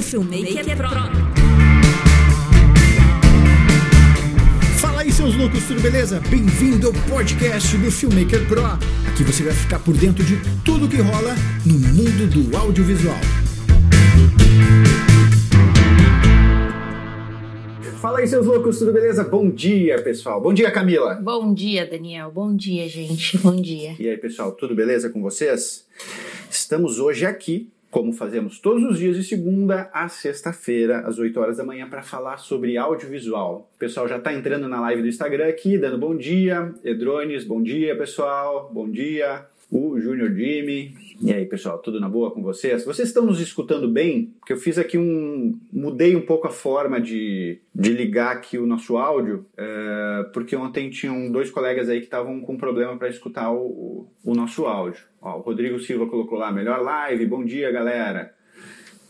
O 0.00 0.02
Filmmaker 0.02 0.64
Pro. 0.78 0.88
Fala 4.78 5.02
aí, 5.02 5.12
seus 5.12 5.36
loucos, 5.36 5.66
tudo 5.66 5.82
beleza? 5.82 6.18
Bem-vindo 6.30 6.86
ao 6.86 6.92
podcast 7.06 7.76
do 7.76 7.92
Filmmaker 7.92 8.48
Pro. 8.48 8.64
Aqui 8.64 9.22
você 9.22 9.42
vai 9.42 9.52
ficar 9.52 9.78
por 9.80 9.94
dentro 9.94 10.24
de 10.24 10.38
tudo 10.64 10.88
que 10.88 10.96
rola 10.96 11.34
no 11.66 11.74
mundo 11.74 12.26
do 12.30 12.56
audiovisual. 12.56 13.14
Fala 18.00 18.20
aí, 18.20 18.26
seus 18.26 18.46
loucos, 18.46 18.78
tudo 18.78 18.94
beleza? 18.94 19.22
Bom 19.22 19.50
dia, 19.50 20.00
pessoal. 20.00 20.40
Bom 20.40 20.54
dia, 20.54 20.70
Camila. 20.70 21.16
Bom 21.16 21.52
dia, 21.52 21.84
Daniel. 21.84 22.30
Bom 22.30 22.56
dia, 22.56 22.88
gente. 22.88 23.36
Bom 23.36 23.54
dia. 23.60 23.96
E 23.98 24.08
aí, 24.08 24.16
pessoal, 24.16 24.52
tudo 24.52 24.74
beleza 24.74 25.10
com 25.10 25.20
vocês? 25.20 25.84
Estamos 26.50 26.98
hoje 26.98 27.26
aqui, 27.26 27.68
como 27.90 28.12
fazemos 28.12 28.60
todos 28.60 28.84
os 28.84 28.98
dias 28.98 29.16
de 29.16 29.24
segunda 29.24 29.90
a 29.92 30.08
sexta-feira, 30.08 31.00
às 31.00 31.18
8 31.18 31.40
horas 31.40 31.56
da 31.56 31.64
manhã, 31.64 31.88
para 31.88 32.02
falar 32.02 32.38
sobre 32.38 32.76
audiovisual. 32.76 33.68
O 33.74 33.78
pessoal 33.78 34.06
já 34.06 34.16
está 34.16 34.32
entrando 34.32 34.68
na 34.68 34.80
live 34.80 35.02
do 35.02 35.08
Instagram 35.08 35.48
aqui, 35.48 35.76
dando 35.76 35.98
bom 35.98 36.16
dia. 36.16 36.72
Edrones, 36.84 37.44
bom 37.44 37.60
dia, 37.60 37.96
pessoal. 37.96 38.70
Bom 38.72 38.88
dia. 38.88 39.49
O 39.70 40.00
Júnior 40.00 40.34
Jimmy. 40.34 40.92
E 41.22 41.32
aí, 41.32 41.46
pessoal, 41.46 41.78
tudo 41.78 42.00
na 42.00 42.08
boa 42.08 42.32
com 42.32 42.42
vocês? 42.42 42.84
Vocês 42.84 43.08
estão 43.08 43.24
nos 43.24 43.40
escutando 43.40 43.88
bem? 43.88 44.34
Porque 44.40 44.52
eu 44.52 44.56
fiz 44.56 44.78
aqui 44.78 44.98
um. 44.98 45.60
mudei 45.72 46.16
um 46.16 46.26
pouco 46.26 46.48
a 46.48 46.50
forma 46.50 47.00
de, 47.00 47.60
de 47.72 47.92
ligar 47.92 48.32
aqui 48.32 48.58
o 48.58 48.66
nosso 48.66 48.96
áudio, 48.96 49.46
é, 49.56 50.24
porque 50.32 50.56
ontem 50.56 50.90
tinham 50.90 51.30
dois 51.30 51.50
colegas 51.50 51.88
aí 51.88 51.98
que 51.98 52.06
estavam 52.06 52.40
com 52.40 52.56
problema 52.56 52.96
para 52.96 53.08
escutar 53.08 53.52
o, 53.52 54.08
o, 54.24 54.34
nosso 54.34 54.66
áudio. 54.66 55.04
Ó, 55.22 55.36
o 55.36 55.42
Rodrigo 55.42 55.78
Silva 55.78 56.06
colocou 56.06 56.38
lá, 56.38 56.50
melhor 56.50 56.82
live, 56.82 57.26
bom 57.26 57.44
dia, 57.44 57.70
galera. 57.70 58.34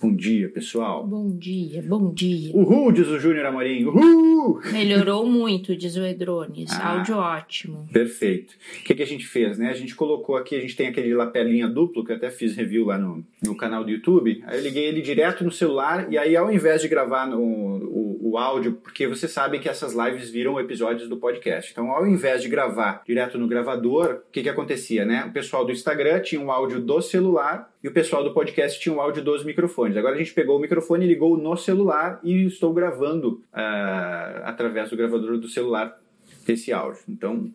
Bom 0.03 0.17
dia, 0.17 0.49
pessoal. 0.49 1.07
Bom 1.07 1.29
dia, 1.29 1.83
bom 1.83 2.11
dia. 2.11 2.57
Uhul, 2.57 2.91
diz 2.91 3.07
o 3.07 3.21
Júnior 3.21 3.45
Amorim. 3.45 3.85
Uhul! 3.85 4.59
Melhorou 4.73 5.27
muito, 5.27 5.77
diz 5.77 5.95
o 5.95 6.03
Edrones. 6.03 6.71
Ah. 6.73 6.97
Áudio 6.97 7.19
ótimo. 7.19 7.87
Perfeito. 7.93 8.55
O 8.81 8.85
que, 8.85 8.95
que 8.95 9.03
a 9.03 9.07
gente 9.07 9.27
fez, 9.27 9.59
né? 9.59 9.69
A 9.69 9.75
gente 9.75 9.95
colocou 9.95 10.39
aqui, 10.39 10.57
a 10.57 10.61
gente 10.61 10.75
tem 10.75 10.89
aquele 10.89 11.13
lapelinha 11.13 11.69
duplo, 11.69 12.03
que 12.03 12.13
eu 12.13 12.17
até 12.17 12.31
fiz 12.31 12.57
review 12.57 12.87
lá 12.87 12.97
no, 12.97 13.23
no 13.45 13.55
canal 13.55 13.85
do 13.85 13.91
YouTube. 13.91 14.43
Aí 14.47 14.57
eu 14.57 14.63
liguei 14.63 14.87
ele 14.87 15.03
direto 15.03 15.45
no 15.45 15.53
celular 15.53 16.11
e 16.11 16.17
aí 16.17 16.35
ao 16.35 16.51
invés 16.51 16.81
de 16.81 16.89
gravar 16.89 17.27
no, 17.27 17.39
o, 17.39 18.31
o 18.31 18.39
áudio, 18.39 18.79
porque 18.83 19.07
você 19.07 19.29
sabe 19.29 19.59
que 19.59 19.69
essas 19.69 19.93
lives 19.93 20.31
viram 20.31 20.59
episódios 20.59 21.11
do 21.11 21.19
podcast. 21.19 21.73
Então 21.73 21.91
ao 21.91 22.07
invés 22.07 22.41
de 22.41 22.49
gravar 22.49 23.03
direto 23.07 23.37
no 23.37 23.47
gravador, 23.47 24.23
o 24.27 24.33
que, 24.33 24.43
que 24.43 24.49
acontecia, 24.49 25.05
né? 25.05 25.27
O 25.29 25.33
pessoal 25.33 25.63
do 25.63 25.73
Instagram 25.73 26.21
tinha 26.21 26.41
o 26.41 26.51
áudio 26.51 26.81
do 26.81 27.03
celular 27.03 27.71
e 27.83 27.89
o 27.89 27.93
pessoal 27.93 28.23
do 28.23 28.35
podcast 28.35 28.79
tinha 28.79 28.95
o 28.95 29.01
áudio 29.01 29.23
dos 29.23 29.43
microfones. 29.45 29.97
Agora 29.97 30.15
a 30.15 30.19
gente 30.19 30.35
pegou 30.35 30.59
o 30.59 30.61
microfone, 30.61 31.07
ligou 31.07 31.37
no 31.37 31.57
celular 31.57 32.21
e 32.23 32.47
estou 32.47 32.75
gravando 32.75 33.43
uh, 33.53 34.45
através 34.45 34.91
do 34.91 34.97
gravador 34.97 35.39
do 35.39 35.49
celular 35.49 35.99
esse 36.47 36.73
áudio. 36.73 37.01
Então 37.09 37.51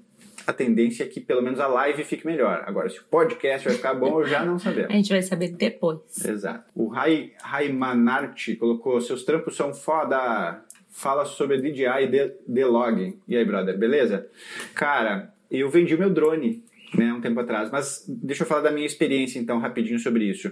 a 0.47 0.53
tendência 0.53 1.03
é 1.03 1.07
que 1.07 1.19
pelo 1.19 1.41
menos 1.41 1.59
a 1.59 1.67
live 1.67 2.03
fique 2.03 2.25
melhor. 2.25 2.63
Agora, 2.65 2.89
se 2.89 2.99
o 2.99 3.03
podcast 3.03 3.67
vai 3.67 3.77
ficar 3.77 3.93
bom, 3.93 4.21
eu 4.21 4.27
já 4.27 4.45
não 4.45 4.59
sabemos. 4.59 4.89
A 4.93 4.95
gente 4.95 5.09
vai 5.09 5.21
saber 5.21 5.49
depois. 5.49 5.99
Exato. 6.23 6.65
O 6.75 6.87
Rai, 6.87 7.33
Raimanarte 7.41 8.55
colocou: 8.55 8.99
seus 9.01 9.23
trampos 9.23 9.55
são 9.55 9.73
foda. 9.73 10.63
Fala 10.91 11.25
sobre 11.25 11.61
DJI 11.61 12.03
e 12.03 12.33
D-Log. 12.47 13.19
E 13.27 13.35
aí, 13.35 13.43
brother, 13.43 13.77
beleza? 13.77 14.29
Cara, 14.73 15.33
eu 15.51 15.69
vendi 15.69 15.97
meu 15.97 16.09
drone 16.09 16.63
né, 16.97 17.13
um 17.13 17.21
tempo 17.21 17.39
atrás. 17.39 17.69
Mas 17.71 18.05
deixa 18.07 18.43
eu 18.43 18.47
falar 18.47 18.61
da 18.61 18.71
minha 18.71 18.85
experiência 18.85 19.39
então 19.39 19.59
rapidinho 19.59 19.99
sobre 19.99 20.25
isso. 20.25 20.51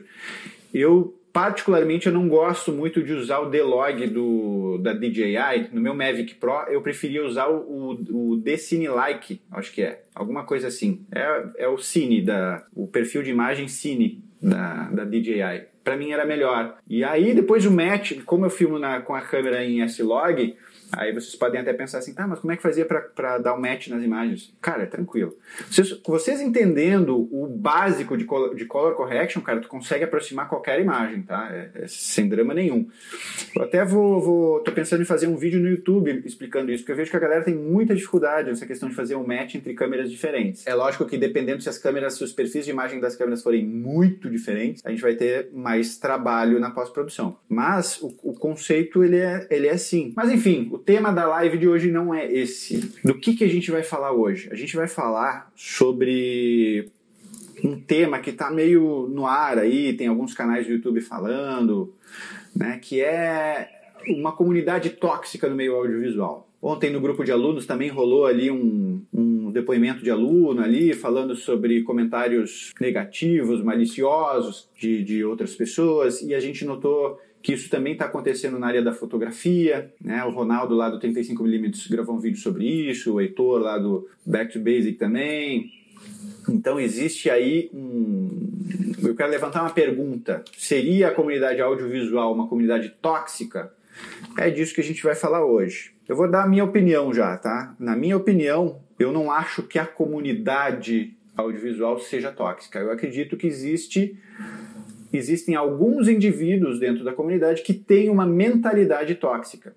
Eu 0.74 1.18
particularmente 1.34 2.06
eu 2.06 2.14
não 2.14 2.28
gosto 2.28 2.72
muito 2.72 3.02
de 3.02 3.12
usar 3.12 3.40
o 3.40 3.50
D-Log 3.50 4.06
do 4.08 4.78
da 4.78 4.94
DJI 4.94 5.70
no 5.72 5.82
meu 5.82 5.96
Mavic 5.96 6.36
Pro. 6.36 6.66
Eu 6.70 6.82
preferia 6.82 7.26
usar 7.26 7.48
o, 7.48 7.58
o, 7.58 8.32
o 8.32 8.38
D-Cine 8.38 8.88
Like, 8.88 9.42
acho 9.52 9.74
que 9.74 9.82
é 9.82 10.04
alguma 10.14 10.44
coisa 10.44 10.68
assim. 10.68 11.06
É, 11.12 11.64
é 11.64 11.68
o 11.68 11.78
Cine 11.78 12.22
da 12.22 12.64
o 12.76 12.88
perfil 12.88 13.24
de 13.24 13.32
imagem 13.32 13.68
Cine 13.68 14.24
da, 14.42 14.90
da 14.92 15.06
DJI. 15.06 15.74
Para 15.84 15.98
mim 15.98 16.12
era 16.12 16.26
melhor. 16.26 16.78
E 16.88 17.04
aí 17.04 17.34
depois 17.34 17.66
o 17.66 17.72
match, 17.72 18.22
como 18.26 18.46
eu 18.46 18.50
filmo 18.50 18.78
na, 18.78 19.02
com 19.02 19.16
a 19.16 19.22
câmera 19.22 19.66
em 19.66 19.82
S-Log, 19.82 20.56
Aí 20.98 21.12
vocês 21.12 21.36
podem 21.36 21.60
até 21.60 21.74
pensar 21.74 22.00
assim, 22.00 22.14
tá, 22.14 22.28
mas 22.28 22.40
como 22.40 22.52
é 22.52 22.56
que 22.56 22.62
fazia 22.62 22.86
para 22.86 23.38
dar 23.38 23.56
um 23.56 23.60
match 23.60 23.88
nas 23.88 24.04
imagens? 24.04 24.54
Cara, 24.62 24.84
é 24.84 24.86
tranquilo. 24.86 25.36
Vocês, 25.70 26.00
vocês 26.06 26.42
entendendo 26.42 27.28
o 27.32 27.48
básico 27.48 28.18
de 28.18 28.26
color, 28.26 28.56
de 28.56 28.66
color 28.66 28.96
correction, 28.96 29.42
cara, 29.42 29.60
tu 29.60 29.68
consegue 29.68 30.04
aproximar 30.04 30.48
qualquer 30.48 30.80
imagem, 30.80 31.24
tá? 31.24 31.50
É, 31.52 31.84
é, 31.84 31.88
sem 31.88 32.28
drama 32.28 32.54
nenhum. 32.54 32.88
Eu 33.56 33.64
até 33.64 33.84
vou, 33.84 34.22
vou, 34.22 34.60
tô 34.62 34.72
pensando 34.72 35.02
em 35.02 35.06
fazer 35.06 35.28
um 35.28 35.36
vídeo 35.36 35.60
no 35.60 35.70
YouTube 35.70 36.22
explicando 36.26 36.72
isso, 36.72 36.84
porque 36.84 36.92
eu 36.92 36.98
vejo 36.98 37.12
que 37.12 37.18
a 37.18 37.20
galera 37.20 37.44
tem 37.44 37.56
muita 37.56 37.96
dificuldade 37.96 38.50
nessa 38.50 38.66
questão 38.66 38.90
de 38.90 38.96
fazer 38.96 39.16
um 39.16 39.26
match 39.26 39.56
entre 39.56 39.74
câmeras 39.74 40.10
diferentes. 40.10 40.66
É 40.68 40.74
lógico 40.74 41.06
que 41.06 41.18
dependendo 41.18 41.62
se 41.62 41.70
as 41.70 41.78
câmeras, 41.78 42.16
se 42.16 42.24
os 42.24 42.32
perfis 42.32 42.66
de 42.66 42.72
imagem 42.72 43.00
das 43.00 43.16
câmeras 43.16 43.42
forem 43.42 43.66
muito 43.66 44.30
diferentes, 44.30 44.86
a 44.86 44.90
gente 44.90 45.02
vai 45.02 45.16
ter 45.16 45.50
mais 45.54 45.98
trabalho 45.98 46.60
na 46.60 46.72
pós-produção. 46.72 47.38
Mas 47.50 48.02
o, 48.02 48.14
o 48.24 48.34
conceito, 48.34 49.04
ele 49.04 49.18
é, 49.18 49.48
ele 49.50 49.68
é 49.68 49.72
assim. 49.72 50.14
Mas 50.16 50.32
enfim, 50.32 50.70
o 50.72 50.78
tema 50.86 51.12
da 51.12 51.26
live 51.26 51.58
de 51.58 51.68
hoje 51.68 51.92
não 51.92 52.14
é 52.14 52.32
esse. 52.32 52.92
Do 53.04 53.16
que, 53.16 53.36
que 53.36 53.44
a 53.44 53.50
gente 53.50 53.72
vai 53.72 53.84
falar 53.84 54.12
hoje? 54.12 54.50
A 54.52 54.56
gente 54.56 54.76
vai 54.76 54.88
falar 54.88 55.52
sobre 55.56 56.90
um 57.64 57.80
tema 57.80 58.20
que 58.20 58.30
está 58.30 58.52
meio 58.52 59.08
no 59.10 59.26
ar 59.26 59.58
aí, 59.58 59.94
tem 59.94 60.08
alguns 60.08 60.34
canais 60.34 60.68
do 60.68 60.74
YouTube 60.74 61.00
falando, 61.02 61.94
né, 62.56 62.78
que 62.82 63.02
é 63.02 63.70
uma 64.08 64.34
comunidade 64.34 64.90
tóxica 64.92 65.48
no 65.48 65.56
meio 65.56 65.76
audiovisual. 65.76 66.50
Ontem 66.62 66.90
no 66.90 67.02
grupo 67.02 67.24
de 67.24 67.32
alunos 67.32 67.66
também 67.66 67.90
rolou 67.90 68.26
ali 68.26 68.50
um, 68.50 69.02
um 69.14 69.52
depoimento 69.52 70.04
de 70.04 70.10
aluno 70.10 70.62
ali 70.62 70.94
falando 70.94 71.36
sobre 71.36 71.84
comentários 71.84 72.72
negativos, 72.80 73.62
maliciosos 73.62 74.70
de, 74.78 75.04
de 75.04 75.26
outras 75.26 75.56
pessoas 75.56 76.22
e 76.22 76.34
a 76.34 76.40
gente 76.40 76.64
notou 76.64 77.20
que 77.44 77.52
isso 77.52 77.70
também 77.70 77.92
está 77.92 78.06
acontecendo 78.06 78.58
na 78.58 78.68
área 78.68 78.82
da 78.82 78.94
fotografia, 78.94 79.94
né? 80.02 80.24
O 80.24 80.30
Ronaldo 80.30 80.74
lá 80.74 80.90
do 80.90 80.98
35mm 80.98 81.92
gravou 81.92 82.16
um 82.16 82.20
vídeo 82.20 82.40
sobre 82.40 82.66
isso, 82.66 83.14
o 83.14 83.22
Heitor 83.22 83.60
lá 83.60 83.78
do 83.78 84.08
Back 84.26 84.54
to 84.54 84.60
Basic 84.60 84.98
também. 84.98 85.70
Então 86.50 86.80
existe 86.80 87.30
aí 87.30 87.70
um. 87.74 88.50
Eu 89.04 89.14
quero 89.14 89.30
levantar 89.30 89.62
uma 89.62 89.72
pergunta: 89.72 90.42
seria 90.58 91.10
a 91.10 91.12
comunidade 91.12 91.62
audiovisual 91.62 92.34
uma 92.34 92.48
comunidade 92.48 92.96
tóxica? 93.02 93.74
É 94.38 94.50
disso 94.50 94.74
que 94.74 94.82
a 94.82 94.84
gente 94.84 95.04
vai 95.04 95.14
falar 95.14 95.46
hoje. 95.46 95.92
Eu 96.08 96.16
vou 96.16 96.32
dar 96.32 96.44
a 96.44 96.48
minha 96.48 96.64
opinião 96.64 97.14
já, 97.14 97.38
tá? 97.38 97.76
Na 97.78 97.96
minha 97.96 98.16
opinião, 98.16 98.82
eu 98.98 99.12
não 99.12 99.30
acho 99.30 99.64
que 99.64 99.78
a 99.78 99.86
comunidade 99.86 101.16
audiovisual 101.36 102.00
seja 102.00 102.32
tóxica. 102.32 102.80
Eu 102.80 102.92
acredito 102.92 103.36
que 103.36 103.48
existe 103.48 104.18
existem 105.14 105.56
alguns 105.56 106.08
indivíduos 106.08 106.80
dentro 106.80 107.04
da 107.04 107.14
comunidade 107.14 107.62
que 107.62 107.74
têm 107.74 108.10
uma 108.10 108.26
mentalidade 108.26 109.16
tóxica. 109.16 109.76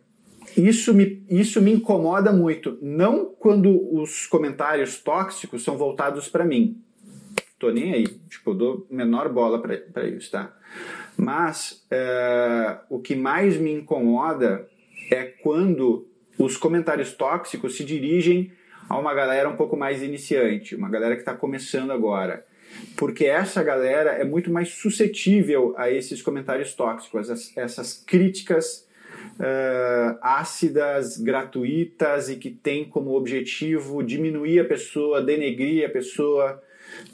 Isso 0.56 0.94
me, 0.94 1.22
isso 1.28 1.60
me 1.60 1.72
incomoda 1.72 2.32
muito. 2.32 2.78
Não 2.80 3.26
quando 3.26 3.94
os 3.94 4.26
comentários 4.26 4.98
tóxicos 4.98 5.62
são 5.62 5.76
voltados 5.76 6.28
para 6.28 6.44
mim. 6.44 6.80
Tô 7.58 7.70
nem 7.70 7.92
aí. 7.92 8.06
Tipo, 8.28 8.50
eu 8.50 8.54
dou 8.54 8.86
menor 8.90 9.28
bola 9.28 9.60
para 9.60 10.06
isso, 10.08 10.30
tá? 10.30 10.56
Mas 11.16 11.84
é, 11.90 12.78
o 12.88 12.98
que 12.98 13.14
mais 13.14 13.56
me 13.58 13.72
incomoda 13.72 14.68
é 15.10 15.24
quando 15.24 16.06
os 16.38 16.56
comentários 16.56 17.12
tóxicos 17.12 17.76
se 17.76 17.84
dirigem 17.84 18.52
a 18.88 18.98
uma 18.98 19.14
galera 19.14 19.48
um 19.48 19.56
pouco 19.56 19.76
mais 19.76 20.02
iniciante, 20.02 20.74
uma 20.74 20.88
galera 20.88 21.14
que 21.14 21.22
está 21.22 21.34
começando 21.34 21.90
agora 21.90 22.44
porque 22.96 23.26
essa 23.26 23.62
galera 23.62 24.10
é 24.12 24.24
muito 24.24 24.50
mais 24.50 24.70
suscetível 24.70 25.74
a 25.76 25.90
esses 25.90 26.22
comentários 26.22 26.74
tóxicos, 26.74 27.28
essas, 27.56 28.02
críticas 28.06 28.86
uh, 29.38 30.18
ácidas, 30.22 31.18
gratuitas 31.18 32.28
e 32.28 32.36
que 32.36 32.50
tem 32.50 32.84
como 32.84 33.14
objetivo 33.14 34.02
diminuir 34.02 34.60
a 34.60 34.64
pessoa, 34.64 35.22
denegrir 35.22 35.86
a 35.86 35.90
pessoa. 35.90 36.62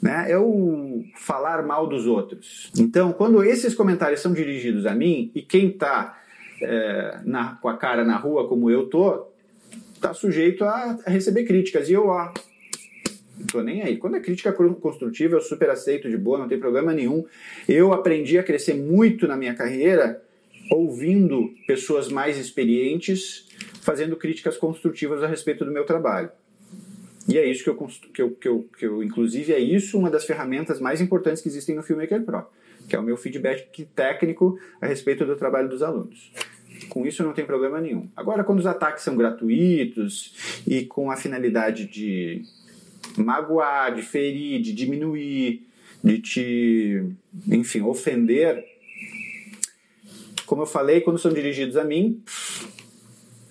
Né? 0.01 0.31
É 0.31 0.37
o 0.37 1.03
falar 1.15 1.63
mal 1.63 1.87
dos 1.87 2.05
outros. 2.07 2.71
Então, 2.77 3.11
quando 3.11 3.43
esses 3.43 3.75
comentários 3.75 4.21
são 4.21 4.31
dirigidos 4.31 4.85
a 4.85 4.95
mim, 4.95 5.31
e 5.35 5.41
quem 5.41 5.67
está 5.67 6.21
é, 6.61 7.19
com 7.61 7.67
a 7.67 7.77
cara 7.77 8.05
na 8.05 8.15
rua 8.15 8.47
como 8.47 8.69
eu 8.69 8.85
tô, 8.87 9.27
está 9.95 10.13
sujeito 10.13 10.63
a, 10.63 10.97
a 11.05 11.09
receber 11.09 11.45
críticas. 11.45 11.89
E 11.89 11.93
eu, 11.93 12.07
ó, 12.07 12.31
tô 13.47 13.61
nem 13.61 13.81
aí. 13.81 13.97
Quando 13.97 14.17
é 14.17 14.19
crítica 14.19 14.51
construtiva, 14.53 15.35
eu 15.35 15.41
super 15.41 15.69
aceito 15.69 16.09
de 16.09 16.17
boa, 16.17 16.37
não 16.37 16.47
tem 16.47 16.59
problema 16.59 16.93
nenhum. 16.93 17.25
Eu 17.67 17.93
aprendi 17.93 18.37
a 18.37 18.43
crescer 18.43 18.73
muito 18.73 19.27
na 19.27 19.37
minha 19.37 19.53
carreira 19.53 20.21
ouvindo 20.71 21.53
pessoas 21.67 22.09
mais 22.09 22.37
experientes 22.37 23.47
fazendo 23.81 24.15
críticas 24.15 24.57
construtivas 24.57 25.21
a 25.21 25.27
respeito 25.27 25.65
do 25.65 25.71
meu 25.71 25.85
trabalho. 25.85 26.29
E 27.27 27.37
é 27.37 27.45
isso 27.45 27.63
que 27.63 27.69
eu, 27.69 27.75
que 28.13 28.21
eu, 28.21 28.31
que 28.31 28.47
eu, 28.47 28.69
que 28.77 28.85
eu, 28.85 29.03
inclusive, 29.03 29.53
é 29.53 29.59
isso 29.59 29.97
uma 29.97 30.09
das 30.09 30.25
ferramentas 30.25 30.79
mais 30.79 30.99
importantes 30.99 31.41
que 31.41 31.47
existem 31.47 31.75
no 31.75 31.83
Filmmaker 31.83 32.21
Pro, 32.23 32.45
que 32.87 32.95
é 32.95 32.99
o 32.99 33.03
meu 33.03 33.15
feedback 33.15 33.85
técnico 33.95 34.59
a 34.81 34.87
respeito 34.87 35.25
do 35.25 35.35
trabalho 35.35 35.69
dos 35.69 35.81
alunos. 35.81 36.31
Com 36.89 37.05
isso 37.05 37.23
não 37.23 37.33
tem 37.33 37.45
problema 37.45 37.79
nenhum. 37.79 38.09
Agora, 38.15 38.43
quando 38.43 38.59
os 38.59 38.65
ataques 38.65 39.03
são 39.03 39.15
gratuitos 39.15 40.63
e 40.67 40.85
com 40.85 41.11
a 41.11 41.15
finalidade 41.15 41.85
de 41.87 42.41
magoar, 43.17 43.93
de 43.95 44.01
ferir, 44.01 44.61
de 44.61 44.73
diminuir, 44.73 45.67
de 46.03 46.19
te, 46.19 47.03
enfim, 47.47 47.81
ofender, 47.81 48.63
como 50.45 50.63
eu 50.63 50.65
falei, 50.65 51.01
quando 51.01 51.17
são 51.17 51.33
dirigidos 51.33 51.77
a 51.77 51.83
mim, 51.83 52.21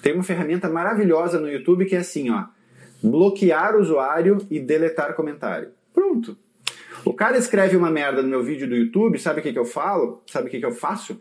tem 0.03 0.13
uma 0.15 0.23
ferramenta 0.23 0.69
maravilhosa 0.69 1.41
no 1.41 1.51
YouTube 1.51 1.87
que 1.87 1.97
é 1.97 1.99
assim, 1.99 2.31
ó, 2.31 2.45
bloquear 3.03 3.77
usuário 3.77 4.39
e 4.51 4.61
deletar 4.61 5.15
comentário. 5.15 5.71
Pronto. 5.93 6.37
O 7.05 7.13
cara 7.13 7.37
escreve 7.37 7.77
uma 7.77 7.91
merda 7.91 8.23
no 8.23 8.29
meu 8.29 8.43
vídeo 8.43 8.69
do 8.69 8.77
YouTube, 8.77 9.19
sabe 9.19 9.41
o 9.41 9.43
que, 9.43 9.53
que 9.53 9.59
eu 9.59 9.65
falo? 9.65 10.23
Sabe 10.27 10.47
o 10.49 10.51
que, 10.51 10.61
que 10.61 10.67
eu 10.67 10.73
faço? 10.73 11.21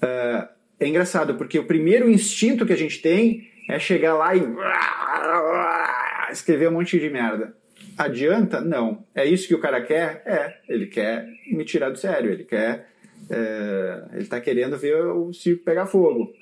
Ah, 0.00 0.48
é 0.78 0.88
engraçado, 0.88 1.34
porque 1.34 1.58
o 1.58 1.66
primeiro 1.66 2.10
instinto 2.10 2.66
que 2.66 2.72
a 2.72 2.76
gente 2.76 3.00
tem 3.00 3.48
é 3.68 3.78
chegar 3.78 4.14
lá 4.14 4.34
e 4.34 4.40
escrever 6.32 6.68
um 6.68 6.72
monte 6.72 6.98
de 6.98 7.10
merda. 7.10 7.54
Adianta? 7.96 8.60
Não. 8.60 9.04
É 9.14 9.24
isso 9.24 9.48
que 9.48 9.54
o 9.54 9.60
cara 9.60 9.80
quer? 9.82 10.22
É. 10.26 10.56
Ele 10.68 10.86
quer 10.86 11.26
me 11.50 11.64
tirar 11.64 11.90
do 11.90 11.98
sério. 11.98 12.30
Ele 12.30 12.44
quer. 12.44 12.88
é, 13.30 14.04
ele 14.14 14.26
tá 14.26 14.40
querendo 14.40 14.76
ver 14.76 14.96
o 14.96 15.32
circo 15.32 15.64
pegar 15.64 15.86
fogo. 15.86 16.32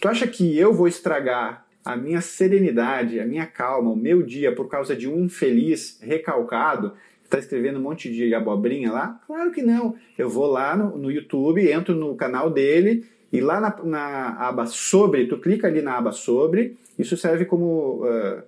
Tu 0.00 0.08
acha 0.08 0.26
que 0.26 0.58
eu 0.58 0.72
vou 0.72 0.86
estragar 0.86 1.64
a 1.84 1.96
minha 1.96 2.20
serenidade, 2.20 3.20
a 3.20 3.26
minha 3.26 3.46
calma, 3.46 3.90
o 3.90 3.96
meu 3.96 4.22
dia 4.22 4.54
por 4.54 4.68
causa 4.68 4.96
de 4.96 5.08
um 5.08 5.24
infeliz 5.24 5.98
recalcado 6.00 6.94
que 7.22 7.28
tá 7.28 7.38
escrevendo 7.38 7.78
um 7.78 7.82
monte 7.82 8.10
de 8.10 8.34
abobrinha 8.34 8.90
lá? 8.90 9.20
Claro 9.26 9.50
que 9.50 9.62
não. 9.62 9.94
Eu 10.16 10.28
vou 10.28 10.46
lá 10.46 10.76
no, 10.76 10.96
no 10.96 11.10
YouTube, 11.10 11.70
entro 11.70 11.94
no 11.94 12.14
canal 12.16 12.50
dele 12.50 13.06
e 13.32 13.40
lá 13.40 13.60
na, 13.60 13.76
na 13.84 14.28
aba 14.48 14.66
sobre, 14.66 15.26
tu 15.26 15.38
clica 15.38 15.66
ali 15.66 15.82
na 15.82 15.96
aba 15.96 16.12
sobre, 16.12 16.76
isso 16.98 17.16
serve 17.16 17.44
como 17.44 18.02
ah, 18.04 18.44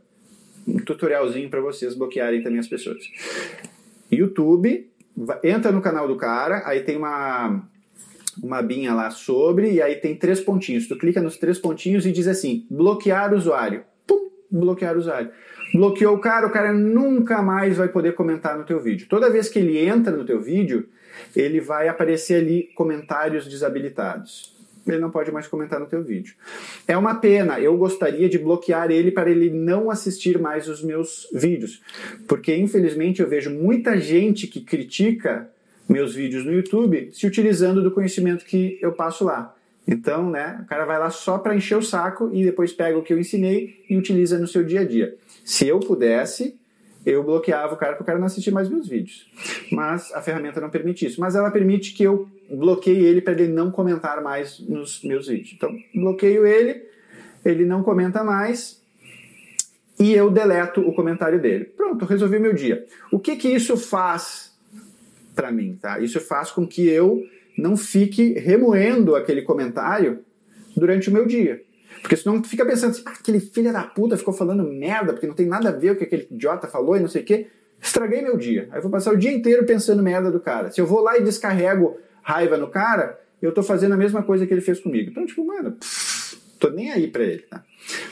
um 0.67 0.79
tutorialzinho 0.79 1.49
para 1.49 1.61
vocês 1.61 1.95
bloquearem 1.95 2.43
também 2.43 2.59
as 2.59 2.69
pessoas. 2.69 2.99
YouTube, 4.11 4.91
entra 5.43 5.73
no 5.73 5.81
canal 5.81 6.09
do 6.09 6.17
cara, 6.17 6.63
aí 6.67 6.81
tem 6.81 6.97
uma 6.97 7.63
uma 8.43 8.59
abinha 8.59 8.93
lá 8.93 9.11
sobre, 9.11 9.73
e 9.73 9.83
aí 9.83 9.97
tem 9.97 10.15
três 10.15 10.41
pontinhos. 10.41 10.87
Tu 10.87 10.97
clica 10.97 11.23
nos 11.23 11.39
três 11.39 11.59
pontinhos 11.59 12.05
e 12.07 12.13
diz 12.13 12.29
assim: 12.29 12.67
bloquear 12.71 13.33
usuário. 13.33 13.85
Pum, 14.07 14.31
bloquear 14.51 14.97
usuário. 14.97 15.31
Bloqueou 15.73 16.17
o 16.17 16.21
cara, 16.21 16.47
o 16.47 16.51
cara 16.51 16.73
nunca 16.73 17.43
mais 17.43 17.77
vai 17.77 17.89
poder 17.89 18.15
comentar 18.15 18.59
no 18.59 18.65
teu 18.65 18.81
vídeo. 18.81 19.07
Toda 19.09 19.31
vez 19.31 19.49
que 19.49 19.59
ele 19.59 19.79
entra 19.79 20.15
no 20.15 20.25
teu 20.25 20.41
vídeo, 20.41 20.89
ele 21.35 21.61
vai 21.61 21.89
aparecer 21.89 22.35
ali 22.43 22.71
comentários 22.75 23.47
desabilitados. 23.47 24.56
Ele 24.87 24.99
não 24.99 25.11
pode 25.11 25.33
mais 25.33 25.47
comentar 25.47 25.81
no 25.81 25.87
teu 25.87 26.03
vídeo. 26.03 26.35
É 26.87 26.97
uma 26.97 27.15
pena, 27.15 27.59
eu 27.59 27.77
gostaria 27.77 28.29
de 28.29 28.39
bloquear 28.39 28.91
ele 28.91 29.11
para 29.11 29.31
ele 29.31 29.51
não 29.51 29.91
assistir 29.91 30.39
mais 30.39 30.69
os 30.69 30.83
meus 30.83 31.29
vídeos. 31.33 31.83
Porque 32.29 32.55
infelizmente 32.55 33.21
eu 33.21 33.29
vejo 33.29 33.51
muita 33.51 33.99
gente 33.99 34.47
que 34.47 34.61
critica 34.61 35.51
meus 35.89 36.15
vídeos 36.15 36.45
no 36.45 36.53
YouTube 36.53 37.11
se 37.13 37.27
utilizando 37.27 37.83
do 37.83 37.91
conhecimento 37.91 38.45
que 38.45 38.79
eu 38.81 38.93
passo 38.93 39.25
lá. 39.25 39.55
Então, 39.87 40.29
né, 40.29 40.61
o 40.63 40.67
cara 40.67 40.85
vai 40.85 40.99
lá 40.99 41.11
só 41.11 41.39
para 41.39 41.55
encher 41.55 41.79
o 41.79 41.83
saco 41.83 42.29
e 42.33 42.45
depois 42.45 42.73
pega 42.73 42.99
o 42.99 43.03
que 43.03 43.13
eu 43.13 43.19
ensinei 43.21 43.85
e 43.89 43.97
utiliza 43.97 44.39
no 44.39 44.49
seu 44.49 44.65
dia 44.65 44.81
a 44.81 44.85
dia. 44.85 45.15
Se 45.45 45.69
eu 45.69 45.79
pudesse, 45.79 46.57
eu 47.07 47.23
bloqueava 47.23 47.75
o 47.75 47.77
cara 47.77 47.95
para 47.95 48.03
o 48.03 48.05
cara 48.05 48.19
não 48.19 48.27
assistir 48.27 48.51
mais 48.51 48.69
meus 48.69 48.89
vídeos. 48.89 49.31
Mas 49.71 50.13
a 50.13 50.21
ferramenta 50.21 50.61
não 50.61 50.69
permite 50.69 51.07
isso. 51.07 51.21
Mas 51.21 51.37
ela 51.37 51.53
permite 51.53 51.95
que 51.95 52.03
eu 52.03 52.29
bloqueie 52.51 53.05
ele 53.05 53.21
para 53.21 53.33
ele 53.33 53.47
não 53.47 53.71
comentar 53.71 54.21
mais 54.21 54.59
nos 54.59 55.03
meus 55.05 55.29
vídeos. 55.29 55.53
Então, 55.55 55.73
bloqueio 55.95 56.45
ele, 56.45 56.83
ele 57.45 57.65
não 57.65 57.85
comenta 57.85 58.25
mais 58.25 58.83
e 59.99 60.13
eu 60.13 60.31
deleto 60.31 60.81
o 60.81 60.93
comentário 60.93 61.41
dele. 61.41 61.65
Pronto, 61.65 62.05
resolvi 62.05 62.41
meu 62.41 62.53
dia. 62.53 62.85
O 63.13 63.21
que 63.21 63.37
que 63.37 63.49
isso 63.49 63.77
faz 63.77 64.53
para 65.35 65.53
mim, 65.53 65.79
tá? 65.81 66.01
Isso 66.01 66.19
faz 66.21 66.51
com 66.51 66.67
que 66.67 66.89
eu 66.89 67.25
não 67.57 67.77
fique 67.77 68.33
remoendo 68.33 69.15
aquele 69.15 69.43
comentário 69.43 70.25
durante 70.77 71.09
o 71.09 71.13
meu 71.13 71.25
dia. 71.25 71.63
Porque 72.07 72.17
senão 72.17 72.41
fica 72.45 72.65
pensando 72.65 72.93
assim, 72.93 73.03
ah, 73.05 73.15
aquele 73.19 73.41
filho 73.41 73.73
da 73.73 73.83
puta 73.83 74.17
ficou 74.17 74.33
falando 74.33 74.63
merda, 74.63 75.13
porque 75.13 75.27
não 75.27 75.35
tem 75.35 75.45
nada 75.45 75.71
a 75.71 75.73
ver 75.73 75.91
o 75.91 75.97
que 75.97 76.05
aquele 76.05 76.29
idiota 76.31 76.69
falou 76.69 76.97
e 76.97 77.01
não 77.01 77.09
sei 77.09 77.23
o 77.23 77.25
quê. 77.25 77.49
Estraguei 77.83 78.23
meu 78.23 78.37
dia. 78.37 78.69
Aí 78.71 78.79
eu 78.79 78.83
vou 78.83 78.93
passar 78.93 79.13
o 79.13 79.17
dia 79.17 79.33
inteiro 79.33 79.67
pensando 79.67 80.05
merda 80.05 80.31
do 80.31 80.39
cara. 80.39 80.71
Se 80.71 80.81
eu 80.81 80.87
vou 80.87 81.01
lá 81.01 81.19
e 81.19 81.25
descarrego 81.25 81.99
raiva 82.23 82.57
no 82.57 82.69
cara, 82.69 83.19
eu 83.43 83.53
tô 83.53 83.61
fazendo 83.61 83.95
a 83.95 83.97
mesma 83.97 84.23
coisa 84.23 84.47
que 84.47 84.55
ele 84.55 84.61
fez 84.61 84.79
comigo. 84.79 85.11
Então, 85.11 85.27
tipo, 85.27 85.45
mano, 85.45 85.73
pff, 85.73 86.37
tô 86.61 86.71
nem 86.71 86.93
aí 86.93 87.09
pra 87.09 87.25
ele, 87.25 87.43
tá? 87.43 87.65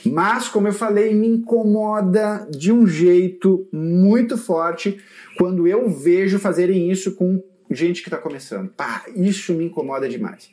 Mas, 0.05 0.49
como 0.49 0.67
eu 0.67 0.73
falei, 0.73 1.15
me 1.15 1.29
incomoda 1.29 2.49
de 2.51 2.73
um 2.73 2.89
jeito 2.89 3.69
muito 3.73 4.37
forte 4.37 4.99
quando 5.39 5.69
eu 5.69 5.89
vejo 5.89 6.41
fazerem 6.41 6.91
isso 6.91 7.15
com 7.15 7.41
gente 7.71 8.03
que 8.03 8.11
tá 8.11 8.19
começando. 8.19 8.71
Pá, 8.71 9.05
isso 9.15 9.55
me 9.55 9.67
incomoda 9.67 10.09
demais. 10.09 10.51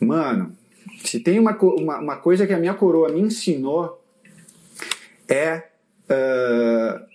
Mano, 0.00 0.56
se 1.04 1.20
tem 1.20 1.38
uma, 1.38 1.56
uma, 1.56 1.98
uma 1.98 2.16
coisa 2.16 2.46
que 2.46 2.52
a 2.52 2.58
minha 2.58 2.74
coroa 2.74 3.08
me 3.08 3.20
ensinou 3.20 4.02
é 5.28 5.70
ah, 6.08 7.06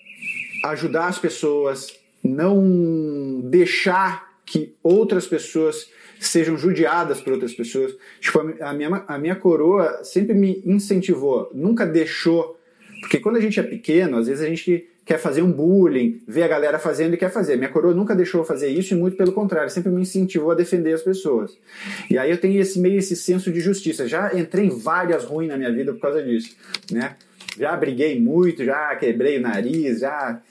ajudar 0.66 1.08
as 1.08 1.20
pessoas, 1.20 2.00
não 2.24 3.42
deixar 3.44 4.40
que 4.46 4.76
outras 4.82 5.28
pessoas 5.28 5.90
sejam 6.20 6.58
judiadas 6.58 7.20
por 7.20 7.34
outras 7.34 7.54
pessoas. 7.54 7.96
Tipo, 8.22 8.40
a 8.62 8.74
minha, 8.74 9.04
a 9.08 9.18
minha 9.18 9.36
coroa 9.36 10.04
sempre 10.04 10.34
me 10.34 10.62
incentivou, 10.66 11.52
nunca 11.54 11.86
deixou. 11.86 12.58
Porque 13.02 13.20
quando 13.20 13.36
a 13.36 13.42
gente 13.42 13.60
é 13.60 13.64
pequeno, 13.64 14.18
às 14.18 14.28
vezes 14.28 14.44
a 14.44 14.48
gente 14.48 14.88
quer 15.06 15.20
fazer 15.20 15.44
um 15.44 15.52
bullying, 15.52 16.20
vê 16.28 16.42
a 16.42 16.48
galera 16.48 16.80
fazendo 16.80 17.14
e 17.14 17.18
quer 17.18 17.32
fazer. 17.32 17.56
Minha 17.58 17.70
coroa 17.70 17.94
nunca 17.94 18.16
deixou 18.16 18.42
eu 18.42 18.46
fazer 18.46 18.70
isso 18.70 18.96
e 18.96 18.98
muito 18.98 19.16
pelo 19.16 19.32
contrário, 19.32 19.70
sempre 19.70 19.92
me 19.92 20.02
incentivou 20.02 20.50
a 20.50 20.56
defender 20.56 20.94
as 20.94 21.04
pessoas. 21.04 21.56
E 22.10 22.18
aí 22.18 22.32
eu 22.32 22.40
tenho 22.40 22.60
esse 22.60 22.80
meio 22.80 22.98
esse 22.98 23.16
senso 23.16 23.52
de 23.52 23.60
justiça. 23.60 24.08
Já 24.08 24.34
entrei 24.34 24.66
em 24.66 24.70
várias 24.70 25.24
ruins 25.24 25.50
na 25.50 25.58
minha 25.58 25.72
vida 25.72 25.94
por 25.94 26.02
causa 26.02 26.24
disso, 26.24 26.56
né? 26.92 27.16
Já 27.58 27.76
briguei 27.78 28.20
muito, 28.20 28.66
já 28.66 28.96
quebrei 28.96 29.38
o 29.38 29.42
nariz, 29.42 30.00
já 30.00 30.42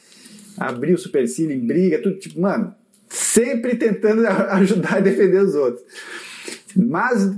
abri 0.56 0.94
o 0.94 0.98
supercílio 0.98 1.54
em 1.54 1.66
briga, 1.66 1.98
tudo 2.00 2.16
tipo, 2.16 2.40
mano, 2.40 2.72
sempre 3.08 3.74
tentando 3.74 4.24
ajudar 4.54 4.98
a 4.98 5.00
defender 5.00 5.42
os 5.42 5.56
outros. 5.56 5.84
Mas 6.76 7.28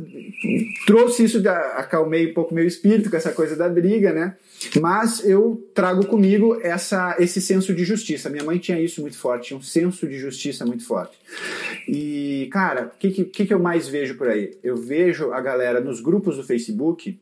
trouxe 0.86 1.24
isso, 1.24 1.42
acalmei 1.48 2.30
um 2.30 2.34
pouco 2.34 2.54
meu 2.54 2.66
espírito 2.66 3.10
com 3.10 3.16
essa 3.16 3.32
coisa 3.32 3.56
da 3.56 3.68
briga, 3.68 4.12
né? 4.12 4.34
Mas 4.80 5.24
eu 5.24 5.68
trago 5.74 6.06
comigo 6.06 6.58
essa, 6.62 7.16
esse 7.18 7.40
senso 7.40 7.74
de 7.74 7.84
justiça. 7.84 8.30
Minha 8.30 8.44
mãe 8.44 8.58
tinha 8.58 8.80
isso 8.80 9.00
muito 9.00 9.18
forte, 9.18 9.48
tinha 9.48 9.58
um 9.58 9.62
senso 9.62 10.06
de 10.06 10.18
justiça 10.18 10.64
muito 10.64 10.84
forte. 10.84 11.16
E, 11.88 12.48
cara, 12.50 12.92
o 12.94 12.98
que, 12.98 13.24
que, 13.24 13.46
que 13.46 13.54
eu 13.54 13.58
mais 13.58 13.88
vejo 13.88 14.16
por 14.16 14.28
aí? 14.28 14.56
Eu 14.62 14.76
vejo 14.76 15.32
a 15.32 15.40
galera 15.40 15.80
nos 15.80 16.00
grupos 16.00 16.36
do 16.36 16.44
Facebook 16.44 17.18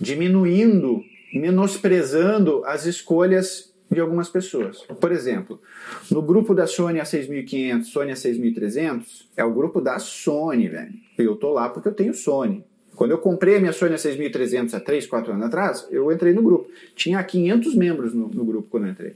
diminuindo, 0.00 1.02
menosprezando 1.32 2.62
as 2.64 2.86
escolhas 2.86 3.72
de 3.90 4.00
algumas 4.00 4.28
pessoas. 4.28 4.82
Por 5.00 5.12
exemplo, 5.12 5.60
no 6.10 6.22
grupo 6.22 6.54
da 6.54 6.66
Sony 6.66 6.98
A6500, 6.98 7.84
Sony 7.84 8.12
A6300, 8.12 9.26
é 9.36 9.44
o 9.44 9.52
grupo 9.52 9.80
da 9.80 9.98
Sony, 9.98 10.68
velho. 10.68 10.92
Eu 11.16 11.36
tô 11.36 11.52
lá 11.52 11.68
porque 11.68 11.88
eu 11.88 11.94
tenho 11.94 12.14
Sony. 12.14 12.64
Quando 12.94 13.10
eu 13.12 13.18
comprei 13.18 13.56
a 13.56 13.60
minha 13.60 13.72
Sony 13.72 13.94
A6300 13.94 14.74
há 14.74 14.80
3, 14.80 15.06
4 15.06 15.32
anos 15.32 15.46
atrás, 15.46 15.86
eu 15.90 16.10
entrei 16.12 16.32
no 16.32 16.42
grupo. 16.42 16.70
Tinha 16.94 17.22
500 17.22 17.74
membros 17.74 18.12
no, 18.14 18.28
no 18.28 18.44
grupo 18.44 18.68
quando 18.70 18.84
eu 18.86 18.90
entrei. 18.92 19.14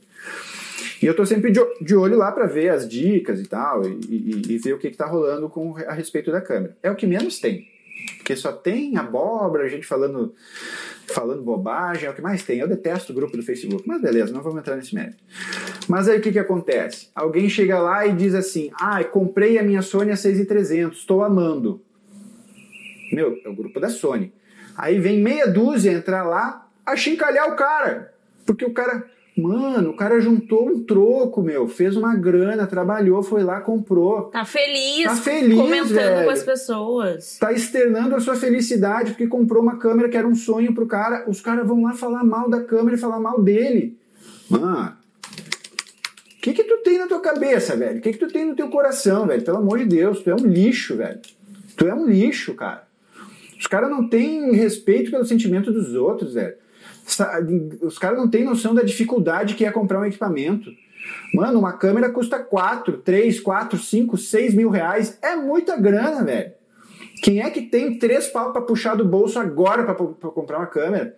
E 1.03 1.07
eu 1.07 1.15
tô 1.15 1.27
sempre 1.27 1.53
de, 1.53 1.95
olho 1.95 2.17
lá 2.17 2.33
para 2.33 2.47
ver 2.47 2.71
as 2.71 2.89
dicas 2.89 3.39
e 3.39 3.45
tal, 3.47 3.87
e, 3.87 3.99
e- 4.09 4.43
e 4.55 4.59
ver 4.59 4.73
o 4.73 4.79
que, 4.79 4.91
que 4.91 4.97
tá 4.97 5.07
rolando 5.07 5.49
com, 5.49 5.77
a 5.77 5.93
respeito 5.93 6.33
da 6.33 6.41
câmera. 6.41 6.77
É 6.83 6.91
o 6.91 6.97
que 6.97 7.07
menos 7.07 7.39
tem. 7.39 7.69
Porque 8.19 8.35
só 8.37 8.51
tem 8.53 8.97
abóbora, 8.97 9.69
gente 9.69 9.87
falando, 9.87 10.35
falando 11.07 11.43
bobagem, 11.43 12.07
é 12.07 12.11
o 12.11 12.15
que 12.15 12.23
mais 12.23 12.43
tem. 12.43 12.59
Eu 12.59 12.69
detesto 12.69 13.13
o 13.13 13.15
grupo 13.15 13.37
do 13.37 13.43
Facebook, 13.43 13.83
mas 13.87 14.01
beleza, 14.01 14.33
não 14.33 14.43
vamos 14.43 14.59
entrar 14.59 14.77
nesse 14.77 14.95
mérito. 14.95 15.17
Mas 15.89 16.09
aí 16.09 16.19
o 16.19 16.21
que, 16.21 16.33
que 16.33 16.39
acontece? 16.39 17.09
Alguém 17.15 17.49
chega 17.49 17.79
lá 17.79 18.07
e 18.07 18.13
diz 18.15 18.35
assim: 18.35 18.71
Ah, 18.81 19.03
comprei 19.05 19.59
a 19.59 19.63
minha 19.63 19.83
Sony 19.83 20.13
A6300, 20.13 20.93
estou 20.93 21.23
amando. 21.23 21.81
Meu, 23.13 23.39
é 23.45 23.49
o 23.49 23.55
grupo 23.55 23.79
da 23.81 23.89
Sony. 23.89 24.33
Aí 24.77 24.99
vem 24.99 25.21
meia 25.23 25.47
dúzia 25.47 25.93
entrar 25.93 26.23
lá 26.25 26.67
a 26.85 26.97
chincalhar 26.97 27.49
o 27.53 27.57
cara. 27.57 28.13
Porque 28.45 28.65
o 28.65 28.73
cara. 28.73 29.05
Mano, 29.39 29.91
o 29.91 29.97
cara 29.97 30.19
juntou 30.19 30.67
um 30.67 30.83
troco, 30.83 31.43
meu. 31.43 31.69
Fez 31.69 31.95
uma 31.95 32.15
grana, 32.17 32.67
trabalhou, 32.67 33.23
foi 33.23 33.43
lá, 33.43 33.61
comprou. 33.61 34.23
Tá 34.31 34.47
feliz, 34.47 35.05
Tá 35.05 35.15
feliz, 35.15 35.59
comentando 35.59 35.93
velho. 35.93 36.25
com 36.25 36.31
as 36.31 36.43
pessoas. 36.43 37.37
Tá 37.39 37.53
externando 37.53 38.15
a 38.15 38.21
sua 38.21 38.35
felicidade 38.35 39.11
porque 39.11 39.27
comprou 39.27 39.63
uma 39.63 39.77
câmera 39.77 40.09
que 40.09 40.17
era 40.17 40.27
um 40.27 40.35
sonho 40.35 40.73
pro 40.75 40.87
cara. 40.87 41.25
Os 41.29 41.43
caras 41.43 41.67
vão 41.67 41.83
lá 41.83 41.93
falar 41.93 42.25
mal 42.25 42.49
da 42.49 42.63
câmera 42.63 42.97
e 42.97 42.99
falar 43.01 43.21
mal 43.21 43.43
dele. 43.43 43.99
Mano, 44.49 44.97
o 46.39 46.41
que 46.41 46.55
que 46.55 46.65
tu 46.65 46.79
tem 46.79 46.97
na 46.97 47.07
tua 47.07 47.21
cabeça, 47.21 47.77
velho? 47.77 47.99
O 47.99 48.01
que 48.01 48.13
que 48.13 48.19
tu 48.19 48.29
tem 48.29 48.47
no 48.47 48.55
teu 48.57 48.69
coração, 48.71 49.27
velho? 49.27 49.43
Pelo 49.43 49.59
amor 49.59 49.79
de 49.79 49.85
Deus, 49.85 50.23
tu 50.23 50.31
é 50.31 50.35
um 50.35 50.47
lixo, 50.47 50.97
velho. 50.97 51.21
Tu 51.77 51.87
é 51.87 51.93
um 51.95 52.07
lixo, 52.07 52.55
cara. 52.55 52.86
Os 53.59 53.67
caras 53.67 53.91
não 53.91 54.09
têm 54.09 54.53
respeito 54.53 55.11
pelo 55.11 55.25
sentimento 55.25 55.73
dos 55.73 55.95
outros, 55.95 56.35
velho. 56.35 56.55
Os 57.83 57.99
caras 57.99 58.19
não 58.19 58.29
têm 58.29 58.45
noção 58.45 58.75
da 58.75 58.83
dificuldade 58.83 59.55
que 59.55 59.65
é 59.65 59.71
comprar 59.71 60.01
um 60.01 60.05
equipamento. 60.05 60.71
Mano, 61.33 61.59
uma 61.59 61.73
câmera 61.73 62.11
custa 62.11 62.39
4, 62.39 62.99
3, 62.99 63.41
4, 63.41 63.79
5, 63.79 64.17
6 64.17 64.55
mil 64.55 64.71
reais. 64.71 65.19
É 65.23 65.37
muita 65.37 65.77
grana, 65.77 66.25
velho. 66.25 66.53
Quem 67.23 67.41
é 67.41 67.51
que 67.51 67.63
tem 67.63 67.99
três 67.99 68.29
pau 68.29 68.53
pra 68.53 68.61
puxar 68.61 68.95
do 68.95 69.05
bolso 69.05 69.39
agora 69.39 69.85
pra 69.85 69.95
comprar 69.95 70.59
uma 70.59 70.67
câmera? 70.67 71.17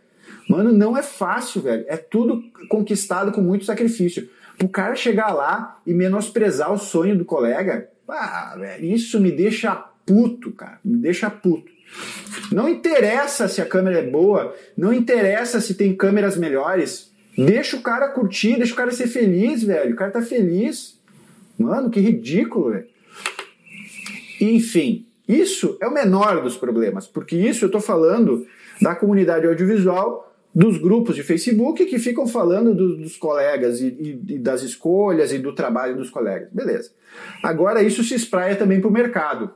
Mano, 0.48 0.72
não 0.72 0.96
é 0.96 1.02
fácil, 1.02 1.62
velho. 1.62 1.84
É 1.88 1.96
tudo 1.96 2.42
conquistado 2.68 3.32
com 3.32 3.40
muito 3.40 3.64
sacrifício. 3.64 4.28
O 4.62 4.68
cara 4.68 4.94
chegar 4.94 5.32
lá 5.32 5.80
e 5.86 5.94
menosprezar 5.94 6.72
o 6.72 6.78
sonho 6.78 7.16
do 7.16 7.24
colega, 7.24 7.88
ah, 8.08 8.54
velho, 8.58 8.84
isso 8.84 9.20
me 9.20 9.30
deixa 9.30 9.74
puto, 10.04 10.52
cara. 10.52 10.80
Me 10.84 10.96
deixa 10.98 11.30
puto. 11.30 11.70
Não 12.50 12.68
interessa 12.68 13.48
se 13.48 13.60
a 13.60 13.66
câmera 13.66 13.98
é 13.98 14.02
boa, 14.02 14.54
não 14.76 14.92
interessa 14.92 15.60
se 15.60 15.74
tem 15.74 15.94
câmeras 15.94 16.36
melhores. 16.36 17.10
Deixa 17.36 17.76
o 17.76 17.82
cara 17.82 18.08
curtir, 18.08 18.56
deixa 18.56 18.72
o 18.72 18.76
cara 18.76 18.90
ser 18.90 19.06
feliz, 19.06 19.62
velho. 19.62 19.92
O 19.92 19.96
cara 19.96 20.10
tá 20.10 20.22
feliz. 20.22 20.98
Mano, 21.58 21.90
que 21.90 22.00
ridículo, 22.00 22.70
velho. 22.70 22.86
Enfim, 24.40 25.06
isso 25.28 25.76
é 25.80 25.86
o 25.86 25.92
menor 25.92 26.42
dos 26.42 26.56
problemas, 26.56 27.06
porque 27.06 27.36
isso 27.36 27.64
eu 27.64 27.70
tô 27.70 27.80
falando 27.80 28.46
da 28.80 28.94
comunidade 28.94 29.46
audiovisual, 29.46 30.28
dos 30.54 30.78
grupos 30.78 31.14
de 31.14 31.22
Facebook 31.22 31.84
que 31.84 31.98
ficam 31.98 32.26
falando 32.26 32.74
do, 32.74 32.96
dos 32.96 33.16
colegas 33.16 33.80
e, 33.80 33.86
e, 33.86 34.34
e, 34.34 34.38
das 34.38 34.62
escolhas 34.62 35.32
e 35.32 35.38
do 35.38 35.52
trabalho 35.52 35.96
dos 35.96 36.10
colegas. 36.10 36.48
Beleza. 36.50 36.90
Agora 37.42 37.82
isso 37.82 38.02
se 38.02 38.14
espraia 38.14 38.56
também 38.56 38.80
para 38.80 38.88
o 38.88 38.92
mercado. 38.92 39.50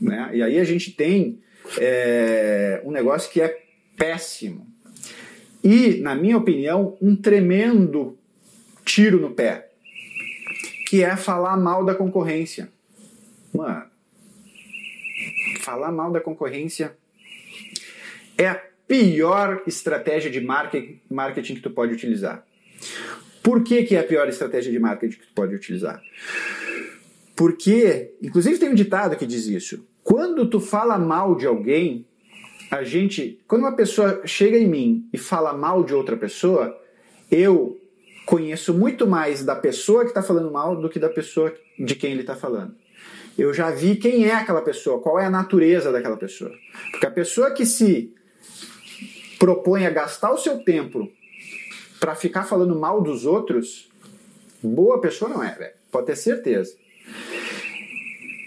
Né? 0.00 0.30
E 0.34 0.42
aí 0.42 0.58
a 0.58 0.64
gente 0.64 0.90
tem 0.90 1.38
é, 1.78 2.80
um 2.84 2.90
negócio 2.90 3.30
que 3.30 3.40
é 3.40 3.62
péssimo. 3.96 4.66
E, 5.62 6.00
na 6.00 6.14
minha 6.14 6.36
opinião, 6.36 6.96
um 7.00 7.16
tremendo 7.16 8.18
tiro 8.84 9.20
no 9.20 9.30
pé. 9.32 9.70
Que 10.88 11.02
é 11.02 11.16
falar 11.16 11.56
mal 11.56 11.84
da 11.84 11.94
concorrência. 11.94 12.70
Mano, 13.52 13.86
falar 15.60 15.90
mal 15.90 16.12
da 16.12 16.20
concorrência 16.20 16.96
é 18.38 18.46
a 18.46 18.54
pior 18.86 19.62
estratégia 19.66 20.30
de 20.30 20.40
marketing 20.40 21.54
que 21.54 21.60
tu 21.60 21.70
pode 21.70 21.92
utilizar. 21.92 22.46
Por 23.42 23.64
que, 23.64 23.82
que 23.84 23.96
é 23.96 24.00
a 24.00 24.04
pior 24.04 24.28
estratégia 24.28 24.70
de 24.70 24.78
marketing 24.78 25.18
que 25.18 25.26
tu 25.26 25.34
pode 25.34 25.54
utilizar? 25.54 26.02
Porque, 27.34 28.14
inclusive 28.22 28.58
tem 28.58 28.68
um 28.68 28.74
ditado 28.74 29.16
que 29.16 29.26
diz 29.26 29.46
isso. 29.46 29.86
Quando 30.06 30.48
tu 30.48 30.60
fala 30.60 30.96
mal 30.96 31.34
de 31.34 31.48
alguém, 31.48 32.06
a 32.70 32.84
gente, 32.84 33.40
quando 33.48 33.62
uma 33.62 33.74
pessoa 33.74 34.22
chega 34.24 34.56
em 34.56 34.68
mim 34.68 35.08
e 35.12 35.18
fala 35.18 35.52
mal 35.52 35.82
de 35.82 35.92
outra 35.92 36.16
pessoa, 36.16 36.80
eu 37.28 37.76
conheço 38.24 38.72
muito 38.72 39.04
mais 39.04 39.44
da 39.44 39.56
pessoa 39.56 40.02
que 40.02 40.10
está 40.10 40.22
falando 40.22 40.48
mal 40.48 40.76
do 40.76 40.88
que 40.88 41.00
da 41.00 41.08
pessoa 41.08 41.52
de 41.76 41.96
quem 41.96 42.12
ele 42.12 42.20
está 42.20 42.36
falando. 42.36 42.76
Eu 43.36 43.52
já 43.52 43.72
vi 43.72 43.96
quem 43.96 44.26
é 44.26 44.32
aquela 44.32 44.62
pessoa, 44.62 45.00
qual 45.00 45.18
é 45.18 45.26
a 45.26 45.30
natureza 45.30 45.90
daquela 45.90 46.16
pessoa. 46.16 46.52
Porque 46.92 47.06
a 47.06 47.10
pessoa 47.10 47.50
que 47.50 47.66
se 47.66 48.14
propõe 49.40 49.86
a 49.86 49.90
gastar 49.90 50.30
o 50.30 50.38
seu 50.38 50.60
tempo 50.60 51.10
para 51.98 52.14
ficar 52.14 52.44
falando 52.44 52.78
mal 52.78 53.02
dos 53.02 53.26
outros, 53.26 53.90
boa 54.62 55.00
pessoa 55.00 55.28
não 55.28 55.42
é. 55.42 55.74
Pode 55.90 56.06
ter 56.06 56.16
certeza. 56.16 56.85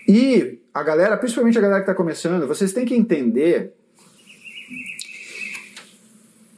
E 0.09 0.59
a 0.73 0.81
galera, 0.81 1.15
principalmente 1.17 1.59
a 1.59 1.61
galera 1.61 1.81
que 1.81 1.83
está 1.83 1.93
começando, 1.93 2.47
vocês 2.47 2.73
têm 2.73 2.83
que 2.83 2.95
entender 2.95 3.73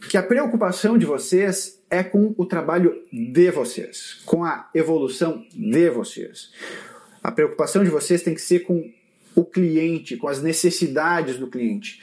que 0.09 0.15
a 0.15 0.23
preocupação 0.23 0.97
de 0.97 1.05
vocês 1.05 1.83
é 1.89 2.01
com 2.01 2.33
o 2.37 2.45
trabalho 2.45 3.03
de 3.11 3.51
vocês, 3.51 4.21
com 4.25 4.45
a 4.45 4.69
evolução 4.73 5.45
de 5.53 5.89
vocês. 5.89 6.53
A 7.21 7.29
preocupação 7.29 7.83
de 7.83 7.89
vocês 7.89 8.23
tem 8.23 8.33
que 8.33 8.41
ser 8.41 8.61
com 8.61 8.89
o 9.35 9.43
cliente, 9.43 10.15
com 10.15 10.29
as 10.29 10.41
necessidades 10.41 11.35
do 11.35 11.47
cliente. 11.47 12.01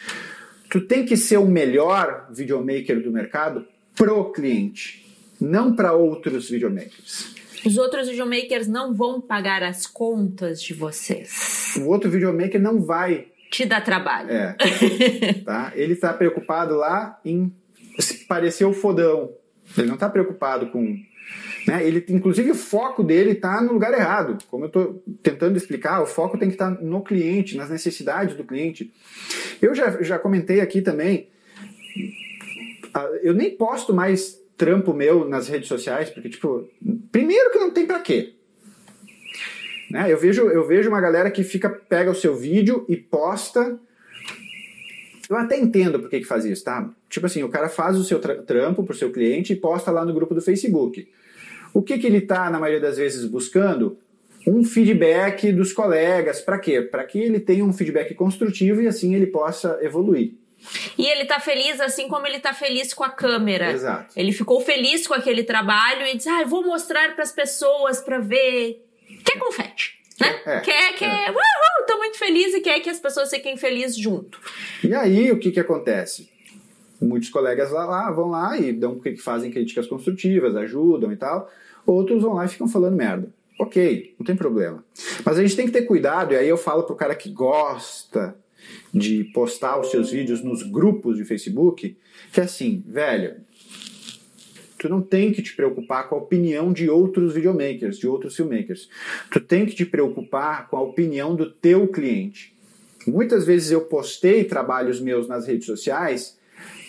Tu 0.69 0.83
tem 0.83 1.07
que 1.07 1.17
ser 1.17 1.39
o 1.39 1.47
melhor 1.47 2.29
videomaker 2.31 3.03
do 3.03 3.11
mercado 3.11 3.67
pro 3.97 4.33
cliente, 4.33 5.17
não 5.41 5.75
para 5.75 5.95
outros 5.95 6.51
videomakers. 6.51 7.38
Os 7.65 7.77
outros 7.77 8.09
videomakers 8.09 8.67
não 8.67 8.95
vão 8.95 9.21
pagar 9.21 9.63
as 9.63 9.87
contas 9.87 10.63
de 10.63 10.75
vocês. 10.75 11.75
O 11.79 11.89
outro 11.89 12.11
videomaker 12.11 12.61
não 12.61 12.81
vai 12.81 13.29
te 13.51 13.65
dar 13.65 13.81
trabalho. 13.81 14.31
É. 14.31 14.57
tá? 15.45 15.73
Ele 15.75 15.95
está 15.95 16.13
preocupado 16.13 16.75
lá 16.75 17.19
em 17.25 17.53
parecer 18.29 18.65
o 18.65 18.73
fodão. 18.73 19.33
Ele 19.77 19.87
não 19.87 19.95
está 19.95 20.09
preocupado 20.09 20.69
com. 20.69 20.97
Né? 21.67 21.87
Ele, 21.87 22.05
inclusive, 22.09 22.51
o 22.51 22.55
foco 22.55 23.03
dele 23.03 23.33
está 23.33 23.61
no 23.61 23.73
lugar 23.73 23.93
errado. 23.93 24.39
Como 24.51 24.65
eu 24.65 24.69
estou 24.69 25.03
tentando 25.23 25.57
explicar, 25.57 26.03
o 26.03 26.07
foco 26.07 26.39
tem 26.39 26.49
que 26.49 26.55
estar 26.55 26.75
tá 26.75 26.83
no 26.83 27.03
cliente, 27.03 27.57
nas 27.57 27.71
necessidades 27.71 28.37
do 28.37 28.45
cliente. 28.45 28.93
Eu 29.61 29.75
já, 29.75 30.03
já 30.03 30.19
comentei 30.19 30.61
aqui 30.61 30.81
também. 30.81 31.29
Eu 33.23 33.35
nem 33.35 33.51
posto 33.51 33.93
mais 33.93 34.39
trampo 34.59 34.93
meu 34.93 35.27
nas 35.27 35.49
redes 35.49 35.69
sociais, 35.69 36.11
porque, 36.11 36.29
tipo, 36.29 36.69
primeiro 37.13 37.51
que 37.53 37.59
não 37.59 37.71
tem 37.71 37.87
para 37.87 38.01
quê. 38.01 38.35
Né? 39.91 40.13
Eu, 40.13 40.19
vejo, 40.19 40.49
eu 40.49 40.67
vejo 40.67 40.91
uma 40.91 41.01
galera 41.01 41.31
que 41.31 41.45
fica, 41.45 41.71
pega 41.71 42.11
o 42.11 42.15
seu 42.15 42.37
vídeo 42.37 42.85
e 42.89 42.97
posta. 42.97 43.79
Eu 45.31 45.37
até 45.37 45.59
entendo 45.59 46.01
por 46.01 46.11
que, 46.11 46.21
que 46.21 46.27
faz 46.27 46.45
isso, 46.45 46.65
tá? 46.65 46.91
Tipo 47.09 47.27
assim, 47.27 47.43
o 47.43 47.49
cara 47.49 47.69
faz 47.69 47.97
o 47.97 48.05
seu 48.05 48.19
trampo 48.19 48.83
pro 48.83 48.97
seu 48.97 49.11
cliente 49.13 49.53
e 49.53 49.57
posta 49.57 49.91
lá 49.91 50.05
no 50.05 50.13
grupo 50.13 50.35
do 50.35 50.43
Facebook. 50.43 51.09
O 51.73 51.83
que, 51.83 51.99
que 51.99 52.07
ele 52.07 52.21
tá, 52.21 52.51
na 52.51 52.59
maioria 52.59 52.81
das 52.81 52.97
vezes, 52.97 53.25
buscando? 53.25 53.99
Um 54.47 54.65
feedback 54.65 55.53
dos 55.53 55.73
colegas. 55.73 56.41
Para 56.41 56.59
quê? 56.59 56.81
Para 56.83 57.05
que 57.05 57.19
ele 57.19 57.39
tenha 57.39 57.65
um 57.65 57.73
feedback 57.73 58.15
construtivo 58.15 58.83
e 58.83 58.89
assim 58.89 59.15
ele 59.15 59.27
possa 59.27 59.79
evoluir. 59.83 60.33
E 60.97 61.07
ele 61.07 61.25
tá 61.25 61.41
feliz 61.41 61.81
assim 61.81 62.09
como 62.09 62.27
ele 62.27 62.41
tá 62.41 62.53
feliz 62.53 62.93
com 62.93 63.05
a 63.05 63.09
câmera. 63.09 63.73
Exato. 63.73 64.13
Ele 64.17 64.33
ficou 64.33 64.61
feliz 64.61 65.07
com 65.07 65.15
aquele 65.15 65.43
trabalho 65.45 66.07
e 66.07 66.17
disse: 66.17 66.29
"Ah, 66.29 66.45
vou 66.45 66.65
mostrar 66.65 67.15
para 67.15 67.23
as 67.23 67.33
pessoas 67.33 68.01
para 68.01 68.19
ver". 68.19 68.85
Quer 69.25 69.39
confete, 69.39 69.99
né? 70.21 70.41
É, 70.45 70.61
quer, 70.61 70.95
quer, 70.95 71.29
é. 71.29 71.31
uhul, 71.31 71.87
tô 71.87 71.97
muito 71.99 72.19
feliz 72.19 72.55
e 72.55 72.61
quer 72.61 72.81
que 72.81 72.91
as 72.91 72.99
pessoas 72.99 73.31
fiquem 73.31 73.57
felizes 73.57 73.97
junto. 73.97 74.41
E 74.83 74.95
aí 74.95 75.31
o 75.31 75.39
que 75.39 75.51
que 75.51 75.61
acontece? 75.61 76.29
Muitos 77.01 77.31
colegas 77.31 77.71
lá, 77.71 77.85
lá 77.85 78.11
vão 78.11 78.29
lá 78.29 78.59
e 78.59 78.73
dão 78.73 79.01
fazem 79.19 79.51
críticas 79.51 79.87
construtivas, 79.87 80.57
ajudam 80.57 81.13
e 81.13 81.17
tal. 81.17 81.51
Outros 81.87 82.23
vão 82.23 82.35
lá 82.35 82.45
e 82.45 82.49
ficam 82.49 82.69
falando 82.69 82.97
merda. 82.97 83.33
Ok, 83.59 84.15
não 84.19 84.27
tem 84.27 84.37
problema. 84.37 84.85
Mas 85.25 85.39
a 85.39 85.43
gente 85.43 85.57
tem 85.57 85.67
que 85.67 85.73
ter 85.73 85.83
cuidado, 85.83 86.33
e 86.33 86.37
aí 86.37 86.49
eu 86.49 86.57
falo 86.57 86.85
pro 86.85 86.95
cara 86.95 87.15
que 87.15 87.29
gosta 87.29 88.37
de 88.93 89.25
postar 89.35 89.79
os 89.81 89.91
seus 89.91 90.11
vídeos 90.11 90.43
nos 90.43 90.63
grupos 90.63 91.17
de 91.17 91.25
Facebook, 91.25 91.97
que 92.33 92.41
é 92.41 92.45
assim, 92.45 92.83
velho, 92.87 93.37
tu 94.79 94.89
não 94.89 95.03
tem 95.03 95.33
que 95.33 95.43
te 95.43 95.55
preocupar 95.55 96.09
com 96.09 96.15
a 96.15 96.19
opinião 96.19 96.73
de 96.73 96.89
outros 96.89 97.35
videomakers, 97.35 97.99
de 97.99 98.07
outros 98.07 98.37
filmmakers. 98.37 98.89
Tu 99.31 99.41
tem 99.41 99.67
que 99.67 99.75
te 99.75 99.85
preocupar 99.85 100.69
com 100.69 100.77
a 100.77 100.83
opinião 100.83 101.35
do 101.35 101.51
teu 101.51 101.89
cliente. 101.89 102.55
Muitas 103.07 103.45
vezes 103.45 103.71
eu 103.71 103.83
postei 103.83 104.45
trabalhos 104.45 105.01
meus 105.01 105.29
nas 105.29 105.47
redes 105.47 105.67
sociais 105.67 106.39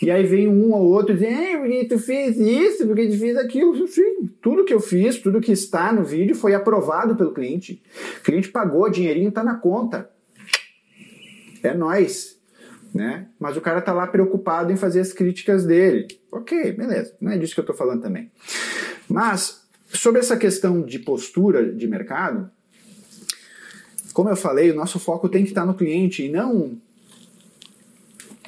e 0.01 0.10
aí 0.10 0.25
vem 0.25 0.48
um 0.48 0.74
ou 0.74 0.89
outro 0.91 1.13
dizendo, 1.13 1.60
porque 1.60 1.86
tu 1.86 2.00
fez 2.00 2.38
isso, 2.38 2.88
porque 2.88 3.08
tu 3.08 3.18
fez 3.18 3.38
aquilo. 3.38 3.88
Sim, 3.88 4.29
tudo 4.41 4.63
que 4.63 4.74
eu 4.74 4.79
fiz, 4.79 5.18
tudo 5.18 5.41
que 5.41 5.51
está 5.51 5.91
no 5.91 6.03
vídeo 6.03 6.36
foi 6.36 6.53
aprovado 6.53 7.15
pelo 7.15 7.34
cliente. 7.34 7.82
O 8.20 8.24
cliente 8.24 8.50
pagou, 8.50 8.84
o 8.84 8.89
dinheirinho 8.89 9.29
está 9.29 9.44
na 9.44 9.56
conta 9.56 10.10
é 11.63 11.74
nós, 11.74 12.38
né? 12.94 13.28
Mas 13.39 13.58
o 13.58 13.62
cara 13.62 13.82
tá 13.82 13.94
lá 13.94 14.08
preocupado 14.08 14.72
em 14.72 14.78
fazer 14.78 15.00
as 15.00 15.13
críticas 15.13 15.66
dele. 15.66 16.08
Ok, 16.32 16.72
beleza, 16.74 17.16
não 17.20 17.32
é 17.32 17.38
disso 17.38 17.54
que 17.54 17.60
eu 17.60 17.66
tô 17.66 17.74
falando 17.74 18.01
também. 18.01 18.32
Mas, 19.08 19.68
sobre 19.88 20.20
essa 20.20 20.38
questão 20.38 20.82
de 20.82 21.00
postura 21.00 21.72
de 21.74 21.88
mercado, 21.88 22.50
como 24.13 24.30
eu 24.30 24.36
falei, 24.36 24.72
o 24.72 24.75
nosso 24.75 25.00
foco 25.00 25.30
tem 25.30 25.44
que 25.44 25.50
estar 25.50 25.66
no 25.66 25.74
cliente 25.74 26.24
e 26.24 26.30
não 26.30 26.78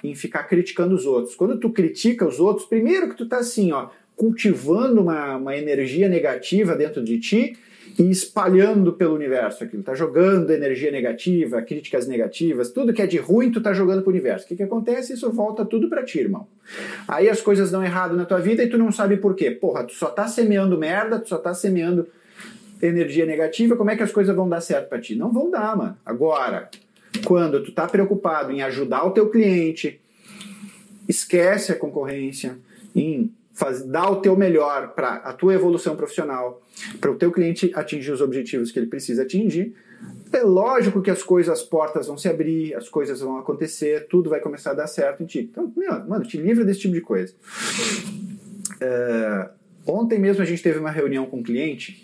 em 0.03 0.15
ficar 0.15 0.43
criticando 0.43 0.95
os 0.95 1.05
outros. 1.05 1.35
Quando 1.35 1.59
tu 1.59 1.69
critica 1.69 2.27
os 2.27 2.39
outros, 2.39 2.67
primeiro 2.67 3.09
que 3.09 3.15
tu 3.15 3.27
tá 3.27 3.37
assim, 3.37 3.71
ó, 3.71 3.89
cultivando 4.15 5.01
uma, 5.01 5.37
uma 5.37 5.55
energia 5.55 6.09
negativa 6.09 6.75
dentro 6.75 7.03
de 7.03 7.19
ti 7.19 7.57
e 7.97 8.09
espalhando 8.09 8.93
pelo 8.93 9.15
universo 9.15 9.63
aquilo. 9.63 9.83
Tá 9.83 9.93
jogando 9.93 10.51
energia 10.51 10.91
negativa, 10.91 11.61
críticas 11.61 12.07
negativas, 12.07 12.71
tudo 12.71 12.93
que 12.93 13.01
é 13.01 13.07
de 13.07 13.17
ruim 13.17 13.51
tu 13.51 13.61
tá 13.61 13.73
jogando 13.73 14.01
pro 14.01 14.11
universo. 14.11 14.45
O 14.45 14.47
que 14.47 14.55
que 14.55 14.63
acontece? 14.63 15.13
Isso 15.13 15.31
volta 15.31 15.65
tudo 15.65 15.89
para 15.89 16.03
ti, 16.03 16.19
irmão. 16.19 16.47
Aí 17.07 17.29
as 17.29 17.41
coisas 17.41 17.71
dão 17.71 17.83
errado 17.83 18.15
na 18.15 18.25
tua 18.25 18.39
vida 18.39 18.63
e 18.63 18.69
tu 18.69 18.77
não 18.77 18.91
sabe 18.91 19.17
por 19.17 19.35
quê. 19.35 19.51
Porra, 19.51 19.83
tu 19.83 19.93
só 19.93 20.07
tá 20.07 20.27
semeando 20.27 20.77
merda, 20.77 21.19
tu 21.19 21.29
só 21.29 21.37
tá 21.37 21.53
semeando 21.53 22.07
energia 22.81 23.25
negativa, 23.25 23.75
como 23.75 23.91
é 23.91 23.95
que 23.95 24.03
as 24.03 24.11
coisas 24.11 24.35
vão 24.35 24.49
dar 24.49 24.61
certo 24.61 24.89
para 24.89 24.99
ti? 24.99 25.15
Não 25.15 25.31
vão 25.31 25.51
dar, 25.51 25.77
mano. 25.77 25.97
Agora, 26.05 26.69
quando 27.25 27.63
tu 27.63 27.71
tá 27.71 27.87
preocupado 27.87 28.51
em 28.51 28.63
ajudar 28.63 29.05
o 29.05 29.11
teu 29.11 29.29
cliente, 29.29 29.99
esquece 31.07 31.71
a 31.71 31.75
concorrência, 31.75 32.57
em 32.95 33.31
faz, 33.61 33.83
dar 33.83 34.09
o 34.09 34.15
teu 34.15 34.35
melhor 34.35 34.93
para 34.95 35.17
a 35.17 35.31
tua 35.33 35.53
evolução 35.53 35.95
profissional, 35.95 36.63
para 36.99 37.11
o 37.11 37.15
teu 37.15 37.31
cliente 37.31 37.71
atingir 37.75 38.11
os 38.11 38.19
objetivos 38.19 38.71
que 38.71 38.79
ele 38.79 38.87
precisa 38.87 39.21
atingir, 39.21 39.75
é 40.33 40.41
lógico 40.41 40.99
que 40.99 41.11
as 41.11 41.21
coisas, 41.21 41.59
as 41.59 41.63
portas 41.63 42.07
vão 42.07 42.17
se 42.17 42.27
abrir, 42.27 42.73
as 42.73 42.89
coisas 42.89 43.19
vão 43.19 43.37
acontecer, 43.37 44.07
tudo 44.09 44.31
vai 44.31 44.39
começar 44.39 44.71
a 44.71 44.73
dar 44.73 44.87
certo 44.87 45.21
em 45.21 45.27
ti. 45.27 45.47
Então, 45.51 45.71
meu, 45.77 45.93
mano, 46.07 46.25
te 46.25 46.37
livra 46.37 46.65
desse 46.65 46.79
tipo 46.79 46.95
de 46.95 47.01
coisa. 47.01 47.35
É, 48.79 49.49
ontem 49.85 50.17
mesmo 50.17 50.41
a 50.41 50.45
gente 50.45 50.63
teve 50.63 50.79
uma 50.79 50.89
reunião 50.89 51.27
com 51.27 51.37
um 51.37 51.43
cliente 51.43 52.03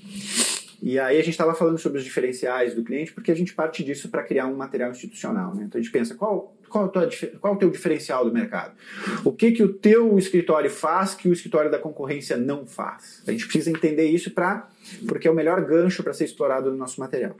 e 0.81 1.00
aí 1.00 1.15
a 1.15 1.22
gente 1.22 1.31
estava 1.31 1.53
falando 1.53 1.77
sobre 1.77 1.98
os 1.98 2.03
diferenciais 2.03 2.74
do 2.74 2.84
cliente, 2.84 3.13
porque 3.13 3.31
a 3.31 3.36
gente 3.36 3.53
parte 3.53 3.84
disso 3.84 4.10
para 4.10 4.24
criar 4.24 4.48
um 4.48 4.55
material 4.55 4.91
institucional. 4.91 5.53
Né? 5.55 5.65
Então 5.65 5.79
a 5.79 5.84
gente 5.84 5.91
pensa, 5.91 6.15
qual, 6.15 6.55
qual, 6.69 6.89
tua, 6.89 7.10
qual 7.39 7.53
o 7.55 7.57
teu 7.57 7.69
diferencial 7.69 8.24
do 8.24 8.31
mercado? 8.31 8.75
O 9.24 9.31
que, 9.31 9.51
que 9.51 9.63
o 9.63 9.74
teu 9.74 10.17
escritório 10.17 10.69
faz 10.69 11.15
que 11.15 11.27
o 11.27 11.34
escritório 11.34 11.72
da 11.72 11.79
concorrência 11.79 12.38
não 12.38 12.65
faz? 12.65 13.24
A 13.27 13.31
gente 13.31 13.46
precisa 13.46 13.72
entender 13.72 14.05
isso 14.05 14.31
para 14.31 14.69
porque 15.07 15.27
é 15.27 15.31
o 15.31 15.36
melhor 15.36 15.62
gancho 15.65 16.01
para 16.01 16.13
ser 16.13 16.25
explorado 16.25 16.72
no 16.72 16.77
nosso 16.77 17.00
material. 17.00 17.36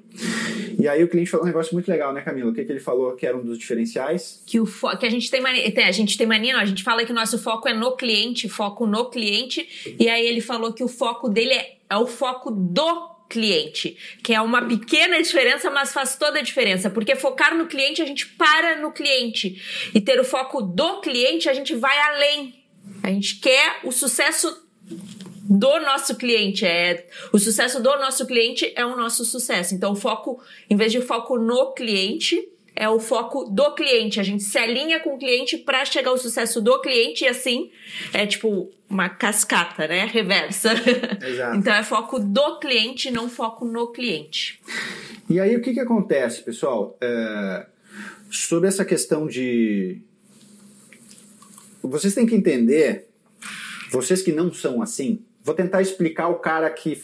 E 0.78 0.88
aí 0.88 1.04
o 1.04 1.08
cliente 1.08 1.30
falou 1.30 1.46
um 1.46 1.48
negócio 1.48 1.74
muito 1.74 1.88
legal, 1.88 2.14
né, 2.14 2.22
Camila? 2.22 2.52
O 2.52 2.54
que, 2.54 2.64
que 2.66 2.72
ele 2.72 2.80
falou 2.80 3.16
que 3.16 3.26
era 3.26 3.38
um 3.38 3.44
dos 3.44 3.58
diferenciais? 3.58 4.44
Que, 4.46 4.60
o 4.60 4.66
que 4.66 5.06
a 5.06 5.10
gente 5.10 5.32
tem 5.32 5.42
mania, 5.42 5.64
a 5.88 5.92
gente 5.92 6.18
tem 6.18 6.28
mania, 6.28 6.54
não, 6.54 6.60
a 6.60 6.66
gente 6.66 6.84
fala 6.84 7.06
que 7.06 7.12
o 7.12 7.16
nosso 7.16 7.40
foco 7.40 7.68
é 7.68 7.74
no 7.74 7.96
cliente, 7.96 8.50
foco 8.50 8.86
no 8.86 9.10
cliente, 9.10 9.96
e 9.98 10.10
aí 10.10 10.28
ele 10.28 10.42
falou 10.42 10.74
que 10.74 10.84
o 10.84 10.88
foco 10.88 11.30
dele 11.30 11.54
é, 11.54 11.78
é 11.90 11.98
o 11.98 12.06
foco 12.06 12.52
do 12.52 13.17
cliente, 13.30 13.98
que 14.24 14.34
é 14.34 14.42
uma 14.42 14.68
pequena 14.68 15.22
diferença, 15.22 15.70
mas 15.70 15.94
faz 15.94 16.16
toda 16.16 16.40
a 16.40 16.42
diferença, 16.42 16.90
porque 16.90 17.16
focar 17.16 17.56
no 17.56 17.68
cliente 17.68 18.02
a 18.02 18.06
gente 18.06 18.26
para 18.26 18.80
no 18.82 18.92
cliente 18.92 19.62
e 19.94 20.02
ter 20.02 20.20
o 20.20 20.24
foco 20.24 20.62
do 20.62 21.02
cliente 21.02 21.50
a 21.50 21.54
gente 21.54 21.76
vai 21.76 21.98
além. 22.00 22.64
A 23.04 23.10
gente 23.10 23.40
quer 23.40 23.80
o 23.84 23.92
sucesso 23.92 24.66
do 25.50 25.80
nosso 25.80 26.16
cliente, 26.16 26.66
é 26.66 27.08
o 27.32 27.40
sucesso 27.40 27.82
do 27.82 27.98
nosso 27.98 28.26
cliente 28.26 28.72
é 28.76 28.86
o 28.86 28.96
nosso 28.96 29.24
sucesso. 29.24 29.74
Então 29.74 29.94
o 29.94 29.96
foco, 29.96 30.42
em 30.70 30.76
vez 30.76 30.92
de 30.92 31.02
foco 31.02 31.38
no 31.38 31.74
cliente, 31.74 32.50
é 32.80 32.88
o 32.88 33.00
foco 33.00 33.46
do 33.46 33.74
cliente. 33.74 34.20
A 34.20 34.24
gente 34.24 34.44
se 34.44 34.58
alinha 34.58 35.00
com 35.00 35.16
o 35.16 35.18
cliente 35.18 35.58
para 35.58 35.84
chegar 35.84 36.12
ao 36.12 36.18
sucesso 36.18 36.62
do 36.62 36.80
cliente 36.80 37.26
e 37.26 37.28
assim 37.28 37.72
é 38.14 38.26
tipo 38.28 38.72
uma 38.88 39.10
cascata, 39.10 39.88
né? 39.88 40.06
Reversa. 40.06 40.74
Exato. 40.74 41.58
então 41.58 41.74
é 41.74 41.84
foco 41.84 42.20
do 42.20 42.60
cliente, 42.60 43.10
não 43.10 43.28
foco 43.28 43.66
no 43.66 43.92
cliente. 43.92 44.62
E 45.28 45.40
aí 45.40 45.56
o 45.56 45.62
que, 45.62 45.74
que 45.74 45.80
acontece, 45.80 46.44
pessoal? 46.44 46.96
É, 47.02 47.66
sobre 48.30 48.70
essa 48.70 48.86
questão 48.86 49.26
de. 49.26 50.00
Vocês 51.82 52.14
têm 52.14 52.28
que 52.28 52.36
entender, 52.36 53.08
vocês 53.90 54.22
que 54.22 54.32
não 54.32 54.54
são 54.54 54.82
assim, 54.84 55.24
vou 55.44 55.56
tentar 55.56 55.82
explicar 55.82 56.28
o 56.28 56.36
cara 56.36 56.70
que 56.70 57.02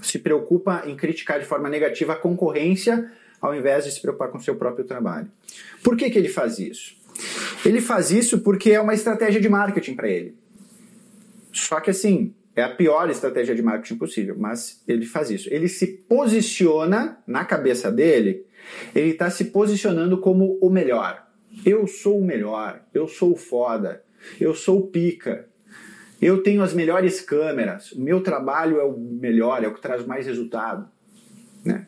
se 0.00 0.18
preocupa 0.20 0.84
em 0.86 0.94
criticar 0.94 1.40
de 1.40 1.46
forma 1.46 1.68
negativa 1.68 2.12
a 2.12 2.16
concorrência 2.16 3.10
ao 3.40 3.54
invés 3.54 3.84
de 3.84 3.92
se 3.92 4.00
preocupar 4.00 4.28
com 4.28 4.38
o 4.38 4.42
seu 4.42 4.56
próprio 4.56 4.84
trabalho. 4.84 5.30
Por 5.82 5.96
que, 5.96 6.10
que 6.10 6.18
ele 6.18 6.28
faz 6.28 6.58
isso? 6.58 6.96
Ele 7.64 7.80
faz 7.80 8.10
isso 8.10 8.40
porque 8.40 8.70
é 8.72 8.80
uma 8.80 8.94
estratégia 8.94 9.40
de 9.40 9.48
marketing 9.48 9.94
para 9.94 10.08
ele. 10.08 10.36
Só 11.52 11.80
que 11.80 11.90
assim, 11.90 12.34
é 12.54 12.62
a 12.62 12.68
pior 12.68 13.08
estratégia 13.10 13.54
de 13.54 13.62
marketing 13.62 13.96
possível, 13.96 14.36
mas 14.38 14.82
ele 14.86 15.06
faz 15.06 15.30
isso. 15.30 15.48
Ele 15.52 15.68
se 15.68 15.86
posiciona 15.86 17.18
na 17.26 17.44
cabeça 17.44 17.90
dele, 17.90 18.44
ele 18.94 19.10
está 19.10 19.30
se 19.30 19.46
posicionando 19.46 20.18
como 20.18 20.58
o 20.60 20.70
melhor. 20.70 21.26
Eu 21.64 21.86
sou 21.86 22.20
o 22.20 22.24
melhor, 22.24 22.82
eu 22.92 23.08
sou 23.08 23.32
o 23.32 23.36
foda, 23.36 24.02
eu 24.40 24.54
sou 24.54 24.80
o 24.80 24.86
pica, 24.88 25.48
eu 26.20 26.42
tenho 26.42 26.62
as 26.62 26.72
melhores 26.72 27.20
câmeras, 27.20 27.92
o 27.92 28.00
meu 28.00 28.20
trabalho 28.20 28.80
é 28.80 28.84
o 28.84 28.96
melhor, 28.96 29.62
é 29.62 29.68
o 29.68 29.74
que 29.74 29.80
traz 29.80 30.04
mais 30.04 30.26
resultado. 30.26 30.88
Né? 31.64 31.86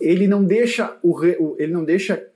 Ele 0.00 0.26
não 0.26 0.44
deixa 0.44 0.96
o, 1.02 1.12
re, 1.12 1.36
ele 1.58 1.72
não 1.72 1.84
deixa 1.84 2.26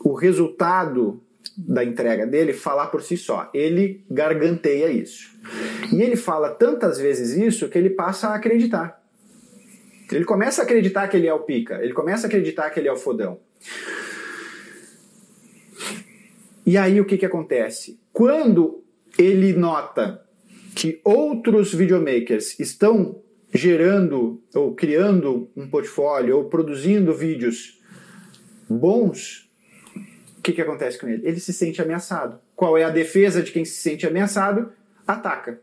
o 0.00 0.14
resultado 0.14 1.22
da 1.56 1.84
entrega 1.84 2.26
dele 2.26 2.52
falar 2.52 2.86
por 2.86 3.02
si 3.02 3.16
só. 3.16 3.50
Ele 3.52 4.04
garganteia 4.10 4.90
isso. 4.90 5.36
E 5.92 6.02
ele 6.02 6.16
fala 6.16 6.50
tantas 6.50 6.98
vezes 6.98 7.36
isso 7.36 7.68
que 7.68 7.78
ele 7.78 7.90
passa 7.90 8.28
a 8.28 8.34
acreditar. 8.34 9.02
Ele 10.10 10.24
começa 10.24 10.62
a 10.62 10.64
acreditar 10.64 11.08
que 11.08 11.16
ele 11.16 11.26
é 11.26 11.34
o 11.34 11.40
pica, 11.40 11.82
ele 11.82 11.92
começa 11.92 12.26
a 12.26 12.28
acreditar 12.28 12.70
que 12.70 12.80
ele 12.80 12.88
é 12.88 12.92
o 12.92 12.96
fodão. 12.96 13.38
E 16.64 16.76
aí 16.76 17.00
o 17.00 17.04
que, 17.04 17.18
que 17.18 17.26
acontece? 17.26 17.98
Quando 18.12 18.82
ele 19.18 19.52
nota 19.52 20.22
que 20.74 21.00
outros 21.04 21.74
videomakers 21.74 22.58
estão 22.58 23.20
gerando 23.52 24.42
ou 24.54 24.74
criando 24.74 25.50
um 25.56 25.68
portfólio 25.68 26.36
ou 26.36 26.44
produzindo 26.44 27.14
vídeos 27.14 27.80
bons, 28.68 29.50
o 30.38 30.42
que, 30.42 30.52
que 30.52 30.62
acontece 30.62 30.98
com 30.98 31.08
ele? 31.08 31.26
Ele 31.26 31.40
se 31.40 31.52
sente 31.52 31.80
ameaçado. 31.80 32.38
Qual 32.54 32.76
é 32.76 32.84
a 32.84 32.90
defesa 32.90 33.42
de 33.42 33.50
quem 33.50 33.64
se 33.64 33.78
sente 33.78 34.06
ameaçado? 34.06 34.72
Ataca. 35.06 35.60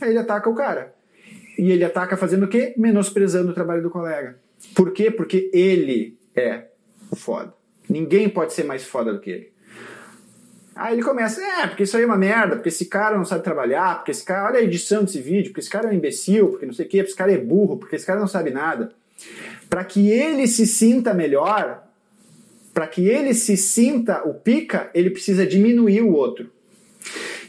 Aí 0.00 0.10
ele 0.10 0.18
ataca 0.18 0.48
o 0.50 0.54
cara. 0.54 0.94
E 1.58 1.70
ele 1.70 1.84
ataca 1.84 2.16
fazendo 2.16 2.44
o 2.44 2.48
quê? 2.48 2.74
Menosprezando 2.76 3.50
o 3.50 3.54
trabalho 3.54 3.82
do 3.82 3.90
colega. 3.90 4.38
Por 4.74 4.92
quê? 4.92 5.10
Porque 5.10 5.50
ele 5.52 6.18
é 6.34 6.68
o 7.10 7.16
foda. 7.16 7.54
Ninguém 7.88 8.28
pode 8.28 8.52
ser 8.52 8.64
mais 8.64 8.84
foda 8.84 9.12
do 9.12 9.20
que 9.20 9.30
ele. 9.30 9.53
Aí 10.76 10.94
ele 10.94 11.02
começa, 11.02 11.40
é, 11.40 11.68
porque 11.68 11.84
isso 11.84 11.96
aí 11.96 12.02
é 12.02 12.06
uma 12.06 12.16
merda, 12.16 12.56
porque 12.56 12.68
esse 12.68 12.86
cara 12.86 13.16
não 13.16 13.24
sabe 13.24 13.44
trabalhar, 13.44 13.96
porque 13.96 14.10
esse 14.10 14.24
cara, 14.24 14.48
olha 14.48 14.58
a 14.58 14.62
edição 14.62 15.04
desse 15.04 15.20
vídeo, 15.20 15.50
porque 15.50 15.60
esse 15.60 15.70
cara 15.70 15.88
é 15.88 15.92
um 15.92 15.94
imbecil, 15.94 16.48
porque 16.48 16.66
não 16.66 16.72
sei 16.72 16.86
o 16.86 16.88
quê, 16.88 16.98
porque 16.98 17.10
esse 17.10 17.16
cara 17.16 17.32
é 17.32 17.38
burro, 17.38 17.76
porque 17.76 17.94
esse 17.94 18.04
cara 18.04 18.18
não 18.18 18.26
sabe 18.26 18.50
nada. 18.50 18.92
Para 19.70 19.84
que 19.84 20.10
ele 20.10 20.48
se 20.48 20.66
sinta 20.66 21.14
melhor, 21.14 21.84
para 22.72 22.88
que 22.88 23.08
ele 23.08 23.34
se 23.34 23.56
sinta 23.56 24.22
o 24.24 24.34
pica, 24.34 24.90
ele 24.92 25.10
precisa 25.10 25.46
diminuir 25.46 26.02
o 26.02 26.12
outro. 26.12 26.50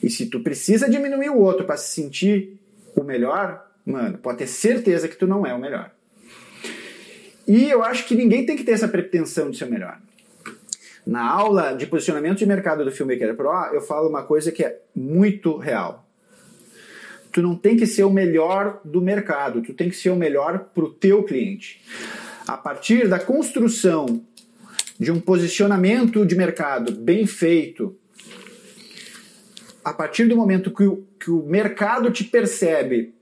E 0.04 0.10
se 0.10 0.28
tu 0.28 0.40
precisa 0.42 0.88
diminuir 0.88 1.30
o 1.30 1.40
outro 1.40 1.66
para 1.66 1.78
se 1.78 1.94
sentir 1.94 2.60
o 2.96 3.04
melhor, 3.04 3.66
mano, 3.84 4.20
pode 4.20 4.38
ter 4.38 4.48
certeza 4.48 5.08
que 5.08 5.16
tu 5.16 5.26
não 5.26 5.48
é 5.48 5.54
o 5.54 5.60
melhor. 5.60 5.90
E 7.48 7.70
eu 7.70 7.84
acho 7.84 8.06
que 8.06 8.14
ninguém 8.14 8.46
tem 8.46 8.56
que 8.56 8.64
ter 8.64 8.74
essa 8.74 8.88
pretensão 8.88 9.50
de 9.50 9.58
ser 9.58 9.66
o 9.66 9.72
melhor. 9.72 10.00
Na 11.06 11.30
aula 11.30 11.74
de 11.74 11.86
posicionamento 11.86 12.40
de 12.40 12.46
mercado 12.48 12.84
do 12.84 12.92
Filmmaker 12.92 13.36
Pro, 13.36 13.52
eu 13.74 13.82
falo 13.82 14.10
uma 14.10 14.24
coisa 14.24 14.52
que 14.52 14.64
é 14.64 14.82
muito 14.96 15.56
real. 15.58 16.10
Tu 17.32 17.42
não 17.42 17.56
tem 17.56 17.78
que 17.78 17.86
ser 17.86 18.04
o 18.06 18.10
melhor 18.10 18.82
do 18.84 19.02
mercado, 19.02 19.62
tu 19.62 19.74
tem 19.74 19.90
que 19.90 19.96
ser 19.96 20.10
o 20.10 20.16
melhor 20.16 20.70
para 20.74 20.84
o 20.84 20.90
teu 20.90 21.24
cliente. 21.24 21.82
A 22.48 22.58
partir 22.58 23.08
da 23.08 23.20
construção 23.20 24.24
de 25.00 25.12
um 25.12 25.20
posicionamento 25.20 26.26
de 26.26 26.36
mercado 26.36 26.92
bem 26.92 27.28
feito, 27.28 27.96
a 29.84 29.94
partir 29.94 30.26
do 30.26 30.36
momento 30.36 30.74
que 30.74 30.86
o, 30.86 31.06
que 31.20 31.30
o 31.30 31.44
mercado 31.44 32.10
te 32.10 32.24
percebe 32.24 33.14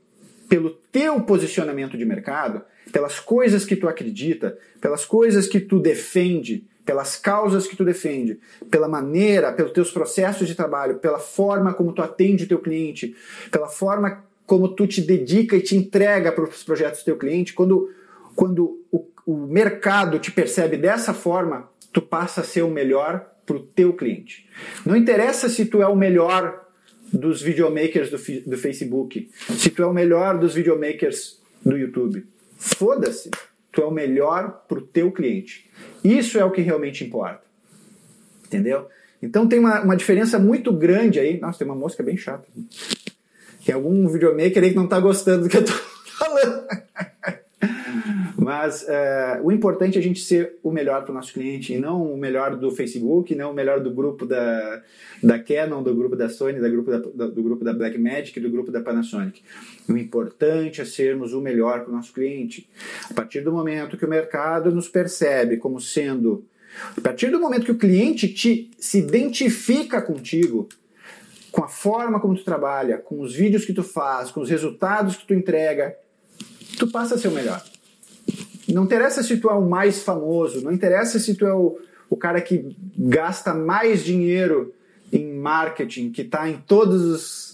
pelo 0.47 0.69
teu 0.69 1.19
posicionamento 1.21 1.97
de 1.97 2.05
mercado, 2.05 2.61
pelas 2.91 3.19
coisas 3.19 3.65
que 3.65 3.75
tu 3.75 3.89
acredita, 3.89 4.57
pelas 4.79 5.03
coisas 5.03 5.47
que 5.47 5.59
tu 5.59 5.79
defende, 5.79 6.65
pelas 6.85 7.15
causas 7.15 7.67
que 7.67 7.75
tu 7.75 7.85
defende, 7.85 8.39
pela 8.69 8.87
maneira, 8.87 9.53
pelos 9.53 9.71
teus 9.71 9.91
processos 9.91 10.47
de 10.47 10.55
trabalho, 10.55 10.99
pela 10.99 11.19
forma 11.19 11.73
como 11.73 11.93
tu 11.93 12.01
atende 12.01 12.43
o 12.43 12.47
teu 12.47 12.59
cliente, 12.59 13.15
pela 13.51 13.67
forma 13.67 14.23
como 14.45 14.69
tu 14.69 14.85
te 14.85 15.01
dedica 15.01 15.55
e 15.55 15.61
te 15.61 15.75
entrega 15.75 16.31
para 16.31 16.43
os 16.43 16.63
projetos 16.63 17.01
do 17.01 17.05
teu 17.05 17.17
cliente, 17.17 17.53
quando, 17.53 17.89
quando 18.35 18.81
o, 18.91 19.07
o 19.25 19.37
mercado 19.47 20.19
te 20.19 20.31
percebe 20.31 20.75
dessa 20.75 21.13
forma, 21.13 21.69
tu 21.91 22.01
passa 22.01 22.41
a 22.41 22.43
ser 22.43 22.63
o 22.63 22.69
melhor 22.69 23.29
para 23.45 23.55
o 23.55 23.59
teu 23.61 23.93
cliente. 23.93 24.49
Não 24.85 24.95
interessa 24.95 25.47
se 25.47 25.65
tu 25.65 25.81
é 25.81 25.87
o 25.87 25.95
melhor 25.95 26.67
dos 27.11 27.41
videomakers 27.41 28.09
do, 28.09 28.17
do 28.49 28.57
Facebook, 28.57 29.29
se 29.57 29.69
tu 29.69 29.83
é 29.83 29.85
o 29.85 29.93
melhor 29.93 30.37
dos 30.37 30.53
videomakers 30.53 31.39
do 31.63 31.77
YouTube. 31.77 32.25
Foda-se, 32.57 33.29
tu 33.73 33.81
é 33.81 33.85
o 33.85 33.91
melhor 33.91 34.63
para 34.67 34.77
o 34.77 34.81
teu 34.81 35.11
cliente. 35.11 35.69
Isso 36.03 36.39
é 36.39 36.45
o 36.45 36.51
que 36.51 36.61
realmente 36.61 37.03
importa. 37.03 37.41
Entendeu? 38.45 38.87
Então 39.21 39.47
tem 39.47 39.57
uma, 39.57 39.81
uma 39.81 39.97
diferença 39.97 40.37
muito 40.37 40.71
grande 40.71 41.19
aí. 41.19 41.39
Nossa, 41.39 41.57
tem 41.57 41.67
uma 41.67 41.75
mosca 41.75 42.03
bem 42.03 42.15
chata. 42.15 42.47
Tem 43.65 43.73
algum 43.73 44.07
videomaker 44.07 44.63
aí 44.63 44.69
que 44.69 44.75
não 44.75 44.83
está 44.83 44.99
gostando 44.99 45.43
do 45.43 45.49
que 45.49 45.57
eu 45.57 45.61
estou 45.61 45.75
falando. 46.17 46.67
Mas 48.43 48.81
uh, 48.83 49.41
o 49.41 49.53
importante 49.53 49.97
é 49.97 50.01
a 50.01 50.03
gente 50.03 50.19
ser 50.19 50.57
o 50.61 50.69
melhor 50.69 51.03
para 51.03 51.11
o 51.11 51.15
nosso 51.15 51.31
cliente 51.31 51.71
e 51.71 51.79
não 51.79 52.13
o 52.13 52.17
melhor 52.17 52.57
do 52.57 52.69
Facebook, 52.71 53.33
não 53.33 53.51
o 53.51 53.53
melhor 53.53 53.79
do 53.79 53.89
grupo 53.89 54.25
da, 54.25 54.81
da 55.23 55.39
Canon, 55.39 55.81
do 55.81 55.95
grupo 55.95 56.13
da 56.13 56.27
Sony, 56.27 56.59
do 56.59 56.69
grupo 56.69 56.91
da, 56.91 56.97
do 57.27 57.41
grupo 57.41 57.63
da 57.63 57.73
Blackmagic, 57.73 58.37
do 58.41 58.49
grupo 58.49 58.69
da 58.69 58.81
Panasonic. 58.81 59.41
O 59.87 59.97
importante 59.97 60.81
é 60.81 60.85
sermos 60.85 61.31
o 61.31 61.39
melhor 61.39 61.85
para 61.85 61.93
o 61.93 61.95
nosso 61.95 62.11
cliente. 62.11 62.69
A 63.09 63.13
partir 63.13 63.39
do 63.39 63.51
momento 63.53 63.95
que 63.95 64.05
o 64.05 64.09
mercado 64.09 64.71
nos 64.71 64.89
percebe 64.89 65.55
como 65.55 65.79
sendo 65.79 66.43
a 66.97 67.01
partir 67.01 67.29
do 67.29 67.39
momento 67.39 67.65
que 67.65 67.71
o 67.71 67.77
cliente 67.77 68.27
te, 68.27 68.71
se 68.79 68.97
identifica 68.97 70.01
contigo, 70.01 70.67
com 71.51 71.63
a 71.63 71.67
forma 71.67 72.19
como 72.19 72.35
tu 72.35 72.43
trabalha, 72.43 72.97
com 72.97 73.21
os 73.21 73.35
vídeos 73.35 73.63
que 73.63 73.73
tu 73.73 73.83
faz, 73.83 74.31
com 74.31 74.41
os 74.41 74.49
resultados 74.49 75.15
que 75.15 75.27
tu 75.27 75.35
entrega, 75.35 75.95
tu 76.79 76.87
passa 76.87 77.13
a 77.13 77.17
ser 77.17 77.27
o 77.27 77.31
melhor. 77.31 77.63
Não 78.69 78.83
interessa 78.83 79.23
se 79.23 79.37
tu 79.37 79.49
é 79.49 79.53
o 79.53 79.67
mais 79.67 80.03
famoso, 80.03 80.61
não 80.61 80.71
interessa 80.71 81.19
se 81.19 81.35
tu 81.35 81.45
é 81.45 81.53
o, 81.53 81.77
o 82.09 82.15
cara 82.15 82.39
que 82.41 82.75
gasta 82.97 83.53
mais 83.53 84.03
dinheiro 84.03 84.73
em 85.11 85.33
marketing, 85.33 86.11
que 86.11 86.21
está 86.21 86.49
em 86.49 86.57
todos 86.57 87.01
os 87.03 87.53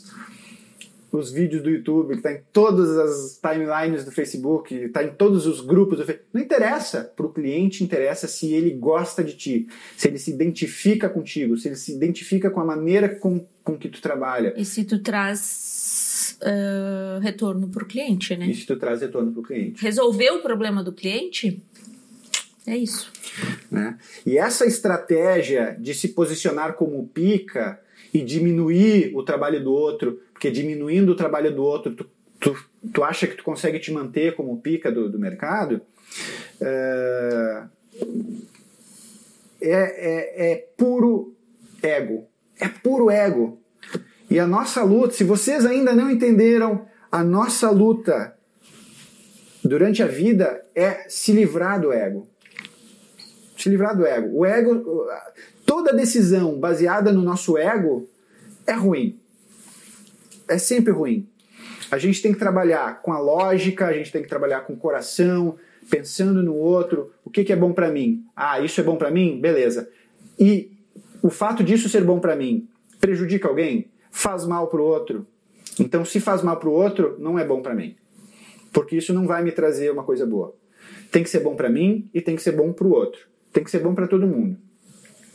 os 1.12 1.32
vídeos 1.32 1.64
do 1.64 1.70
YouTube, 1.70 2.10
que 2.10 2.18
está 2.18 2.32
em 2.32 2.42
todas 2.54 2.98
as 2.98 3.40
timelines 3.40 4.06
do 4.06 4.12
Facebook, 4.12 4.74
está 4.76 5.04
em 5.04 5.10
todos 5.10 5.48
os 5.48 5.62
grupos 5.62 5.98
do. 5.98 6.20
Não 6.32 6.42
interessa. 6.42 7.12
Para 7.16 7.26
o 7.26 7.34
cliente, 7.34 7.84
interessa 7.84 8.28
se 8.28 8.54
ele 8.54 8.72
gosta 8.72 9.24
de 9.24 9.36
ti, 9.36 9.68
se 9.98 10.08
ele 10.08 10.20
se 10.20 10.32
identifica 10.32 11.10
contigo, 11.10 11.58
se 11.58 11.68
ele 11.68 11.76
se 11.76 11.94
identifica 11.94 12.50
com 12.50 12.60
a 12.60 12.66
maneira 12.66 13.10
com, 13.10 13.46
com 13.64 13.78
que 13.78 13.90
tu 13.90 14.02
trabalha. 14.02 14.54
E 14.56 14.64
se 14.64 14.84
tu 14.84 15.00
traz 15.00 15.40
uh, 16.42 17.20
retorno 17.20 17.68
para 17.68 17.84
o 17.84 17.88
cliente, 17.88 18.36
né? 18.36 18.54
Se 18.54 18.66
tu 18.66 18.76
traz 18.78 19.02
retorno 19.02 19.32
para 19.32 19.40
o 19.40 19.44
cliente. 19.44 19.82
Resolver 19.82 20.32
o 20.32 20.42
problema 20.42 20.84
do 20.84 20.92
cliente 20.92 21.62
é 22.68 22.78
isso. 22.78 23.12
Né? 23.72 23.98
E 24.26 24.38
essa 24.38 24.66
estratégia 24.66 25.76
de 25.80 25.94
se 25.94 26.10
posicionar 26.10 26.74
como 26.74 27.08
pica 27.08 27.80
e 28.14 28.22
diminuir 28.22 29.12
o 29.16 29.24
trabalho 29.24 29.64
do 29.64 29.72
outro, 29.72 30.22
porque 30.34 30.52
diminuindo 30.52 31.12
o 31.12 31.16
trabalho 31.16 31.54
do 31.54 31.64
outro, 31.64 31.94
tu, 31.94 32.10
tu, 32.40 32.56
tu 32.94 33.04
acha 33.04 33.28
que 33.28 33.36
tu 33.36 33.44
consegue 33.44 33.80
te 33.80 33.92
manter 33.92 34.36
como 34.36 34.60
pica 34.62 34.92
do, 34.92 35.10
do 35.10 35.20
mercado, 35.20 35.82
é, 36.62 37.64
é, 39.62 39.72
é, 39.72 40.52
é 40.52 40.56
puro 40.78 41.36
ego. 41.82 42.28
É 42.60 42.68
puro 42.68 43.10
ego. 43.10 43.59
E 44.30 44.40
a 44.40 44.46
nossa 44.46 44.84
luta, 44.84 45.14
se 45.14 45.24
vocês 45.24 45.66
ainda 45.66 45.94
não 45.94 46.12
entenderam, 46.12 46.86
a 47.12 47.24
nossa 47.24 47.70
luta 47.72 48.36
durante 49.64 50.04
a 50.04 50.08
vida 50.08 50.64
é 50.76 51.10
se 51.10 51.32
livrar 51.32 51.82
do 51.82 51.92
ego. 51.92 52.28
Se 53.58 53.70
livrar 53.70 53.98
do 53.98 54.06
ego. 54.06 54.30
O 54.38 54.46
ego, 54.46 55.08
toda 55.66 55.94
decisão 55.94 56.60
baseada 56.60 57.12
no 57.12 57.22
nosso 57.22 57.58
ego 57.58 58.08
é 58.68 58.74
ruim. 58.74 59.20
É 60.48 60.58
sempre 60.58 60.94
ruim. 60.94 61.28
A 61.92 61.98
gente 61.98 62.22
tem 62.22 62.32
que 62.32 62.40
trabalhar 62.40 63.02
com 63.02 63.12
a 63.12 63.20
lógica, 63.20 63.88
a 63.88 63.94
gente 63.94 64.12
tem 64.12 64.22
que 64.22 64.30
trabalhar 64.30 64.62
com 64.62 64.74
o 64.74 64.78
coração, 64.78 65.58
pensando 65.90 66.44
no 66.44 66.54
outro, 66.54 67.12
o 67.26 67.32
que, 67.32 67.44
que 67.44 67.52
é 67.52 67.56
bom 67.56 67.74
para 67.74 67.92
mim? 67.92 68.24
Ah, 68.36 68.60
isso 68.60 68.80
é 68.80 68.84
bom 68.84 68.96
para 68.96 69.10
mim? 69.10 69.42
Beleza. 69.42 69.90
E 70.40 70.72
o 71.22 71.32
fato 71.32 71.64
disso 71.64 71.90
ser 71.90 72.04
bom 72.04 72.20
para 72.20 72.36
mim 72.36 72.68
prejudica 73.00 73.48
alguém? 73.48 73.90
Faz 74.12 74.46
mal 74.46 74.68
pro 74.68 74.84
outro? 74.84 75.26
Então, 75.80 76.04
se 76.04 76.20
faz 76.20 76.42
mal 76.42 76.58
pro 76.58 76.72
outro, 76.72 77.16
não 77.20 77.38
é 77.38 77.46
bom 77.46 77.62
para 77.62 77.76
mim. 77.76 77.96
Porque 78.74 78.98
isso 78.98 79.14
não 79.14 79.26
vai 79.26 79.44
me 79.44 79.52
trazer 79.52 79.92
uma 79.92 80.04
coisa 80.04 80.26
boa. 80.26 80.56
Tem 81.12 81.24
que 81.24 81.30
ser 81.30 81.40
bom 81.40 81.56
para 81.56 81.70
mim 81.70 82.10
e 82.14 82.22
tem 82.22 82.36
que 82.36 82.42
ser 82.42 82.52
bom 82.52 82.72
pro 82.72 82.90
outro. 82.90 83.28
Tem 83.52 83.64
que 83.64 83.72
ser 83.72 83.80
bom 83.80 83.96
para 83.96 84.08
todo 84.08 84.28
mundo. 84.28 84.58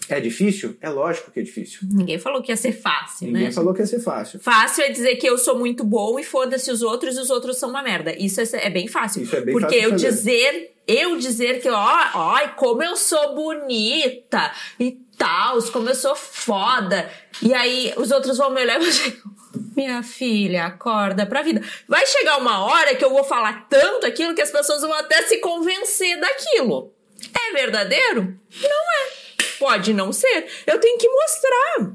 É 0.08 0.20
difícil? 0.20 0.76
É 0.80 0.88
lógico 0.90 1.30
que 1.30 1.40
é 1.40 1.42
difícil. 1.42 1.80
Ninguém 1.82 2.18
falou 2.18 2.42
que 2.42 2.52
ia 2.52 2.56
ser 2.56 2.72
fácil, 2.72 3.26
Ninguém 3.28 3.44
né? 3.44 3.52
falou 3.52 3.72
que 3.72 3.80
ia 3.80 3.86
ser 3.86 4.00
fácil. 4.00 4.38
Fácil 4.40 4.84
é 4.84 4.90
dizer 4.90 5.16
que 5.16 5.26
eu 5.26 5.38
sou 5.38 5.58
muito 5.58 5.82
bom 5.84 6.18
e 6.18 6.24
foda-se 6.24 6.70
os 6.70 6.82
outros 6.82 7.16
e 7.16 7.20
os 7.20 7.30
outros 7.30 7.56
são 7.58 7.70
uma 7.70 7.82
merda. 7.82 8.14
Isso 8.16 8.40
é, 8.40 8.44
é 8.66 8.70
bem 8.70 8.86
fácil. 8.86 9.22
Isso 9.22 9.34
é 9.36 9.40
bem 9.40 9.52
Porque 9.54 9.66
fácil 9.76 9.82
eu 9.82 9.90
fazer. 9.92 10.08
dizer, 10.10 10.74
eu 10.86 11.16
dizer 11.16 11.60
que, 11.62 11.68
ó, 11.70 11.76
ai, 12.14 12.54
como 12.54 12.82
eu 12.82 12.96
sou 12.96 13.34
bonita 13.34 14.52
e 14.78 14.92
tal, 15.16 15.62
como 15.72 15.88
eu 15.88 15.94
sou 15.94 16.14
foda. 16.14 17.08
E 17.42 17.54
aí 17.54 17.92
os 17.96 18.10
outros 18.10 18.36
vão 18.36 18.50
me 18.50 18.60
olhar 18.60 18.76
e 18.76 18.78
vão 18.80 18.88
dizer, 18.88 19.20
minha 19.76 20.02
filha, 20.02 20.64
acorda 20.66 21.24
pra 21.24 21.42
vida. 21.42 21.62
Vai 21.88 22.04
chegar 22.06 22.38
uma 22.38 22.64
hora 22.64 22.94
que 22.94 23.04
eu 23.04 23.10
vou 23.10 23.24
falar 23.24 23.66
tanto 23.68 24.06
aquilo 24.06 24.34
que 24.34 24.42
as 24.42 24.50
pessoas 24.50 24.82
vão 24.82 24.92
até 24.92 25.22
se 25.22 25.38
convencer 25.38 26.20
daquilo. 26.20 26.92
É 27.34 27.52
verdadeiro? 27.54 28.38
Não 28.62 28.68
é. 29.10 29.23
Pode 29.64 29.94
não 29.94 30.12
ser. 30.12 30.46
Eu 30.66 30.78
tenho 30.78 30.98
que 30.98 31.08
mostrar. 31.08 31.90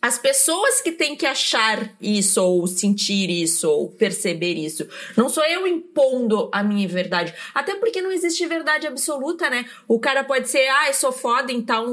As 0.00 0.18
pessoas 0.18 0.80
que 0.80 0.90
têm 0.90 1.14
que 1.14 1.26
achar 1.26 1.94
isso, 2.00 2.42
ou 2.42 2.66
sentir 2.66 3.28
isso, 3.28 3.68
ou 3.68 3.90
perceber 3.90 4.54
isso. 4.54 4.88
Não 5.14 5.28
sou 5.28 5.44
eu 5.44 5.66
impondo 5.66 6.48
a 6.50 6.62
minha 6.62 6.88
verdade. 6.88 7.34
Até 7.54 7.74
porque 7.74 8.00
não 8.00 8.10
existe 8.10 8.46
verdade 8.46 8.86
absoluta, 8.86 9.50
né? 9.50 9.66
O 9.86 9.98
cara 9.98 10.24
pode 10.24 10.48
ser, 10.48 10.66
ah, 10.66 10.88
eu 10.88 10.94
sou 10.94 11.12
foda 11.12 11.52
em 11.52 11.60
tal 11.60 11.86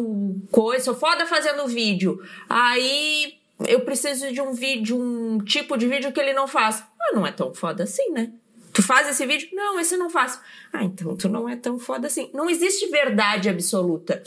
coisa, 0.49 0.85
sou 0.85 0.95
foda 0.95 1.25
fazendo 1.25 1.67
vídeo. 1.67 2.23
Aí 2.47 3.33
eu 3.67 3.81
preciso 3.81 4.31
de 4.31 4.39
um 4.39 4.53
vídeo, 4.53 4.97
um 4.97 5.39
tipo 5.39 5.75
de 5.75 5.87
vídeo 5.89 6.13
que 6.13 6.21
ele 6.21 6.31
não 6.31 6.47
faz. 6.47 6.81
Ah, 7.01 7.13
não 7.13 7.27
é 7.27 7.33
tão 7.33 7.53
foda 7.53 7.83
assim, 7.83 8.11
né? 8.11 8.31
Tu 8.71 8.81
faz 8.81 9.09
esse 9.09 9.25
vídeo? 9.25 9.49
Não, 9.51 9.77
esse 9.77 9.95
eu 9.95 9.99
não 9.99 10.09
faço. 10.09 10.39
Ah, 10.71 10.85
então 10.85 11.17
tu 11.17 11.27
não 11.27 11.49
é 11.49 11.57
tão 11.57 11.77
foda 11.77 12.07
assim. 12.07 12.29
Não 12.33 12.49
existe 12.49 12.87
verdade 12.87 13.49
absoluta. 13.49 14.23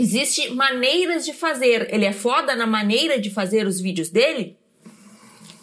Existem 0.00 0.54
maneiras 0.54 1.26
de 1.26 1.34
fazer. 1.34 1.92
Ele 1.92 2.06
é 2.06 2.12
foda 2.12 2.56
na 2.56 2.66
maneira 2.66 3.20
de 3.20 3.28
fazer 3.28 3.66
os 3.66 3.80
vídeos 3.80 4.08
dele? 4.08 4.56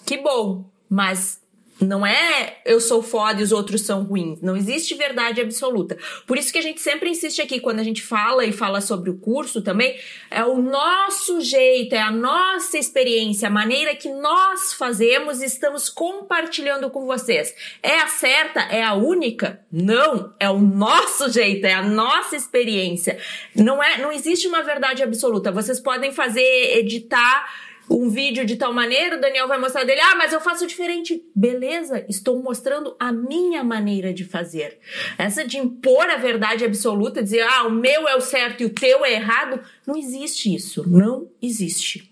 Que 0.06 0.17
bom. 0.17 0.63
Mas 0.88 1.41
não 1.80 2.06
é 2.06 2.58
eu 2.66 2.80
sou 2.80 3.04
foda 3.04 3.40
e 3.40 3.44
os 3.44 3.52
outros 3.52 3.82
são 3.82 4.04
ruins. 4.04 4.42
Não 4.42 4.56
existe 4.56 4.96
verdade 4.96 5.42
absoluta. 5.42 5.98
Por 6.26 6.38
isso 6.38 6.52
que 6.52 6.58
a 6.58 6.62
gente 6.62 6.82
sempre 6.82 7.10
insiste 7.10 7.42
aqui, 7.42 7.60
quando 7.60 7.80
a 7.80 7.84
gente 7.84 8.02
fala 8.02 8.46
e 8.46 8.52
fala 8.52 8.82
sobre 8.82 9.10
o 9.10 9.18
curso 9.18 9.62
também, 9.62 9.98
é 10.30 10.44
o 10.44 10.62
nosso 10.62 11.42
jeito, 11.42 11.94
é 11.94 12.02
a 12.02 12.12
nossa 12.12 12.78
experiência, 12.78 13.48
a 13.48 13.52
maneira 13.52 13.96
que 13.96 14.10
nós 14.10 14.74
fazemos 14.74 15.42
e 15.42 15.46
estamos 15.46 15.90
compartilhando 15.90 16.90
com 16.90 17.06
vocês. 17.06 17.54
É 17.82 18.00
a 18.00 18.08
certa? 18.08 18.62
É 18.62 18.84
a 18.84 18.94
única? 18.94 19.62
Não, 19.72 20.34
é 20.40 20.50
o 20.50 20.60
nosso 20.60 21.30
jeito, 21.32 21.66
é 21.66 21.74
a 21.74 21.84
nossa 21.84 22.36
experiência. 22.36 23.18
Não 23.56 23.82
é, 23.82 23.98
não 23.98 24.12
existe 24.12 24.48
uma 24.48 24.63
verdade 24.63 25.04
absoluta. 25.04 25.52
Vocês 25.52 25.80
podem 25.80 26.12
fazer, 26.12 26.78
editar 26.78 27.67
um 27.89 28.10
vídeo 28.10 28.45
de 28.45 28.56
tal 28.56 28.73
maneira, 28.73 29.17
o 29.17 29.21
Daniel 29.21 29.47
vai 29.47 29.60
mostrar 29.60 29.84
dele, 29.84 30.02
ah, 30.02 30.15
mas 30.15 30.34
eu 30.34 30.41
faço 30.41 30.67
diferente. 30.67 31.23
Beleza, 31.34 32.06
estou 32.10 32.41
mostrando 32.41 32.95
a 33.00 33.12
minha 33.12 33.63
maneira 33.63 34.13
de 34.13 34.26
fazer. 34.26 34.78
Essa 35.17 35.45
de 35.45 35.58
impor 35.58 36.10
a 36.10 36.17
verdade 36.17 36.65
absoluta, 36.65 37.23
dizer, 37.23 37.41
ah, 37.41 37.67
o 37.67 37.71
meu 37.71 38.08
é 38.08 38.15
o 38.15 38.21
certo 38.21 38.62
e 38.62 38.65
o 38.65 38.69
teu 38.69 39.06
é 39.06 39.13
errado, 39.13 39.62
não 39.86 39.95
existe 39.95 40.54
isso. 40.54 40.88
Não 40.88 41.30
existe. 41.41 42.12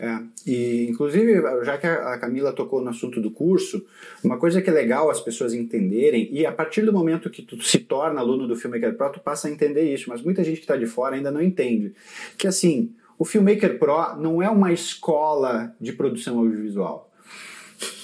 É, 0.00 0.20
e 0.46 0.86
inclusive, 0.88 1.42
já 1.64 1.76
que 1.76 1.86
a 1.86 2.16
Camila 2.18 2.52
tocou 2.52 2.80
no 2.80 2.90
assunto 2.90 3.20
do 3.20 3.30
curso, 3.30 3.84
uma 4.22 4.38
coisa 4.38 4.62
que 4.62 4.70
é 4.70 4.72
legal 4.72 5.10
as 5.10 5.20
pessoas 5.20 5.52
entenderem, 5.52 6.28
e 6.30 6.46
a 6.46 6.52
partir 6.52 6.82
do 6.82 6.92
momento 6.92 7.30
que 7.30 7.42
tu 7.42 7.60
se 7.62 7.78
torna 7.78 8.20
aluno 8.20 8.46
do 8.46 8.54
Filmmaker 8.54 8.94
Pro, 8.94 9.10
tu 9.10 9.20
passa 9.20 9.48
a 9.48 9.50
entender 9.50 9.92
isso, 9.92 10.08
mas 10.08 10.22
muita 10.22 10.44
gente 10.44 10.56
que 10.56 10.64
está 10.64 10.76
de 10.76 10.86
fora 10.86 11.16
ainda 11.16 11.30
não 11.30 11.42
entende. 11.42 11.94
Que 12.36 12.46
assim, 12.46 12.94
o 13.18 13.24
Filmmaker 13.24 13.78
Pro 13.78 14.16
não 14.16 14.40
é 14.40 14.48
uma 14.48 14.72
escola 14.72 15.74
de 15.80 15.92
produção 15.92 16.38
audiovisual. 16.38 17.10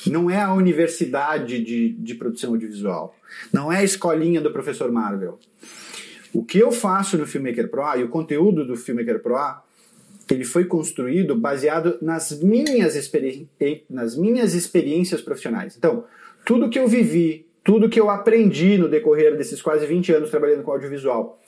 Não 0.07 0.29
é 0.29 0.40
a 0.40 0.53
universidade 0.53 1.62
de, 1.62 1.90
de 1.90 2.14
produção 2.14 2.50
audiovisual. 2.50 3.14
Não 3.53 3.72
é 3.72 3.79
a 3.79 3.85
escolinha 3.85 4.40
do 4.40 4.53
professor 4.53 4.90
Marvel. 4.90 5.38
O 6.33 6.44
que 6.44 6.59
eu 6.59 6.72
faço 6.72 7.16
no 7.16 7.27
Filmmaker 7.27 7.70
Pro 7.70 7.96
e 7.96 8.03
o 8.03 8.09
conteúdo 8.09 8.66
do 8.66 8.77
Filmmaker 8.77 9.22
Pro, 9.22 9.38
ele 10.31 10.44
foi 10.44 10.64
construído 10.64 11.37
baseado 11.37 11.96
nas 12.03 12.42
minhas, 12.42 12.96
experi 12.96 13.48
nas 13.88 14.16
minhas 14.16 14.53
experiências 14.53 15.20
profissionais. 15.20 15.77
Então, 15.77 16.05
tudo 16.44 16.68
que 16.68 16.79
eu 16.79 16.88
vivi, 16.88 17.46
tudo 17.62 17.88
que 17.88 18.00
eu 18.00 18.11
aprendi 18.11 18.77
no 18.77 18.88
decorrer 18.88 19.37
desses 19.37 19.62
quase 19.62 19.87
20 19.87 20.12
anos 20.12 20.31
trabalhando 20.31 20.64
com 20.64 20.72
audiovisual, 20.72 21.40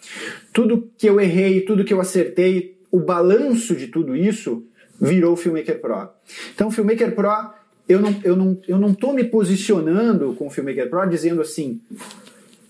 tudo 0.52 0.88
que 0.96 1.08
eu 1.08 1.20
errei, 1.20 1.62
tudo 1.62 1.84
que 1.84 1.92
eu 1.92 2.00
acertei, 2.00 2.75
o 2.96 3.00
balanço 3.00 3.76
de 3.76 3.88
tudo 3.88 4.16
isso 4.16 4.64
virou 4.98 5.34
o 5.34 5.36
Filmmaker 5.36 5.78
Pro. 5.82 6.08
Então, 6.54 6.68
o 6.68 6.70
Filmmaker 6.70 7.14
Pro, 7.14 7.50
eu 7.86 8.00
não, 8.00 8.20
eu 8.24 8.34
não, 8.34 8.58
eu 8.66 8.78
não 8.78 8.94
tô 8.94 9.12
me 9.12 9.22
posicionando 9.22 10.32
com 10.32 10.46
o 10.46 10.50
Filmmaker 10.50 10.88
Pro 10.88 11.06
dizendo 11.06 11.42
assim, 11.42 11.78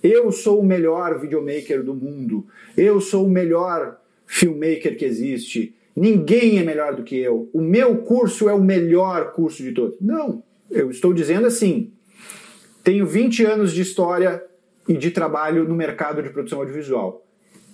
eu 0.02 0.32
sou 0.32 0.58
o 0.58 0.66
melhor 0.66 1.20
videomaker 1.20 1.80
do 1.84 1.94
mundo, 1.94 2.44
eu 2.76 3.00
sou 3.00 3.24
o 3.24 3.30
melhor 3.30 4.00
filmmaker 4.26 4.98
que 4.98 5.04
existe, 5.04 5.76
ninguém 5.94 6.58
é 6.58 6.64
melhor 6.64 6.96
do 6.96 7.04
que 7.04 7.16
eu, 7.16 7.48
o 7.52 7.60
meu 7.60 7.98
curso 7.98 8.48
é 8.48 8.52
o 8.52 8.60
melhor 8.60 9.30
curso 9.30 9.62
de 9.62 9.70
todos. 9.70 9.96
Não, 10.00 10.42
eu 10.68 10.90
estou 10.90 11.14
dizendo 11.14 11.46
assim, 11.46 11.92
tenho 12.82 13.06
20 13.06 13.44
anos 13.44 13.72
de 13.72 13.82
história 13.82 14.42
e 14.88 14.94
de 14.94 15.12
trabalho 15.12 15.68
no 15.68 15.76
mercado 15.76 16.20
de 16.20 16.30
produção 16.30 16.58
audiovisual. 16.58 17.25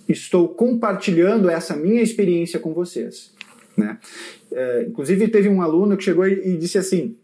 Estou 0.07 0.49
compartilhando 0.49 1.49
essa 1.49 1.75
minha 1.75 2.01
experiência 2.01 2.59
com 2.59 2.73
vocês. 2.73 3.33
Né? 3.75 3.97
É, 4.51 4.85
inclusive, 4.87 5.27
teve 5.27 5.49
um 5.49 5.61
aluno 5.61 5.97
que 5.97 6.03
chegou 6.03 6.27
e, 6.27 6.57
disse 6.57 6.77
assim: 6.77 7.15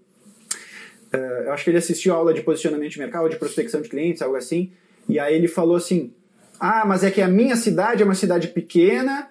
é, 1.11 1.43
eu 1.45 1.51
acho 1.53 1.63
que 1.63 1.69
ele 1.69 1.77
assistiu 1.77 2.13
a 2.13 2.17
aula 2.17 2.33
de 2.33 2.41
posicionamento 2.41 2.91
de 2.91 2.99
mercado, 2.99 3.29
de 3.29 3.35
prospecção 3.35 3.81
de 3.81 3.89
clientes, 3.89 4.21
algo 4.21 4.35
assim, 4.35 4.71
e 5.07 5.19
aí 5.19 5.35
ele 5.35 5.47
falou 5.47 5.75
assim: 5.75 6.13
ah, 6.59 6.85
mas 6.85 7.03
é 7.03 7.11
que 7.11 7.21
a 7.21 7.27
minha 7.27 7.55
cidade 7.55 8.01
é 8.01 8.05
uma 8.05 8.15
cidade 8.15 8.47
pequena 8.47 9.29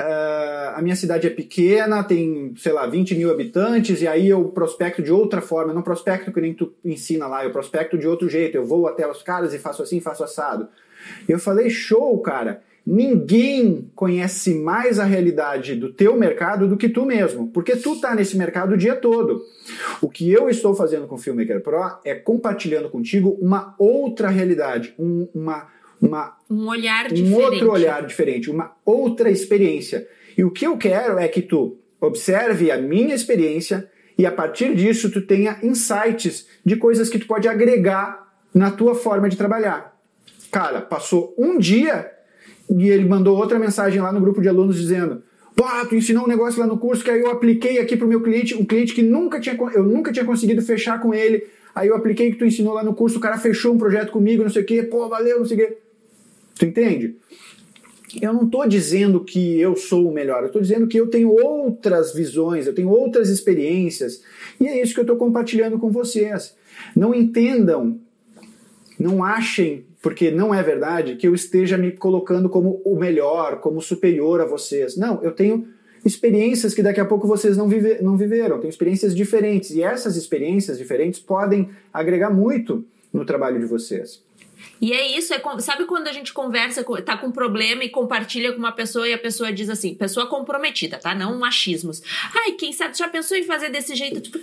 Uh, 0.00 0.76
a 0.76 0.80
minha 0.82 0.96
cidade 0.96 1.26
é 1.26 1.30
pequena, 1.30 2.02
tem, 2.02 2.54
sei 2.56 2.72
lá, 2.72 2.86
20 2.86 3.14
mil 3.16 3.30
habitantes, 3.30 4.00
e 4.00 4.08
aí 4.08 4.28
eu 4.28 4.44
prospecto 4.44 5.02
de 5.02 5.12
outra 5.12 5.42
forma, 5.42 5.74
não 5.74 5.82
prospecto 5.82 6.32
que 6.32 6.40
nem 6.40 6.54
tu 6.54 6.72
ensina 6.82 7.26
lá, 7.26 7.44
eu 7.44 7.50
prospecto 7.50 7.98
de 7.98 8.06
outro 8.06 8.28
jeito, 8.28 8.54
eu 8.56 8.64
vou 8.64 8.86
até 8.86 9.06
os 9.06 9.22
caras 9.22 9.52
e 9.52 9.58
faço 9.58 9.82
assim, 9.82 10.00
faço 10.00 10.24
assado. 10.24 10.68
Eu 11.28 11.38
falei, 11.38 11.70
show, 11.70 12.18
cara, 12.20 12.62
ninguém 12.86 13.90
conhece 13.94 14.54
mais 14.54 14.98
a 14.98 15.04
realidade 15.04 15.74
do 15.74 15.92
teu 15.92 16.16
mercado 16.16 16.66
do 16.66 16.76
que 16.76 16.88
tu 16.88 17.04
mesmo, 17.04 17.48
porque 17.48 17.76
tu 17.76 18.00
tá 18.00 18.14
nesse 18.14 18.36
mercado 18.36 18.72
o 18.72 18.76
dia 18.76 18.96
todo. 18.96 19.42
O 20.00 20.08
que 20.08 20.30
eu 20.30 20.48
estou 20.48 20.74
fazendo 20.74 21.06
com 21.06 21.14
o 21.14 21.18
Filmmaker 21.18 21.62
Pro 21.62 21.98
é 22.04 22.14
compartilhando 22.14 22.88
contigo 22.88 23.38
uma 23.40 23.74
outra 23.78 24.28
realidade, 24.28 24.94
um, 24.98 25.28
uma 25.34 25.68
uma, 26.00 26.34
um 26.48 26.66
olhar 26.66 27.10
um 27.10 27.14
diferente. 27.14 27.44
outro 27.44 27.70
olhar 27.70 28.06
diferente, 28.06 28.50
uma 28.50 28.72
outra 28.84 29.30
experiência. 29.30 30.08
E 30.36 30.42
o 30.42 30.50
que 30.50 30.66
eu 30.66 30.78
quero 30.78 31.18
é 31.18 31.28
que 31.28 31.42
tu 31.42 31.76
observe 32.00 32.70
a 32.70 32.78
minha 32.78 33.14
experiência 33.14 33.88
e 34.16 34.24
a 34.24 34.32
partir 34.32 34.74
disso 34.74 35.10
tu 35.10 35.20
tenha 35.20 35.58
insights 35.62 36.46
de 36.64 36.76
coisas 36.76 37.08
que 37.08 37.18
tu 37.18 37.26
pode 37.26 37.46
agregar 37.48 38.28
na 38.54 38.70
tua 38.70 38.94
forma 38.94 39.28
de 39.28 39.36
trabalhar. 39.36 39.89
Cara, 40.50 40.80
passou 40.80 41.34
um 41.38 41.58
dia 41.58 42.10
e 42.68 42.88
ele 42.88 43.04
mandou 43.04 43.36
outra 43.36 43.58
mensagem 43.58 44.00
lá 44.00 44.12
no 44.12 44.20
grupo 44.20 44.40
de 44.40 44.48
alunos 44.48 44.76
dizendo: 44.76 45.22
Pô, 45.54 45.64
tu 45.88 45.94
ensinou 45.94 46.24
um 46.24 46.28
negócio 46.28 46.60
lá 46.60 46.66
no 46.66 46.78
curso 46.78 47.04
que 47.04 47.10
aí 47.10 47.20
eu 47.20 47.30
apliquei 47.30 47.78
aqui 47.78 47.96
pro 47.96 48.08
meu 48.08 48.22
cliente, 48.22 48.54
um 48.54 48.64
cliente 48.64 48.94
que 48.94 49.02
nunca 49.02 49.40
tinha, 49.40 49.56
eu 49.74 49.82
nunca 49.82 50.12
tinha 50.12 50.24
conseguido 50.24 50.62
fechar 50.62 51.00
com 51.00 51.14
ele. 51.14 51.46
Aí 51.74 51.88
eu 51.88 51.94
apliquei 51.94 52.32
que 52.32 52.36
tu 52.36 52.44
ensinou 52.44 52.74
lá 52.74 52.82
no 52.82 52.94
curso, 52.94 53.18
o 53.18 53.20
cara 53.20 53.38
fechou 53.38 53.72
um 53.72 53.78
projeto 53.78 54.10
comigo, 54.10 54.42
não 54.42 54.50
sei 54.50 54.62
o 54.62 54.66
quê, 54.66 54.82
pô, 54.82 55.08
valeu, 55.08 55.38
não 55.38 55.46
sei 55.46 55.56
o 55.56 55.60
quê. 55.60 55.78
Tu 56.58 56.66
entende? 56.66 57.16
Eu 58.20 58.32
não 58.32 58.44
estou 58.44 58.66
dizendo 58.66 59.22
que 59.22 59.60
eu 59.60 59.76
sou 59.76 60.08
o 60.08 60.12
melhor, 60.12 60.40
eu 60.40 60.46
estou 60.46 60.60
dizendo 60.60 60.88
que 60.88 60.98
eu 60.98 61.06
tenho 61.06 61.30
outras 61.30 62.12
visões, 62.12 62.66
eu 62.66 62.74
tenho 62.74 62.88
outras 62.88 63.28
experiências, 63.28 64.20
e 64.60 64.66
é 64.66 64.82
isso 64.82 64.92
que 64.92 65.00
eu 65.00 65.04
estou 65.04 65.16
compartilhando 65.16 65.78
com 65.78 65.90
vocês. 65.90 66.56
Não 66.96 67.14
entendam, 67.14 68.00
não 68.98 69.22
achem, 69.22 69.84
porque 70.02 70.30
não 70.30 70.54
é 70.54 70.62
verdade, 70.62 71.16
que 71.16 71.28
eu 71.28 71.34
esteja 71.34 71.76
me 71.76 71.92
colocando 71.92 72.48
como 72.48 72.80
o 72.84 72.96
melhor, 72.96 73.60
como 73.60 73.80
superior 73.80 74.40
a 74.40 74.46
vocês. 74.46 74.96
Não, 74.96 75.22
eu 75.22 75.32
tenho 75.32 75.68
experiências 76.04 76.74
que 76.74 76.82
daqui 76.82 77.00
a 77.00 77.04
pouco 77.04 77.26
vocês 77.26 77.56
não, 77.56 77.68
vive, 77.68 78.00
não 78.00 78.16
viveram, 78.16 78.58
tenho 78.58 78.70
experiências 78.70 79.14
diferentes, 79.14 79.70
e 79.70 79.82
essas 79.82 80.16
experiências 80.16 80.78
diferentes 80.78 81.20
podem 81.20 81.68
agregar 81.92 82.30
muito 82.30 82.84
no 83.12 83.24
trabalho 83.24 83.60
de 83.60 83.66
vocês. 83.66 84.22
E 84.80 84.92
é 84.92 85.16
isso, 85.16 85.34
é, 85.34 85.42
sabe 85.58 85.84
quando 85.84 86.08
a 86.08 86.12
gente 86.12 86.32
conversa, 86.32 86.82
tá 87.02 87.16
com 87.16 87.26
um 87.26 87.32
problema 87.32 87.84
e 87.84 87.90
compartilha 87.90 88.52
com 88.52 88.58
uma 88.58 88.72
pessoa 88.72 89.06
e 89.06 89.12
a 89.12 89.18
pessoa 89.18 89.52
diz 89.52 89.68
assim, 89.68 89.94
pessoa 89.94 90.26
comprometida, 90.26 90.98
tá? 90.98 91.14
Não 91.14 91.38
machismos. 91.38 92.02
Ai, 92.34 92.52
quem 92.52 92.72
sabe 92.72 92.96
já 92.96 93.08
pensou 93.08 93.36
em 93.36 93.44
fazer 93.44 93.68
desse 93.68 93.94
jeito? 93.94 94.20
Tipo, 94.20 94.38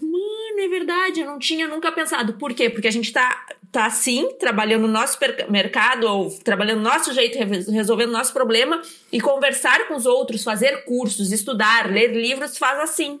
mano, 0.00 0.60
é 0.60 0.68
verdade, 0.68 1.20
eu 1.20 1.26
não 1.26 1.38
tinha 1.38 1.68
nunca 1.68 1.92
pensado. 1.92 2.34
Por 2.34 2.52
quê? 2.52 2.68
Porque 2.68 2.88
a 2.88 2.92
gente 2.92 3.12
tá, 3.12 3.46
tá 3.72 3.86
assim, 3.86 4.28
trabalhando 4.38 4.82
no 4.82 4.92
nosso 4.92 5.18
mercado, 5.48 6.06
ou 6.06 6.30
trabalhando 6.30 6.82
no 6.82 6.84
nosso 6.84 7.12
jeito, 7.14 7.38
resolvendo 7.72 8.10
o 8.10 8.12
nosso 8.12 8.32
problema, 8.32 8.82
e 9.10 9.18
conversar 9.18 9.88
com 9.88 9.96
os 9.96 10.04
outros, 10.04 10.44
fazer 10.44 10.84
cursos, 10.84 11.32
estudar, 11.32 11.90
ler 11.90 12.12
livros, 12.12 12.58
faz 12.58 12.78
assim. 12.78 13.18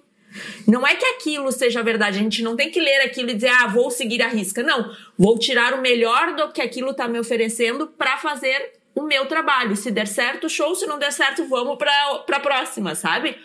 Não 0.68 0.86
é 0.86 0.94
que 0.94 1.04
aquilo 1.06 1.50
seja 1.50 1.82
verdade, 1.82 2.18
a 2.18 2.22
gente 2.22 2.42
não 2.42 2.54
tem 2.54 2.70
que 2.70 2.80
ler 2.80 3.00
aquilo 3.00 3.30
e 3.30 3.34
dizer, 3.34 3.48
ah, 3.48 3.66
vou 3.66 3.90
seguir 3.90 4.22
a 4.22 4.28
risca. 4.28 4.62
Não, 4.62 4.94
vou 5.18 5.38
tirar 5.38 5.72
o 5.72 5.80
melhor 5.80 6.34
do 6.36 6.52
que 6.52 6.60
aquilo 6.60 6.90
está 6.90 7.08
me 7.08 7.18
oferecendo 7.18 7.86
para 7.86 8.18
fazer 8.18 8.72
o 8.94 9.02
meu 9.02 9.26
trabalho. 9.26 9.74
Se 9.74 9.90
der 9.90 10.06
certo, 10.06 10.50
show, 10.50 10.74
se 10.74 10.86
não 10.86 10.98
der 10.98 11.12
certo, 11.12 11.46
vamos 11.46 11.78
para 11.78 12.24
a 12.36 12.40
próxima, 12.40 12.94
sabe? 12.94 13.36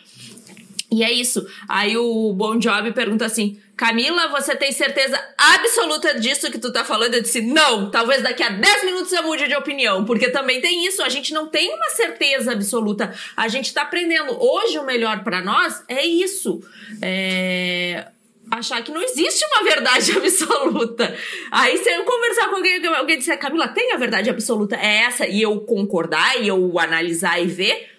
E 0.90 1.04
é 1.04 1.12
isso. 1.12 1.46
Aí 1.68 1.98
o 1.98 2.34
Bon 2.34 2.58
Job 2.58 2.92
pergunta 2.94 3.26
assim: 3.26 3.60
Camila, 3.76 4.30
você 4.30 4.56
tem 4.56 4.72
certeza 4.72 5.22
absoluta 5.38 6.18
disso 6.20 6.50
que 6.50 6.60
tu 6.60 6.72
tá 6.72 6.86
falando? 6.86 7.14
Eu 7.14 7.22
disse: 7.22 7.42
não, 7.42 7.92
talvez 7.92 8.24
daqui 8.24 8.42
a 8.42 8.50
10 8.50 8.86
minutos 8.86 9.12
eu 9.12 9.24
mude 9.24 9.48
de 9.48 9.56
opinião, 9.56 10.06
porque 10.06 10.30
também 10.30 10.62
tem 10.62 10.86
isso. 10.88 11.04
A 11.04 11.10
gente 11.10 11.34
não 11.34 11.48
tem 11.48 11.74
uma 11.74 11.90
certeza 11.90 12.54
absoluta. 12.54 13.14
A 13.36 13.48
gente 13.50 13.74
tá 13.74 13.82
aprendendo. 13.82 14.42
Hoje 14.42 14.80
o 14.80 14.86
melhor 14.86 15.24
para 15.24 15.42
nós 15.42 15.84
é 15.90 16.06
isso. 16.06 16.62
É 17.02 18.08
achar 18.50 18.82
que 18.82 18.92
não 18.92 19.02
existe 19.02 19.46
uma 19.46 19.64
verdade 19.64 20.12
absoluta. 20.18 21.16
Aí 21.52 21.78
se 21.78 21.90
eu 21.90 22.04
conversar 22.06 22.50
com 22.50 22.56
alguém, 22.56 22.86
alguém 22.88 23.18
disser, 23.18 23.38
Camila, 23.38 23.68
tem 23.68 23.92
a 23.92 23.98
verdade 23.98 24.30
absoluta, 24.30 24.76
é 24.76 25.04
essa, 25.04 25.28
e 25.28 25.42
eu 25.42 25.60
concordar, 25.62 26.42
e 26.42 26.48
eu 26.48 26.80
analisar 26.80 27.42
e 27.42 27.48
ver, 27.48 27.97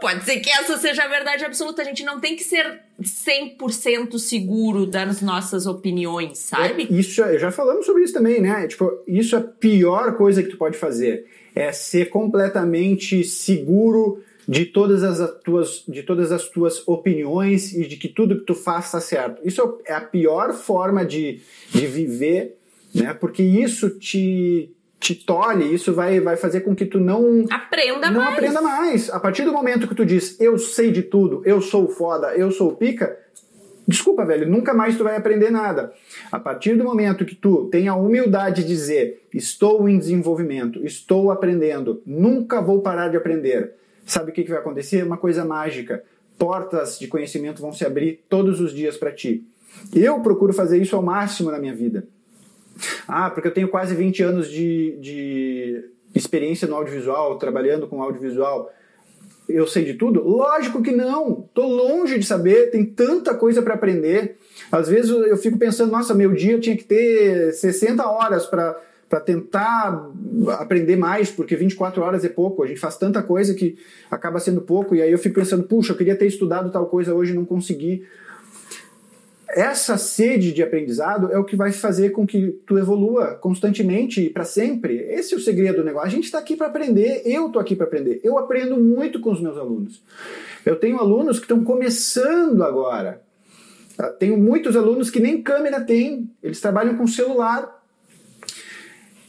pode 0.00 0.24
ser 0.24 0.40
que 0.40 0.50
essa 0.50 0.76
seja 0.76 1.04
a 1.04 1.08
verdade 1.08 1.44
absoluta. 1.44 1.82
A 1.82 1.84
gente 1.84 2.04
não 2.04 2.20
tem 2.20 2.36
que 2.36 2.44
ser 2.44 2.80
100% 3.00 4.18
seguro 4.18 4.86
das 4.86 5.20
nossas 5.20 5.66
opiniões, 5.66 6.38
sabe? 6.38 6.88
É, 6.90 6.94
isso, 6.94 7.22
já 7.38 7.50
falamos 7.50 7.86
sobre 7.86 8.04
isso 8.04 8.12
também, 8.12 8.40
né? 8.40 8.66
Tipo, 8.66 8.92
isso 9.06 9.36
é 9.36 9.38
a 9.38 9.42
pior 9.42 10.16
coisa 10.16 10.42
que 10.42 10.50
tu 10.50 10.56
pode 10.56 10.76
fazer. 10.76 11.26
É 11.54 11.72
ser 11.72 12.10
completamente 12.10 13.24
seguro 13.24 14.22
de 14.48 14.64
todas 14.64 15.02
as 15.02 15.30
tuas, 15.42 15.82
de 15.88 16.02
todas 16.02 16.30
as 16.30 16.48
tuas 16.48 16.86
opiniões 16.86 17.72
e 17.72 17.86
de 17.86 17.96
que 17.96 18.08
tudo 18.08 18.38
que 18.38 18.44
tu 18.44 18.54
faz 18.54 18.86
está 18.86 19.00
certo. 19.00 19.40
Isso 19.44 19.80
é 19.84 19.94
a 19.94 20.00
pior 20.00 20.52
forma 20.54 21.04
de, 21.04 21.40
de 21.70 21.86
viver, 21.86 22.56
né? 22.94 23.12
Porque 23.12 23.42
isso 23.42 23.90
te, 23.90 24.70
te 25.06 25.14
tolhe, 25.14 25.72
isso 25.72 25.94
vai, 25.94 26.18
vai 26.18 26.36
fazer 26.36 26.62
com 26.62 26.74
que 26.74 26.84
tu 26.84 26.98
não 26.98 27.44
aprenda 27.48 28.10
não 28.10 28.20
mais. 28.20 28.34
aprenda 28.34 28.60
mais. 28.60 29.10
A 29.10 29.20
partir 29.20 29.44
do 29.44 29.52
momento 29.52 29.86
que 29.86 29.94
tu 29.94 30.04
diz 30.04 30.36
eu 30.40 30.58
sei 30.58 30.90
de 30.90 31.02
tudo, 31.02 31.42
eu 31.44 31.60
sou 31.60 31.88
foda, 31.88 32.34
eu 32.34 32.50
sou 32.50 32.74
pica, 32.74 33.16
desculpa, 33.86 34.24
velho, 34.24 34.48
nunca 34.48 34.74
mais 34.74 34.96
tu 34.96 35.04
vai 35.04 35.16
aprender 35.16 35.48
nada. 35.48 35.92
A 36.32 36.40
partir 36.40 36.74
do 36.74 36.82
momento 36.82 37.24
que 37.24 37.36
tu 37.36 37.68
tem 37.70 37.86
a 37.86 37.94
humildade 37.94 38.62
de 38.62 38.68
dizer 38.68 39.28
estou 39.32 39.88
em 39.88 39.96
desenvolvimento, 39.96 40.84
estou 40.84 41.30
aprendendo, 41.30 42.02
nunca 42.04 42.60
vou 42.60 42.82
parar 42.82 43.08
de 43.08 43.16
aprender. 43.16 43.74
Sabe 44.04 44.32
o 44.32 44.34
que, 44.34 44.42
que 44.42 44.50
vai 44.50 44.58
acontecer? 44.58 45.04
Uma 45.04 45.16
coisa 45.16 45.44
mágica. 45.44 46.02
Portas 46.36 46.98
de 46.98 47.06
conhecimento 47.06 47.62
vão 47.62 47.72
se 47.72 47.84
abrir 47.84 48.24
todos 48.28 48.60
os 48.60 48.72
dias 48.74 48.96
para 48.96 49.12
ti. 49.12 49.44
Eu 49.94 50.20
procuro 50.20 50.52
fazer 50.52 50.82
isso 50.82 50.96
ao 50.96 51.02
máximo 51.02 51.50
na 51.50 51.58
minha 51.58 51.74
vida. 51.74 52.06
Ah, 53.06 53.30
porque 53.30 53.48
eu 53.48 53.54
tenho 53.54 53.68
quase 53.68 53.94
20 53.94 54.22
anos 54.22 54.50
de, 54.50 54.98
de 55.00 55.84
experiência 56.14 56.68
no 56.68 56.76
audiovisual, 56.76 57.38
trabalhando 57.38 57.86
com 57.86 58.02
audiovisual. 58.02 58.70
Eu 59.48 59.66
sei 59.66 59.84
de 59.84 59.94
tudo? 59.94 60.26
Lógico 60.26 60.82
que 60.82 60.90
não. 60.90 61.48
Tô 61.54 61.66
longe 61.66 62.18
de 62.18 62.26
saber, 62.26 62.70
tem 62.70 62.84
tanta 62.84 63.34
coisa 63.34 63.62
para 63.62 63.74
aprender. 63.74 64.36
Às 64.72 64.88
vezes 64.88 65.10
eu 65.10 65.36
fico 65.36 65.56
pensando, 65.56 65.92
nossa, 65.92 66.14
meu 66.14 66.32
dia 66.32 66.58
tinha 66.58 66.76
que 66.76 66.84
ter 66.84 67.52
60 67.52 68.04
horas 68.08 68.46
para 68.46 68.80
para 69.08 69.20
tentar 69.20 70.10
aprender 70.58 70.96
mais, 70.96 71.30
porque 71.30 71.54
24 71.54 72.02
horas 72.02 72.24
é 72.24 72.28
pouco, 72.28 72.62
a 72.62 72.66
gente 72.66 72.80
faz 72.80 72.96
tanta 72.96 73.22
coisa 73.22 73.54
que 73.54 73.78
acaba 74.10 74.40
sendo 74.40 74.60
pouco, 74.60 74.94
e 74.94 75.02
aí 75.02 75.12
eu 75.12 75.18
fico 75.18 75.36
pensando, 75.36 75.62
puxa, 75.62 75.92
eu 75.92 75.96
queria 75.96 76.16
ter 76.16 76.26
estudado 76.26 76.72
tal 76.72 76.86
coisa 76.86 77.14
hoje 77.14 77.32
não 77.32 77.44
consegui 77.44 78.04
essa 79.56 79.96
sede 79.96 80.52
de 80.52 80.62
aprendizado 80.62 81.32
é 81.32 81.38
o 81.38 81.44
que 81.44 81.56
vai 81.56 81.72
fazer 81.72 82.10
com 82.10 82.26
que 82.26 82.60
tu 82.66 82.76
evolua 82.76 83.36
constantemente 83.36 84.20
e 84.20 84.28
para 84.28 84.44
sempre. 84.44 84.98
Esse 84.98 85.32
é 85.32 85.36
o 85.38 85.40
segredo 85.40 85.78
do 85.78 85.84
negócio. 85.84 86.08
A 86.08 86.10
gente 86.10 86.24
está 86.24 86.38
aqui 86.38 86.54
para 86.54 86.66
aprender, 86.66 87.22
eu 87.24 87.46
estou 87.46 87.58
aqui 87.58 87.74
para 87.74 87.86
aprender. 87.86 88.20
Eu 88.22 88.36
aprendo 88.36 88.76
muito 88.76 89.18
com 89.18 89.32
os 89.32 89.40
meus 89.40 89.56
alunos. 89.56 90.02
Eu 90.64 90.76
tenho 90.76 90.98
alunos 90.98 91.38
que 91.38 91.46
estão 91.46 91.64
começando 91.64 92.62
agora. 92.62 93.22
Ah, 93.98 94.08
tenho 94.08 94.36
muitos 94.36 94.76
alunos 94.76 95.08
que 95.08 95.20
nem 95.20 95.40
câmera 95.40 95.80
têm, 95.80 96.30
eles 96.42 96.60
trabalham 96.60 96.94
com 96.94 97.06
celular. 97.06 97.82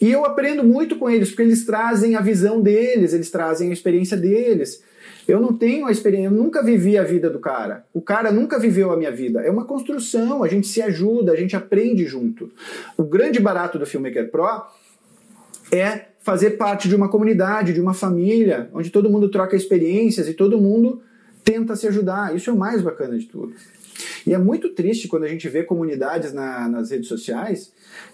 E 0.02 0.12
eu 0.12 0.26
aprendo 0.26 0.62
muito 0.62 0.98
com 0.98 1.10
eles, 1.10 1.30
porque 1.30 1.44
eles 1.44 1.66
trazem 1.66 2.18
a 2.18 2.22
visão 2.22 2.62
deles, 2.62 3.14
eles 3.14 3.32
trazem 3.32 3.70
a 3.70 3.74
experiência 3.74 4.18
deles. 4.18 4.84
Eu 5.28 5.42
não 5.42 5.54
tenho 5.54 5.86
a 5.86 5.92
experiência, 5.92 6.28
eu 6.28 6.32
nunca 6.32 6.64
vivi 6.64 6.98
a 6.98 7.04
vida 7.04 7.30
do 7.30 7.40
cara. 7.40 7.86
O 7.94 8.02
cara 8.02 8.32
nunca 8.32 8.58
viveu 8.58 8.92
a 8.92 8.98
minha 8.98 9.12
vida. 9.12 9.42
É 9.42 9.52
uma 9.52 9.66
construção, 9.66 10.44
a 10.44 10.48
gente 10.48 10.68
se 10.68 10.82
ajuda, 10.82 11.34
a 11.34 11.36
gente 11.36 11.56
aprende 11.56 12.06
junto. 12.06 12.50
O 12.96 13.04
grande 13.04 13.40
barato 13.40 13.78
do 13.78 13.86
Filmmaker 13.86 14.32
Pro 14.32 14.64
é 15.72 16.08
fazer 16.20 16.52
parte 16.52 16.88
de 16.88 16.96
uma 16.96 17.10
comunidade, 17.10 17.74
de 17.74 17.82
uma 17.82 17.94
família, 17.94 18.70
onde 18.74 18.90
todo 18.90 19.10
mundo 19.10 19.30
troca 19.30 19.56
experiências 19.56 20.28
e 20.28 20.34
todo 20.34 20.60
mundo 20.60 21.02
tenta 21.44 21.76
se 21.76 21.88
ajudar. 21.88 22.36
Isso 22.36 22.50
é 22.50 22.54
o 22.54 22.58
mais 22.58 22.82
bacana 22.82 23.18
de 23.18 23.26
tudo. 23.26 23.54
E 24.26 24.34
é 24.34 24.38
muito 24.38 24.70
triste 24.70 25.08
quando 25.08 25.24
a 25.24 25.28
gente 25.28 25.48
vê 25.48 25.64
comunidades 25.64 26.34
na, 26.34 26.68
nas 26.68 26.92
redes 26.92 27.08
sociais, 27.08 27.74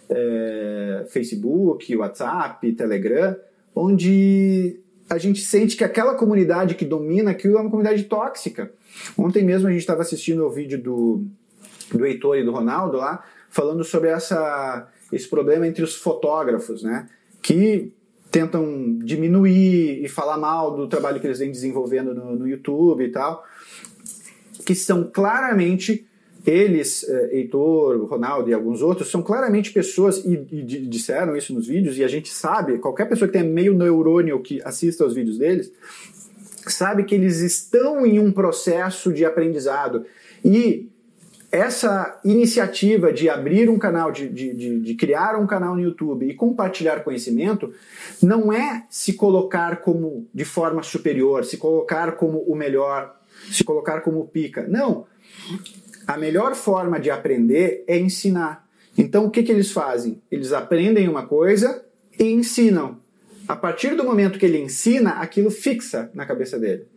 é, 0.10 1.06
Facebook, 1.10 1.95
WhatsApp, 1.95 2.71
Telegram, 2.73 3.36
onde 3.76 4.80
a 5.09 5.17
gente 5.17 5.41
sente 5.41 5.75
que 5.75 5.83
aquela 5.83 6.15
comunidade 6.15 6.75
que 6.75 6.85
domina 6.85 7.31
aquilo 7.31 7.57
é 7.57 7.61
uma 7.61 7.69
comunidade 7.69 8.03
tóxica. 8.03 8.71
Ontem 9.17 9.43
mesmo 9.43 9.67
a 9.67 9.71
gente 9.71 9.81
estava 9.81 10.01
assistindo 10.01 10.45
o 10.45 10.49
vídeo 10.49 10.81
do, 10.81 11.25
do 11.93 12.05
Heitor 12.05 12.37
e 12.37 12.43
do 12.43 12.51
Ronaldo 12.51 12.97
lá, 12.97 13.23
falando 13.49 13.83
sobre 13.83 14.09
essa, 14.09 14.87
esse 15.11 15.27
problema 15.27 15.67
entre 15.67 15.83
os 15.83 15.95
fotógrafos, 15.95 16.83
né? 16.83 17.09
Que 17.41 17.91
tentam 18.31 18.97
diminuir 18.99 20.03
e 20.03 20.07
falar 20.07 20.37
mal 20.37 20.75
do 20.75 20.87
trabalho 20.87 21.19
que 21.19 21.27
eles 21.27 21.39
vêm 21.39 21.51
desenvolvendo 21.51 22.15
no, 22.15 22.35
no 22.35 22.47
YouTube 22.47 23.03
e 23.03 23.11
tal, 23.11 23.43
que 24.65 24.73
são 24.73 25.03
claramente 25.03 26.07
eles, 26.45 27.08
eh, 27.08 27.38
Heitor, 27.38 28.06
Ronaldo 28.06 28.49
e 28.49 28.53
alguns 28.53 28.82
outros, 28.82 29.10
são 29.10 29.21
claramente 29.21 29.71
pessoas, 29.71 30.17
e, 30.25 30.34
e, 30.51 30.63
disseram 30.63 31.36
isso 31.38 31.53
nos 31.53 31.67
vídeos, 31.67 31.97
e 31.97 32.03
a 32.03 32.08
gente 32.08 32.29
sabe, 32.29 32.79
qualquer 32.79 33.08
pessoa 33.08 33.27
que 33.27 33.38
tenha 33.38 33.49
meio 33.49 33.73
neurônio 33.73 34.41
que 34.41 34.62
assista 34.63 35.03
aos 35.03 35.13
vídeos 35.13 35.38
deles, 35.38 35.71
sabe 36.67 37.03
que 37.03 37.15
eles 37.15 37.39
estão 37.39 38.06
em 38.06 38.19
um 38.19 38.32
processo 38.32 39.13
de 39.13 39.25
aprendizado. 39.25 40.06
E 40.43 40.89
essa 41.51 42.19
iniciativa 42.25 43.13
de 43.13 43.29
abrir 43.29 43.69
um 43.69 43.77
canal, 43.77 44.12
de, 44.12 44.27
de, 44.27 44.53
de, 44.53 44.79
de, 44.79 44.95
criar 44.95 45.39
um 45.39 45.45
canal 45.45 45.75
no 45.75 45.82
YouTube 45.82 46.27
e 46.27 46.34
compartilhar 46.34 47.03
conhecimento, 47.03 47.71
não 48.21 48.51
é 48.51 48.86
se 48.89 49.13
colocar 49.13 49.77
como 49.82 50.27
de 50.34 50.43
forma 50.43 50.82
superior, 50.82 51.45
se 51.45 51.58
colocar 51.58 52.13
como 52.13 52.39
o 52.39 52.56
melhor, 52.56 53.15
se 53.51 53.63
colocar 53.63 54.01
como 54.01 54.27
pica. 54.27 54.65
Não. 54.67 55.06
A 56.07 56.17
melhor 56.17 56.55
forma 56.55 56.99
de 56.99 57.09
aprender 57.09 57.83
é 57.87 57.97
ensinar. 57.97 58.67
Então 58.97 59.25
o 59.25 59.31
que, 59.31 59.43
que 59.43 59.51
eles 59.51 59.71
fazem? 59.71 60.21
Eles 60.31 60.51
aprendem 60.51 61.07
uma 61.07 61.25
coisa 61.25 61.83
e 62.19 62.25
ensinam. 62.25 63.01
A 63.47 63.55
partir 63.55 63.95
do 63.95 64.03
momento 64.03 64.39
que 64.39 64.45
ele 64.45 64.59
ensina, 64.59 65.11
aquilo 65.11 65.51
fixa 65.51 66.09
na 66.13 66.25
cabeça 66.25 66.57
dele. 66.57 66.87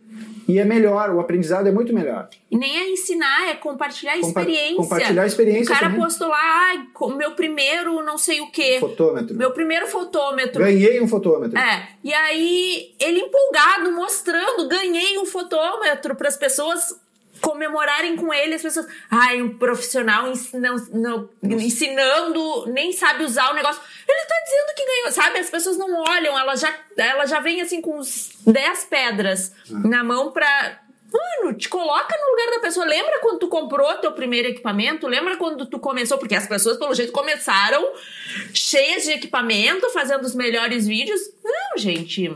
E 0.47 0.59
é 0.59 0.63
melhor, 0.63 1.09
o 1.09 1.19
aprendizado 1.19 1.67
é 1.67 1.71
muito 1.71 1.93
melhor. 1.93 2.29
E 2.49 2.57
nem 2.57 2.79
é 2.79 2.89
ensinar, 2.89 3.49
é 3.49 3.55
compartilhar 3.55 4.13
Compa 4.13 4.27
experiência. 4.27 4.75
Compartilhar 4.77 5.23
a 5.23 5.27
experiência. 5.27 5.65
O 5.65 5.75
cara 5.75 5.87
também. 5.87 6.01
postou 6.01 6.29
lá, 6.29 6.37
ah, 6.39 7.07
meu 7.17 7.31
primeiro 7.31 8.01
não 8.01 8.17
sei 8.17 8.39
o 8.39 8.49
quê. 8.49 8.77
Fotômetro. 8.79 9.35
Meu 9.35 9.51
primeiro 9.51 9.87
fotômetro. 9.87 10.63
Ganhei 10.63 11.01
um 11.01 11.07
fotômetro. 11.07 11.57
É. 11.59 11.89
E 12.01 12.13
aí, 12.13 12.95
ele 12.97 13.19
empolgado, 13.19 13.91
mostrando, 13.91 14.69
ganhei 14.69 15.17
um 15.17 15.25
fotômetro 15.25 16.15
para 16.15 16.29
as 16.29 16.37
pessoas 16.37 16.95
comemorarem 17.41 18.15
com 18.15 18.33
ele 18.33 18.55
as 18.55 18.61
pessoas. 18.61 18.87
Ai, 19.09 19.41
um 19.41 19.57
profissional 19.57 20.27
ensinando, 20.29 21.29
ensinando, 21.43 22.67
nem 22.67 22.91
sabe 22.91 23.23
usar 23.23 23.51
o 23.51 23.55
negócio. 23.55 23.81
Ele 24.07 24.25
tá 24.27 24.35
dizendo 24.43 24.75
que 24.75 24.85
ganhou, 24.85 25.11
sabe? 25.11 25.39
As 25.39 25.49
pessoas 25.49 25.77
não 25.77 26.01
olham, 26.01 26.37
ela 26.37 26.55
já, 26.55 26.73
ela 26.95 27.25
já 27.25 27.39
vem 27.39 27.61
assim 27.61 27.81
com 27.81 27.99
uns 27.99 28.31
10 28.45 28.85
pedras 28.85 29.53
ah. 29.71 29.87
na 29.87 30.03
mão 30.03 30.31
pra. 30.31 30.81
Mano, 31.09 31.53
te 31.53 31.69
coloca 31.69 32.17
no 32.19 32.31
lugar 32.31 32.55
da 32.55 32.59
pessoa. 32.59 32.85
Lembra 32.85 33.19
quando 33.21 33.39
tu 33.39 33.47
comprou 33.47 33.93
teu 33.99 34.11
primeiro 34.11 34.49
equipamento? 34.49 35.07
Lembra 35.07 35.37
quando 35.37 35.65
tu 35.65 35.79
começou? 35.79 36.17
Porque 36.17 36.35
as 36.35 36.47
pessoas, 36.47 36.77
pelo 36.77 36.93
jeito, 36.93 37.13
começaram 37.13 37.93
cheias 38.53 39.03
de 39.03 39.11
equipamento, 39.11 39.89
fazendo 39.91 40.25
os 40.25 40.35
melhores 40.35 40.85
vídeos. 40.85 41.21
Não, 41.41 41.77
gente 41.77 42.29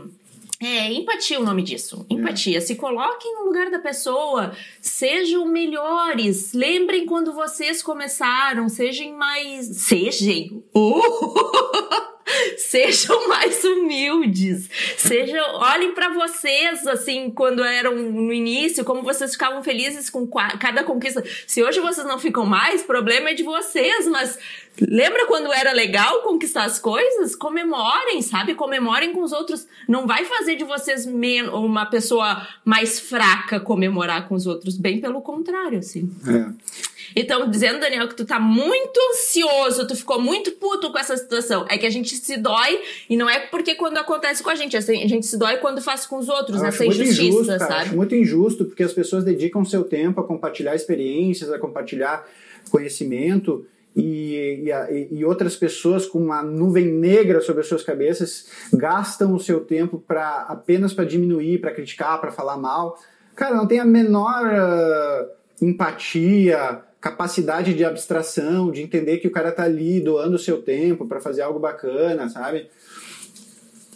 é, 0.62 0.92
empatia 0.92 1.40
o 1.40 1.44
nome 1.44 1.62
disso. 1.62 2.06
Empatia. 2.08 2.58
É. 2.58 2.60
Se 2.60 2.76
coloquem 2.76 3.34
no 3.34 3.44
lugar 3.46 3.68
da 3.68 3.80
pessoa. 3.80 4.56
Sejam 4.80 5.44
melhores. 5.46 6.52
Lembrem 6.52 7.04
quando 7.04 7.32
vocês 7.32 7.82
começaram. 7.82 8.68
Sejam 8.68 9.12
mais. 9.16 9.66
Sejam. 9.66 10.62
Uh! 10.72 12.12
sejam 12.56 13.28
mais 13.28 13.62
humildes, 13.64 14.68
sejam, 14.96 15.44
olhem 15.56 15.92
para 15.92 16.10
vocês 16.10 16.86
assim 16.86 17.30
quando 17.30 17.62
eram 17.62 17.94
no 17.94 18.32
início, 18.32 18.84
como 18.84 19.02
vocês 19.02 19.32
ficavam 19.32 19.62
felizes 19.62 20.08
com 20.08 20.26
cada 20.26 20.84
conquista. 20.84 21.22
Se 21.46 21.62
hoje 21.62 21.80
vocês 21.80 22.06
não 22.06 22.18
ficam 22.18 22.46
mais, 22.46 22.82
problema 22.82 23.30
é 23.30 23.34
de 23.34 23.42
vocês, 23.42 24.06
mas 24.08 24.38
lembra 24.80 25.26
quando 25.26 25.52
era 25.52 25.72
legal 25.72 26.22
conquistar 26.22 26.64
as 26.64 26.78
coisas? 26.78 27.36
Comemorem, 27.36 28.22
sabe? 28.22 28.54
Comemorem 28.54 29.12
com 29.12 29.22
os 29.22 29.32
outros. 29.32 29.66
Não 29.88 30.06
vai 30.06 30.24
fazer 30.24 30.56
de 30.56 30.64
vocês 30.64 31.06
uma 31.52 31.86
pessoa 31.86 32.46
mais 32.64 32.98
fraca 32.98 33.60
comemorar 33.60 34.28
com 34.28 34.34
os 34.34 34.46
outros, 34.46 34.76
bem 34.76 35.00
pelo 35.00 35.20
contrário, 35.20 35.78
assim. 35.78 36.10
É. 36.26 36.82
Então, 37.14 37.48
dizendo, 37.48 37.80
Daniel, 37.80 38.08
que 38.08 38.14
tu 38.14 38.24
tá 38.24 38.40
muito 38.40 38.98
ansioso, 39.10 39.86
tu 39.86 39.94
ficou 39.94 40.20
muito 40.20 40.52
puto 40.52 40.90
com 40.90 40.98
essa 40.98 41.16
situação. 41.16 41.66
É 41.68 41.76
que 41.76 41.86
a 41.86 41.90
gente 41.90 42.16
se 42.16 42.36
dói, 42.36 42.80
e 43.08 43.16
não 43.16 43.28
é 43.28 43.40
porque 43.40 43.74
quando 43.74 43.98
acontece 43.98 44.42
com 44.42 44.50
a 44.50 44.54
gente, 44.54 44.76
assim, 44.76 45.02
a 45.02 45.08
gente 45.08 45.26
se 45.26 45.36
dói 45.36 45.58
quando 45.58 45.82
faz 45.82 46.06
com 46.06 46.18
os 46.18 46.28
outros, 46.28 46.60
Eu 46.60 46.66
essa 46.66 46.84
injustiça, 46.84 47.22
injusto, 47.22 47.46
cara, 47.46 47.58
sabe? 47.58 47.82
Acho 47.82 47.96
muito 47.96 48.14
injusto, 48.14 48.64
porque 48.64 48.82
as 48.82 48.92
pessoas 48.92 49.24
dedicam 49.24 49.64
seu 49.64 49.84
tempo 49.84 50.20
a 50.20 50.24
compartilhar 50.24 50.74
experiências, 50.74 51.52
a 51.52 51.58
compartilhar 51.58 52.26
conhecimento. 52.70 53.66
E, 53.94 54.64
e, 54.64 55.08
e, 55.18 55.24
outras 55.24 55.54
pessoas 55.54 56.06
com 56.06 56.18
uma 56.18 56.42
nuvem 56.42 56.86
negra 56.86 57.42
sobre 57.42 57.60
as 57.60 57.66
suas 57.66 57.82
cabeças 57.82 58.46
gastam 58.72 59.34
o 59.34 59.40
seu 59.40 59.60
tempo 59.60 59.98
para 59.98 60.46
apenas 60.48 60.94
para 60.94 61.04
diminuir, 61.04 61.60
para 61.60 61.74
criticar, 61.74 62.18
para 62.18 62.32
falar 62.32 62.56
mal. 62.56 62.98
Cara, 63.34 63.54
não 63.54 63.66
tem 63.66 63.80
a 63.80 63.84
menor 63.84 64.46
uh, 64.46 65.64
empatia, 65.64 66.80
capacidade 67.00 67.74
de 67.74 67.84
abstração, 67.84 68.70
de 68.70 68.80
entender 68.80 69.18
que 69.18 69.28
o 69.28 69.32
cara 69.32 69.52
tá 69.52 69.64
ali 69.64 70.00
doando 70.00 70.36
o 70.36 70.38
seu 70.38 70.62
tempo 70.62 71.06
para 71.06 71.20
fazer 71.20 71.42
algo 71.42 71.58
bacana, 71.58 72.28
sabe? 72.30 72.70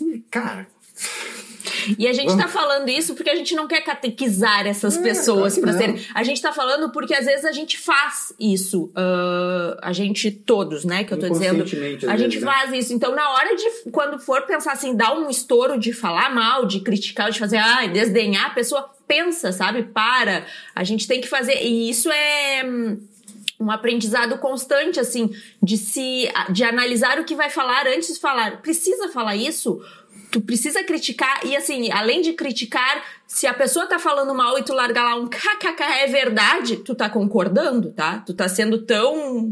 E, 0.00 0.18
cara. 0.30 0.66
E 1.98 2.06
a 2.06 2.12
gente 2.12 2.30
está 2.30 2.48
falando 2.48 2.88
isso 2.88 3.14
porque 3.14 3.30
a 3.30 3.34
gente 3.34 3.54
não 3.54 3.66
quer 3.66 3.80
catequizar 3.82 4.66
essas 4.66 4.96
é, 4.96 5.02
pessoas 5.02 5.58
para 5.58 5.72
serem. 5.72 6.00
A 6.14 6.22
gente 6.22 6.36
está 6.36 6.52
falando 6.52 6.90
porque 6.90 7.14
às 7.14 7.26
vezes 7.26 7.44
a 7.44 7.52
gente 7.52 7.78
faz 7.78 8.32
isso. 8.38 8.84
Uh, 8.86 9.76
a 9.82 9.92
gente, 9.92 10.30
todos, 10.30 10.84
né? 10.84 11.04
Que 11.04 11.14
eu 11.14 11.18
tô 11.18 11.28
dizendo. 11.28 11.62
A 12.08 12.16
gente 12.16 12.40
né? 12.40 12.46
faz 12.46 12.72
isso. 12.72 12.92
Então, 12.92 13.14
na 13.14 13.30
hora 13.30 13.54
de, 13.56 13.90
quando 13.90 14.18
for 14.18 14.42
pensar 14.42 14.72
assim, 14.72 14.94
dar 14.94 15.16
um 15.16 15.28
estouro 15.28 15.78
de 15.78 15.92
falar 15.92 16.34
mal, 16.34 16.66
de 16.66 16.80
criticar, 16.80 17.30
de 17.30 17.38
fazer, 17.38 17.58
ah, 17.58 17.86
desdenhar 17.86 18.46
a 18.46 18.50
pessoa, 18.50 18.90
pensa, 19.06 19.52
sabe? 19.52 19.84
Para. 19.84 20.46
A 20.74 20.84
gente 20.84 21.06
tem 21.06 21.20
que 21.20 21.28
fazer. 21.28 21.62
E 21.62 21.90
isso 21.90 22.10
é 22.10 22.62
hum, 22.64 22.98
um 23.58 23.70
aprendizado 23.70 24.38
constante, 24.38 25.00
assim, 25.00 25.30
de 25.62 25.76
se. 25.76 26.28
de 26.50 26.64
analisar 26.64 27.18
o 27.18 27.24
que 27.24 27.34
vai 27.34 27.50
falar 27.50 27.86
antes 27.86 28.14
de 28.14 28.20
falar. 28.20 28.60
Precisa 28.62 29.08
falar 29.08 29.36
isso? 29.36 29.80
Tu 30.36 30.42
precisa 30.42 30.84
criticar, 30.84 31.40
e 31.46 31.56
assim, 31.56 31.90
além 31.90 32.20
de 32.20 32.34
criticar, 32.34 33.02
se 33.26 33.46
a 33.46 33.54
pessoa 33.54 33.86
tá 33.86 33.98
falando 33.98 34.34
mal 34.34 34.58
e 34.58 34.62
tu 34.62 34.74
largar 34.74 35.02
lá 35.02 35.16
um 35.16 35.26
kkk 35.28 35.82
é 35.82 36.06
verdade, 36.08 36.76
tu 36.76 36.94
tá 36.94 37.08
concordando, 37.08 37.90
tá? 37.90 38.18
Tu 38.18 38.34
tá 38.34 38.46
sendo 38.46 38.82
tão 38.82 39.50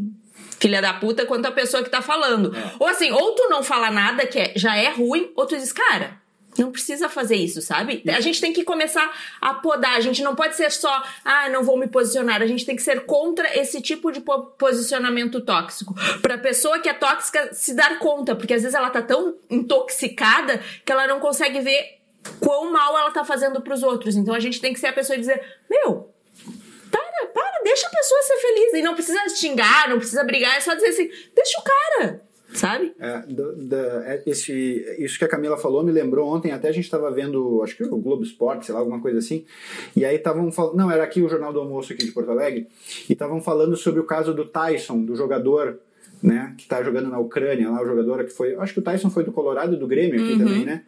filha 0.60 0.82
da 0.82 0.92
puta 0.92 1.24
quanto 1.24 1.46
a 1.46 1.52
pessoa 1.52 1.82
que 1.82 1.88
tá 1.88 2.02
falando. 2.02 2.54
É. 2.54 2.72
Ou 2.78 2.86
assim, 2.86 3.10
ou 3.10 3.32
tu 3.32 3.48
não 3.48 3.62
fala 3.62 3.90
nada 3.90 4.26
que 4.26 4.38
é, 4.38 4.52
já 4.56 4.76
é 4.76 4.90
ruim, 4.90 5.32
ou 5.34 5.46
tu 5.46 5.56
diz, 5.56 5.72
cara, 5.72 6.20
não 6.58 6.70
precisa 6.70 7.08
fazer 7.08 7.36
isso, 7.36 7.60
sabe? 7.60 8.02
A 8.08 8.20
gente 8.20 8.40
tem 8.40 8.52
que 8.52 8.64
começar 8.64 9.10
a 9.40 9.54
podar. 9.54 9.96
A 9.96 10.00
gente 10.00 10.22
não 10.22 10.34
pode 10.34 10.56
ser 10.56 10.70
só, 10.70 11.02
ah, 11.24 11.48
não 11.48 11.64
vou 11.64 11.76
me 11.76 11.86
posicionar. 11.88 12.42
A 12.42 12.46
gente 12.46 12.64
tem 12.64 12.76
que 12.76 12.82
ser 12.82 13.06
contra 13.06 13.58
esse 13.58 13.80
tipo 13.80 14.12
de 14.12 14.22
posicionamento 14.58 15.40
tóxico. 15.40 15.94
Pra 16.22 16.38
pessoa 16.38 16.78
que 16.78 16.88
é 16.88 16.94
tóxica 16.94 17.52
se 17.52 17.74
dar 17.74 17.98
conta, 17.98 18.36
porque 18.36 18.54
às 18.54 18.62
vezes 18.62 18.74
ela 18.74 18.90
tá 18.90 19.02
tão 19.02 19.36
intoxicada 19.50 20.62
que 20.84 20.92
ela 20.92 21.06
não 21.06 21.20
consegue 21.20 21.60
ver 21.60 21.98
quão 22.40 22.72
mal 22.72 22.96
ela 22.98 23.10
tá 23.10 23.24
fazendo 23.24 23.60
pros 23.60 23.82
outros. 23.82 24.16
Então 24.16 24.34
a 24.34 24.40
gente 24.40 24.60
tem 24.60 24.72
que 24.72 24.80
ser 24.80 24.88
a 24.88 24.92
pessoa 24.92 25.16
e 25.16 25.20
dizer: 25.20 25.42
Meu, 25.68 26.12
para, 26.90 27.26
para, 27.26 27.62
deixa 27.64 27.86
a 27.86 27.90
pessoa 27.90 28.22
ser 28.22 28.36
feliz. 28.36 28.74
E 28.74 28.82
não 28.82 28.94
precisa 28.94 29.28
xingar, 29.30 29.88
não 29.88 29.98
precisa 29.98 30.24
brigar, 30.24 30.56
é 30.56 30.60
só 30.60 30.74
dizer 30.74 30.88
assim: 30.88 31.10
deixa 31.34 31.60
o 31.60 31.64
cara 31.64 32.33
sabe? 32.54 32.94
É, 32.98 33.18
do, 33.26 33.56
do, 33.56 33.76
é, 33.76 34.22
esse, 34.26 34.52
isso 34.98 35.18
que 35.18 35.24
a 35.24 35.28
Camila 35.28 35.56
falou 35.56 35.82
me 35.82 35.92
lembrou 35.92 36.28
ontem, 36.28 36.52
até 36.52 36.68
a 36.68 36.72
gente 36.72 36.84
estava 36.84 37.10
vendo, 37.10 37.60
acho 37.62 37.76
que 37.76 37.82
o 37.82 37.98
Globo 37.98 38.22
Esporte, 38.22 38.66
sei 38.66 38.74
lá, 38.74 38.80
alguma 38.80 39.00
coisa 39.00 39.18
assim, 39.18 39.44
e 39.94 40.04
aí 40.04 40.16
estavam 40.16 40.50
falando, 40.52 40.76
não, 40.76 40.90
era 40.90 41.02
aqui 41.02 41.20
o 41.20 41.28
Jornal 41.28 41.52
do 41.52 41.58
Almoço 41.58 41.92
aqui 41.92 42.04
de 42.04 42.12
Porto 42.12 42.30
Alegre, 42.30 42.68
e 43.08 43.12
estavam 43.12 43.40
falando 43.40 43.76
sobre 43.76 44.00
o 44.00 44.04
caso 44.04 44.32
do 44.32 44.44
Tyson, 44.44 45.02
do 45.02 45.16
jogador, 45.16 45.78
né, 46.22 46.54
que 46.56 46.62
está 46.62 46.82
jogando 46.82 47.10
na 47.10 47.18
Ucrânia, 47.18 47.68
lá 47.68 47.82
o 47.82 47.86
jogador 47.86 48.24
que 48.24 48.30
foi, 48.30 48.54
acho 48.54 48.72
que 48.72 48.78
o 48.78 48.82
Tyson 48.82 49.10
foi 49.10 49.24
do 49.24 49.32
Colorado 49.32 49.74
e 49.74 49.78
do 49.78 49.86
Grêmio 49.86 50.14
aqui 50.14 50.32
uhum. 50.32 50.38
também, 50.38 50.64
né, 50.64 50.82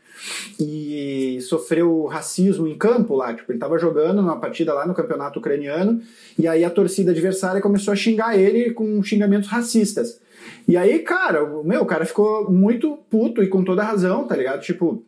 e 0.59 1.39
sofreu 1.43 2.05
racismo 2.05 2.67
em 2.69 2.79
campo 2.79 3.17
lá, 3.17 3.35
tipo, 3.35 3.51
ele 3.51 3.57
estava 3.57 3.77
jogando 3.77 4.23
numa 4.23 4.39
partida 4.39 4.73
lá 4.73 4.87
no 4.87 4.95
campeonato 4.95 5.41
ucraniano, 5.41 6.01
e 6.39 6.47
aí 6.47 6.64
a 6.64 6.71
torcida 6.71 7.11
adversária 7.11 7.61
começou 7.61 7.93
a 7.93 7.97
xingar 7.97 8.39
ele 8.39 8.71
com 8.71 9.03
xingamentos 9.03 9.49
racistas. 9.49 10.25
E 10.67 10.77
aí, 10.77 10.99
cara, 11.01 11.45
o 11.45 11.64
meu, 11.64 11.83
o 11.83 11.87
cara 11.87 12.05
ficou 12.05 12.51
muito 12.51 12.99
puto 13.09 13.43
e 13.43 13.49
com 13.49 13.62
toda 13.62 13.85
razão, 13.85 14.27
tá 14.27 14.37
ligado? 14.37 14.61
Tipo. 14.61 15.03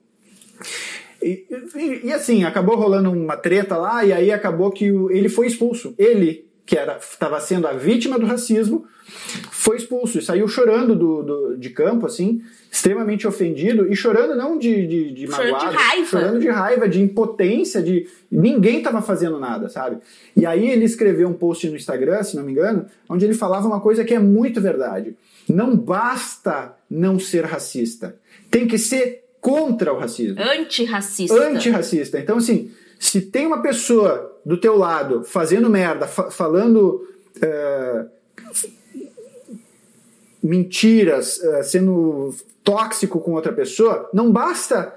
E, 1.21 1.45
e, 1.75 2.07
e 2.07 2.13
assim, 2.13 2.45
acabou 2.45 2.77
rolando 2.77 3.11
uma 3.11 3.37
treta 3.37 3.77
lá, 3.77 4.05
e 4.05 4.13
aí 4.13 4.31
acabou 4.31 4.71
que 4.71 4.93
o, 4.93 5.11
ele 5.11 5.29
foi 5.29 5.47
expulso. 5.49 5.95
Ele 5.99 6.48
que 6.69 6.77
estava 6.77 7.41
sendo 7.41 7.67
a 7.67 7.73
vítima 7.73 8.19
do 8.19 8.27
racismo, 8.27 8.87
foi 9.51 9.79
expulso 9.79 10.19
e 10.19 10.23
saiu 10.23 10.47
chorando 10.47 10.95
do, 10.95 11.23
do, 11.23 11.57
de 11.57 11.71
campo, 11.71 12.05
assim, 12.05 12.43
extremamente 12.71 13.27
ofendido 13.27 13.91
e 13.91 13.97
chorando 13.97 14.37
não 14.37 14.59
de, 14.59 14.87
de, 14.87 15.13
de 15.15 15.27
Chorando 15.27 15.53
magoado, 15.53 15.71
de 15.71 15.77
raiva. 15.83 16.07
chorando 16.07 16.41
de 16.41 16.49
raiva, 16.49 16.87
de 16.87 17.01
impotência, 17.01 17.83
de 17.83 18.07
ninguém 18.31 18.79
estava 18.79 19.01
fazendo 19.01 19.41
nada, 19.41 19.71
sabe? 19.71 19.97
E 20.37 20.45
aí 20.45 20.69
ele 20.69 20.85
escreveu 20.85 21.27
um 21.27 21.33
post 21.33 21.67
no 21.71 21.75
Instagram, 21.75 22.23
se 22.23 22.37
não 22.37 22.45
me 22.45 22.53
engano, 22.53 22.85
onde 23.09 23.25
ele 23.25 23.33
falava 23.33 23.67
uma 23.67 23.81
coisa 23.81 24.05
que 24.05 24.13
é 24.13 24.19
muito 24.19 24.61
verdade. 24.61 25.17
Não 25.49 25.75
basta 25.75 26.77
não 26.91 27.19
ser 27.19 27.47
racista, 27.47 28.15
tem 28.51 28.69
que 28.69 28.77
ser 28.77 29.25
contra 29.41 29.91
o 29.91 29.99
racismo 29.99 30.39
Antirracista. 30.39 31.35
antirracista. 31.35 32.19
Então, 32.19 32.37
assim, 32.37 32.71
se 32.99 33.21
tem 33.23 33.47
uma 33.47 33.63
pessoa 33.63 34.37
do 34.45 34.57
teu 34.57 34.77
lado 34.77 35.23
fazendo 35.25 35.69
merda, 35.71 36.07
fa- 36.07 36.31
falando 36.31 37.07
é, 37.41 38.05
mentiras, 40.43 41.43
é, 41.43 41.63
sendo 41.63 42.35
tóxico 42.63 43.21
com 43.21 43.33
outra 43.33 43.53
pessoa, 43.53 44.09
não 44.13 44.31
basta 44.31 44.95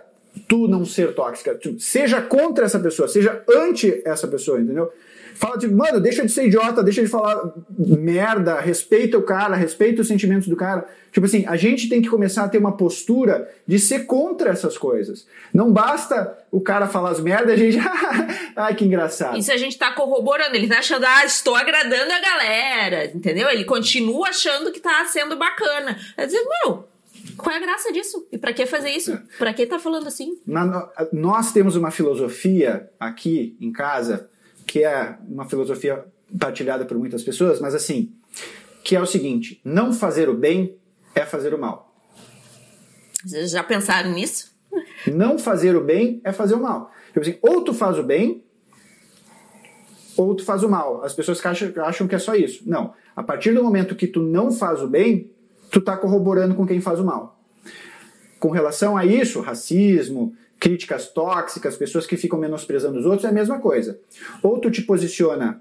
tu 0.47 0.68
não 0.68 0.86
ser 0.86 1.14
tóxica. 1.14 1.56
Tu 1.56 1.80
seja 1.80 2.22
contra 2.22 2.66
essa 2.66 2.80
pessoa, 2.80 3.08
seja 3.08 3.43
anti 3.49 4.02
essa 4.06 4.28
pessoa, 4.28 4.60
entendeu? 4.60 4.91
Fala 5.36 5.57
tipo, 5.57 5.75
mano, 5.75 5.99
deixa 5.99 6.25
de 6.25 6.32
ser 6.32 6.45
idiota, 6.47 6.84
deixa 6.84 7.01
de 7.01 7.07
falar 7.07 7.53
merda, 7.77 8.59
respeita 8.59 9.17
o 9.17 9.23
cara, 9.23 9.55
respeita 9.55 10.01
os 10.01 10.07
sentimentos 10.07 10.47
do 10.47 10.55
cara. 10.55 10.86
Tipo 11.11 11.25
assim, 11.25 11.45
a 11.47 11.57
gente 11.57 11.89
tem 11.89 12.01
que 12.01 12.09
começar 12.09 12.43
a 12.43 12.49
ter 12.49 12.57
uma 12.57 12.77
postura 12.77 13.49
de 13.67 13.77
ser 13.79 14.05
contra 14.05 14.49
essas 14.51 14.77
coisas. 14.77 15.27
Não 15.53 15.71
basta 15.71 16.38
o 16.51 16.61
cara 16.61 16.88
falar 16.88 17.09
as 17.11 17.19
merdas 17.19 17.59
e 17.59 17.63
a 17.67 17.71
gente. 17.71 17.77
Ai, 18.55 18.75
que 18.75 18.86
engraçado. 18.86 19.38
Isso 19.38 19.51
a 19.51 19.57
gente 19.57 19.77
tá 19.77 19.91
corroborando. 19.93 20.55
Ele 20.55 20.67
tá 20.67 20.79
achando, 20.79 21.05
ah, 21.05 21.25
estou 21.25 21.55
agradando 21.55 22.11
a 22.11 22.19
galera, 22.21 23.05
entendeu? 23.05 23.49
Ele 23.49 23.65
continua 23.65 24.29
achando 24.29 24.71
que 24.71 24.79
tá 24.79 25.03
sendo 25.05 25.38
bacana. 25.38 25.97
É 26.15 26.25
dizer, 26.25 26.41
meu, 26.65 26.88
qual 27.38 27.53
é 27.53 27.57
a 27.57 27.61
graça 27.61 27.91
disso? 27.91 28.25
E 28.32 28.38
pra 28.38 28.53
que 28.53 28.65
fazer 28.65 28.89
isso? 28.91 29.19
Pra 29.38 29.53
que 29.53 29.65
tá 29.65 29.79
falando 29.79 30.07
assim? 30.07 30.38
Na- 30.45 30.89
nós 31.11 31.51
temos 31.51 31.75
uma 31.75 31.91
filosofia 31.91 32.89
aqui 32.99 33.57
em 33.59 33.71
casa, 33.71 34.29
que 34.72 34.86
é 34.86 35.17
uma 35.28 35.43
filosofia 35.43 36.05
partilhada 36.39 36.86
por 36.86 36.97
muitas 36.97 37.22
pessoas, 37.24 37.59
mas 37.59 37.76
assim, 37.76 38.13
que 38.86 38.95
é 38.95 39.01
o 39.01 39.05
seguinte: 39.05 39.59
não 39.65 39.91
fazer 39.91 40.30
o 40.30 40.34
bem 40.34 40.78
é 41.13 41.26
fazer 41.26 41.53
o 41.53 41.59
mal. 41.59 41.93
Vocês 43.22 43.51
já 43.51 43.61
pensaram 43.61 44.13
nisso? 44.13 44.49
Não 45.13 45.38
fazer 45.38 45.76
o 45.76 45.84
bem 45.84 46.22
é 46.24 46.32
fazer 46.32 46.55
o 46.55 46.61
mal. 46.61 46.89
Tipo 47.07 47.19
assim, 47.19 47.38
ou 47.41 47.61
tu 47.65 47.74
faz 47.74 47.99
o 47.99 48.03
bem, 48.03 48.45
ou 50.15 50.34
tu 50.34 50.45
faz 50.45 50.63
o 50.63 50.69
mal. 50.69 51.03
As 51.03 51.13
pessoas 51.13 51.45
acham, 51.45 51.74
acham 51.84 52.07
que 52.07 52.15
é 52.15 52.19
só 52.19 52.34
isso. 52.34 52.63
Não. 52.65 52.93
A 53.13 53.22
partir 53.22 53.53
do 53.53 53.61
momento 53.61 53.93
que 53.93 54.07
tu 54.07 54.22
não 54.22 54.53
faz 54.53 54.82
o 54.82 54.88
bem, 54.88 55.30
tu 55.69 55.82
tá 55.82 55.97
corroborando 55.97 56.55
com 56.55 56.65
quem 56.65 56.80
faz 56.80 56.97
o 56.97 57.03
mal. 57.03 57.38
Com 58.39 58.51
relação 58.51 58.95
a 58.95 59.05
isso, 59.05 59.41
racismo, 59.41 60.34
críticas 60.62 61.07
tóxicas, 61.07 61.76
pessoas 61.76 62.05
que 62.05 62.16
ficam 62.16 62.38
menosprezando 62.39 62.99
os 62.99 63.05
outros, 63.05 63.26
é 63.26 63.30
a 63.30 63.32
mesma 63.34 63.59
coisa. 63.59 63.99
Ou 64.43 64.59
tu 64.59 64.70
te 64.70 64.84
posiciona 64.84 65.59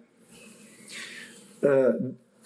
ah, 1.63 1.97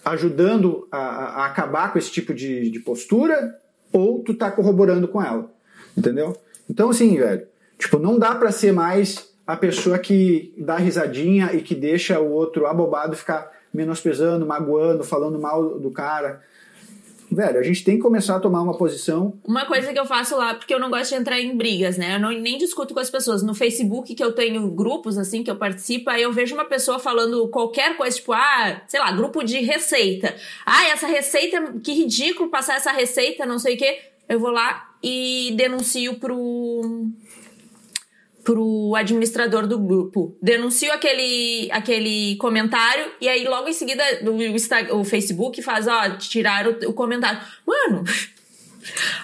ajudando 0.05 0.87
a, 0.91 0.97
a- 0.97 1.45
acabar 1.47 1.91
com 1.91 1.99
esse 1.99 2.09
tipo 2.09 2.33
de, 2.33 2.69
de 2.69 2.79
postura, 2.79 3.59
ou 3.91 4.23
tu 4.23 4.33
tá 4.33 4.49
corroborando 4.49 5.07
com 5.07 5.21
ela. 5.21 5.51
Entendeu? 5.97 6.37
Então, 6.69 6.89
assim, 6.89 7.15
velho, 7.17 7.45
tipo, 7.77 7.99
não 7.99 8.17
dá 8.17 8.33
pra 8.35 8.51
ser 8.51 8.71
mais 8.71 9.29
a 9.45 9.55
pessoa 9.57 9.99
que 9.99 10.53
dá 10.57 10.77
risadinha 10.77 11.51
e 11.53 11.61
que 11.61 11.75
deixa 11.75 12.19
o 12.19 12.31
outro 12.31 12.65
abobado 12.65 13.15
ficar 13.17 13.51
menosprezando, 13.73 14.45
magoando, 14.45 15.03
falando 15.03 15.37
mal 15.37 15.77
do 15.77 15.91
cara. 15.91 16.41
Velho, 17.35 17.59
a 17.59 17.63
gente 17.63 17.83
tem 17.83 17.97
que 17.97 18.01
começar 18.01 18.37
a 18.37 18.39
tomar 18.39 18.61
uma 18.61 18.77
posição. 18.77 19.37
Uma 19.43 19.65
coisa 19.65 19.91
que 19.91 19.99
eu 19.99 20.05
faço 20.05 20.37
lá, 20.37 20.53
porque 20.55 20.73
eu 20.73 20.79
não 20.79 20.89
gosto 20.89 21.09
de 21.09 21.15
entrar 21.15 21.39
em 21.39 21.55
brigas, 21.55 21.97
né? 21.97 22.15
Eu 22.15 22.19
não, 22.19 22.31
nem 22.31 22.57
discuto 22.57 22.93
com 22.93 22.99
as 22.99 23.09
pessoas. 23.09 23.43
No 23.43 23.53
Facebook, 23.53 24.15
que 24.15 24.23
eu 24.23 24.31
tenho 24.31 24.65
grupos, 24.71 25.17
assim, 25.17 25.43
que 25.43 25.51
eu 25.51 25.57
participo, 25.57 26.09
aí 26.09 26.21
eu 26.21 26.31
vejo 26.31 26.55
uma 26.55 26.65
pessoa 26.65 26.97
falando 26.97 27.47
qualquer 27.49 27.97
coisa, 27.97 28.15
tipo, 28.15 28.31
ah, 28.31 28.81
sei 28.87 28.99
lá, 28.99 29.11
grupo 29.11 29.43
de 29.43 29.59
receita. 29.59 30.33
Ah, 30.65 30.87
essa 30.87 31.07
receita, 31.07 31.73
que 31.83 31.91
ridículo 31.91 32.49
passar 32.49 32.77
essa 32.77 32.91
receita, 32.93 33.45
não 33.45 33.59
sei 33.59 33.75
o 33.75 33.77
quê. 33.77 33.99
Eu 34.29 34.39
vou 34.39 34.49
lá 34.49 34.95
e 35.03 35.53
denuncio 35.55 36.15
pro 36.15 37.09
pro 38.45 38.95
administrador 38.95 39.65
do 39.65 39.79
grupo. 39.79 40.37
Denuncio 40.39 40.93
aquele, 40.93 41.67
aquele 41.71 42.35
comentário 42.37 43.11
e 43.19 43.27
aí 43.27 43.43
logo 43.43 43.67
em 43.67 43.73
seguida 43.73 44.03
o, 44.21 44.99
o 44.99 45.03
Facebook 45.03 45.61
faz, 45.63 45.87
ó, 45.87 46.11
tirar 46.11 46.67
o, 46.67 46.89
o 46.89 46.93
comentário. 46.93 47.41
Mano, 47.65 48.03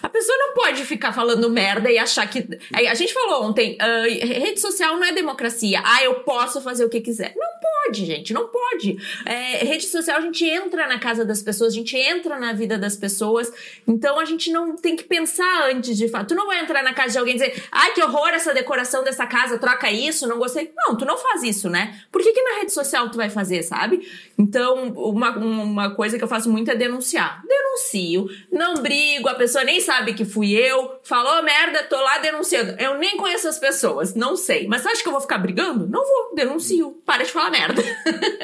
a 0.01 0.09
pessoa 0.09 0.37
não 0.37 0.53
pode 0.53 0.83
ficar 0.85 1.13
falando 1.13 1.49
merda 1.49 1.91
e 1.91 1.97
achar 1.97 2.27
que. 2.27 2.47
A 2.73 2.93
gente 2.93 3.13
falou 3.13 3.43
ontem, 3.43 3.77
ah, 3.79 4.03
rede 4.07 4.59
social 4.59 4.95
não 4.95 5.03
é 5.03 5.11
democracia. 5.11 5.81
Ah, 5.83 6.03
eu 6.03 6.15
posso 6.21 6.61
fazer 6.61 6.85
o 6.85 6.89
que 6.89 7.01
quiser. 7.01 7.33
Não 7.35 7.49
pode, 7.61 8.05
gente, 8.05 8.33
não 8.33 8.47
pode. 8.47 8.97
É, 9.25 9.63
rede 9.63 9.85
social, 9.85 10.17
a 10.17 10.21
gente 10.21 10.45
entra 10.45 10.87
na 10.87 10.99
casa 10.99 11.25
das 11.25 11.41
pessoas, 11.41 11.73
a 11.73 11.75
gente 11.75 11.95
entra 11.97 12.39
na 12.39 12.53
vida 12.53 12.77
das 12.77 12.95
pessoas. 12.95 13.51
Então 13.87 14.19
a 14.19 14.25
gente 14.25 14.51
não 14.51 14.75
tem 14.75 14.95
que 14.95 15.03
pensar 15.03 15.69
antes 15.69 15.97
de 15.97 16.07
falar. 16.07 16.25
Tu 16.25 16.35
não 16.35 16.47
vai 16.47 16.59
entrar 16.59 16.83
na 16.83 16.93
casa 16.93 17.13
de 17.13 17.17
alguém 17.19 17.35
e 17.35 17.39
dizer, 17.39 17.63
ai, 17.71 17.93
que 17.93 18.03
horror 18.03 18.29
essa 18.29 18.53
decoração 18.53 19.03
dessa 19.03 19.25
casa, 19.25 19.57
troca 19.57 19.91
isso, 19.91 20.27
não 20.27 20.37
gostei. 20.37 20.71
Não, 20.75 20.97
tu 20.97 21.05
não 21.05 21.17
faz 21.17 21.43
isso, 21.43 21.69
né? 21.69 22.01
Por 22.11 22.21
que, 22.21 22.31
que 22.31 22.41
na 22.41 22.59
rede 22.59 22.71
social 22.71 23.09
tu 23.09 23.17
vai 23.17 23.29
fazer, 23.29 23.63
sabe? 23.63 24.07
Então, 24.37 24.89
uma, 24.89 25.37
uma 25.37 25.95
coisa 25.95 26.17
que 26.17 26.23
eu 26.23 26.27
faço 26.27 26.49
muito 26.49 26.71
é 26.71 26.75
denunciar. 26.75 27.43
Denuncio, 27.47 28.27
não 28.51 28.75
brigo, 28.75 29.27
a 29.27 29.35
pessoa 29.35 29.50
nem 29.63 29.79
sabe 29.79 30.13
que 30.13 30.25
fui 30.25 30.53
eu, 30.53 30.99
falou 31.03 31.43
merda, 31.43 31.83
tô 31.83 31.95
lá 31.95 32.17
denunciando. 32.19 32.75
Eu 32.79 32.97
nem 32.97 33.17
conheço 33.17 33.47
as 33.47 33.59
pessoas, 33.59 34.13
não 34.15 34.35
sei. 34.35 34.67
Mas 34.67 34.81
você 34.81 34.89
acha 34.89 35.01
que 35.01 35.07
eu 35.07 35.13
vou 35.13 35.21
ficar 35.21 35.37
brigando? 35.37 35.87
Não 35.87 36.01
vou, 36.05 36.35
denuncio. 36.35 36.91
Para 37.05 37.23
de 37.23 37.31
falar 37.31 37.51
merda. 37.51 37.81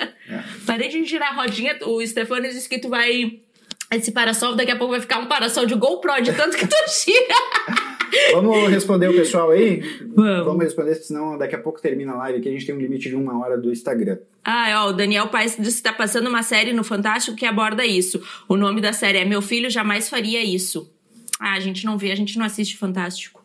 Parei 0.66 0.90
de 0.90 1.04
girar 1.06 1.32
a 1.32 1.42
rodinha. 1.42 1.78
O 1.84 2.06
Stefano 2.06 2.44
disse 2.44 2.68
que 2.68 2.80
tu 2.80 2.90
vai. 2.90 3.40
Esse 3.92 4.12
parasol 4.12 4.56
daqui 4.56 4.72
a 4.72 4.76
pouco 4.76 4.92
vai 4.92 5.02
ficar 5.02 5.20
um 5.20 5.28
parasol 5.28 5.66
de 5.66 5.74
GoPro, 5.74 6.22
de 6.22 6.34
tanto 6.34 6.58
que 6.58 6.68
tu 6.68 6.76
gira. 7.06 7.36
Vamos 8.34 8.70
responder 8.70 9.08
o 9.10 9.14
pessoal 9.14 9.52
aí? 9.52 9.82
Vamos. 10.14 10.46
Vamos 10.46 10.64
responder, 10.64 10.96
senão 10.96 11.38
daqui 11.38 11.56
a 11.56 11.60
pouco 11.60 11.82
termina 11.82 12.14
a 12.14 12.18
live 12.18 12.40
aqui. 12.40 12.50
A 12.50 12.52
gente 12.52 12.66
tem 12.66 12.76
um 12.76 12.80
limite 12.80 13.10
de 13.10 13.16
uma 13.16 13.40
hora 13.40 13.58
do 13.58 13.72
Instagram. 13.72 14.18
Ah, 14.44 14.86
ó, 14.86 14.90
o 14.90 14.94
Daniel 14.94 15.28
Paes 15.28 15.58
disse 15.60 15.78
que 15.78 15.84
tá 15.84 15.94
passando 15.94 16.28
uma 16.28 16.44
série 16.44 16.74
no 16.74 16.84
Fantástico 16.84 17.36
que 17.36 17.46
aborda 17.46 17.86
isso. 17.86 18.22
O 18.48 18.56
nome 18.56 18.82
da 18.82 18.94
série 18.94 19.20
é 19.20 19.26
Meu 19.26 19.42
Filho 19.42 19.70
Jamais 19.70 20.10
Faria 20.10 20.44
Isso. 20.44 20.90
Ah, 21.40 21.54
a 21.54 21.60
gente 21.60 21.86
não 21.86 21.98
vê, 21.98 22.12
a 22.12 22.16
gente 22.16 22.38
não 22.38 22.46
assiste 22.46 22.78
Fantástico. 22.78 23.44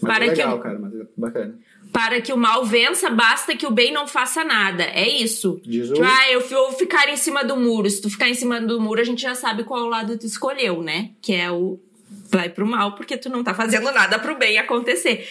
Mas 0.00 0.12
para, 0.12 0.24
é 0.26 0.28
que 0.28 0.34
legal, 0.36 0.56
o, 0.56 0.60
cara, 0.60 0.78
mas 0.78 0.94
é 0.94 1.04
bacana. 1.16 1.58
para 1.92 2.20
que 2.20 2.32
o 2.32 2.36
mal 2.36 2.64
vença, 2.64 3.08
basta 3.10 3.56
que 3.56 3.66
o 3.66 3.70
bem 3.70 3.92
não 3.92 4.06
faça 4.06 4.44
nada. 4.44 4.84
É 4.84 5.08
isso. 5.08 5.60
Diz 5.64 5.90
o- 5.90 5.94
Tipo, 5.94 6.06
ah, 6.06 6.30
eu 6.30 6.46
vou 6.48 6.72
ficar 6.72 7.08
em 7.08 7.16
cima 7.16 7.42
do 7.42 7.56
muro. 7.56 7.88
Se 7.88 8.00
tu 8.02 8.10
ficar 8.10 8.28
em 8.28 8.34
cima 8.34 8.60
do 8.60 8.80
muro, 8.80 9.00
a 9.00 9.04
gente 9.04 9.22
já 9.22 9.34
sabe 9.34 9.64
qual 9.64 9.86
lado 9.88 10.18
tu 10.18 10.26
escolheu, 10.26 10.82
né? 10.82 11.10
Que 11.22 11.32
é 11.34 11.50
o 11.50 11.80
vai 12.30 12.48
pro 12.48 12.66
mal, 12.66 12.94
porque 12.94 13.16
tu 13.16 13.28
não 13.28 13.42
tá 13.42 13.54
fazendo 13.54 13.90
nada 13.90 14.18
pro 14.18 14.36
bem 14.38 14.58
acontecer. 14.58 15.26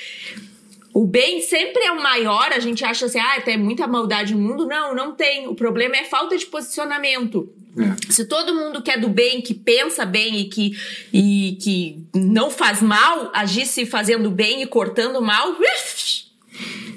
O 0.94 1.06
bem 1.06 1.42
sempre 1.42 1.84
é 1.84 1.92
o 1.92 2.02
maior, 2.02 2.52
a 2.52 2.60
gente 2.60 2.84
acha 2.84 3.06
assim, 3.06 3.20
ah, 3.20 3.40
tem 3.42 3.58
muita 3.58 3.88
maldade 3.88 4.34
no 4.34 4.42
mundo. 4.42 4.66
Não, 4.66 4.96
não 4.96 5.14
tem. 5.14 5.48
O 5.48 5.56
problema 5.56 5.96
é 5.98 6.04
falta 6.04 6.38
de 6.38 6.46
posicionamento. 6.46 7.52
É. 7.78 8.12
Se 8.12 8.26
todo 8.26 8.56
mundo 8.56 8.82
quer 8.82 9.00
do 9.00 9.08
bem, 9.08 9.42
que 9.42 9.54
pensa 9.54 10.06
bem 10.06 10.40
e 10.40 10.46
que, 10.50 10.72
e 11.14 11.58
que 11.62 12.04
não 12.14 12.50
faz 12.50 12.82
mal, 12.82 13.30
agisse 13.34 13.86
fazendo 13.86 14.32
bem 14.32 14.64
e 14.64 14.68
cortando 14.68 15.22
mal, 15.22 15.56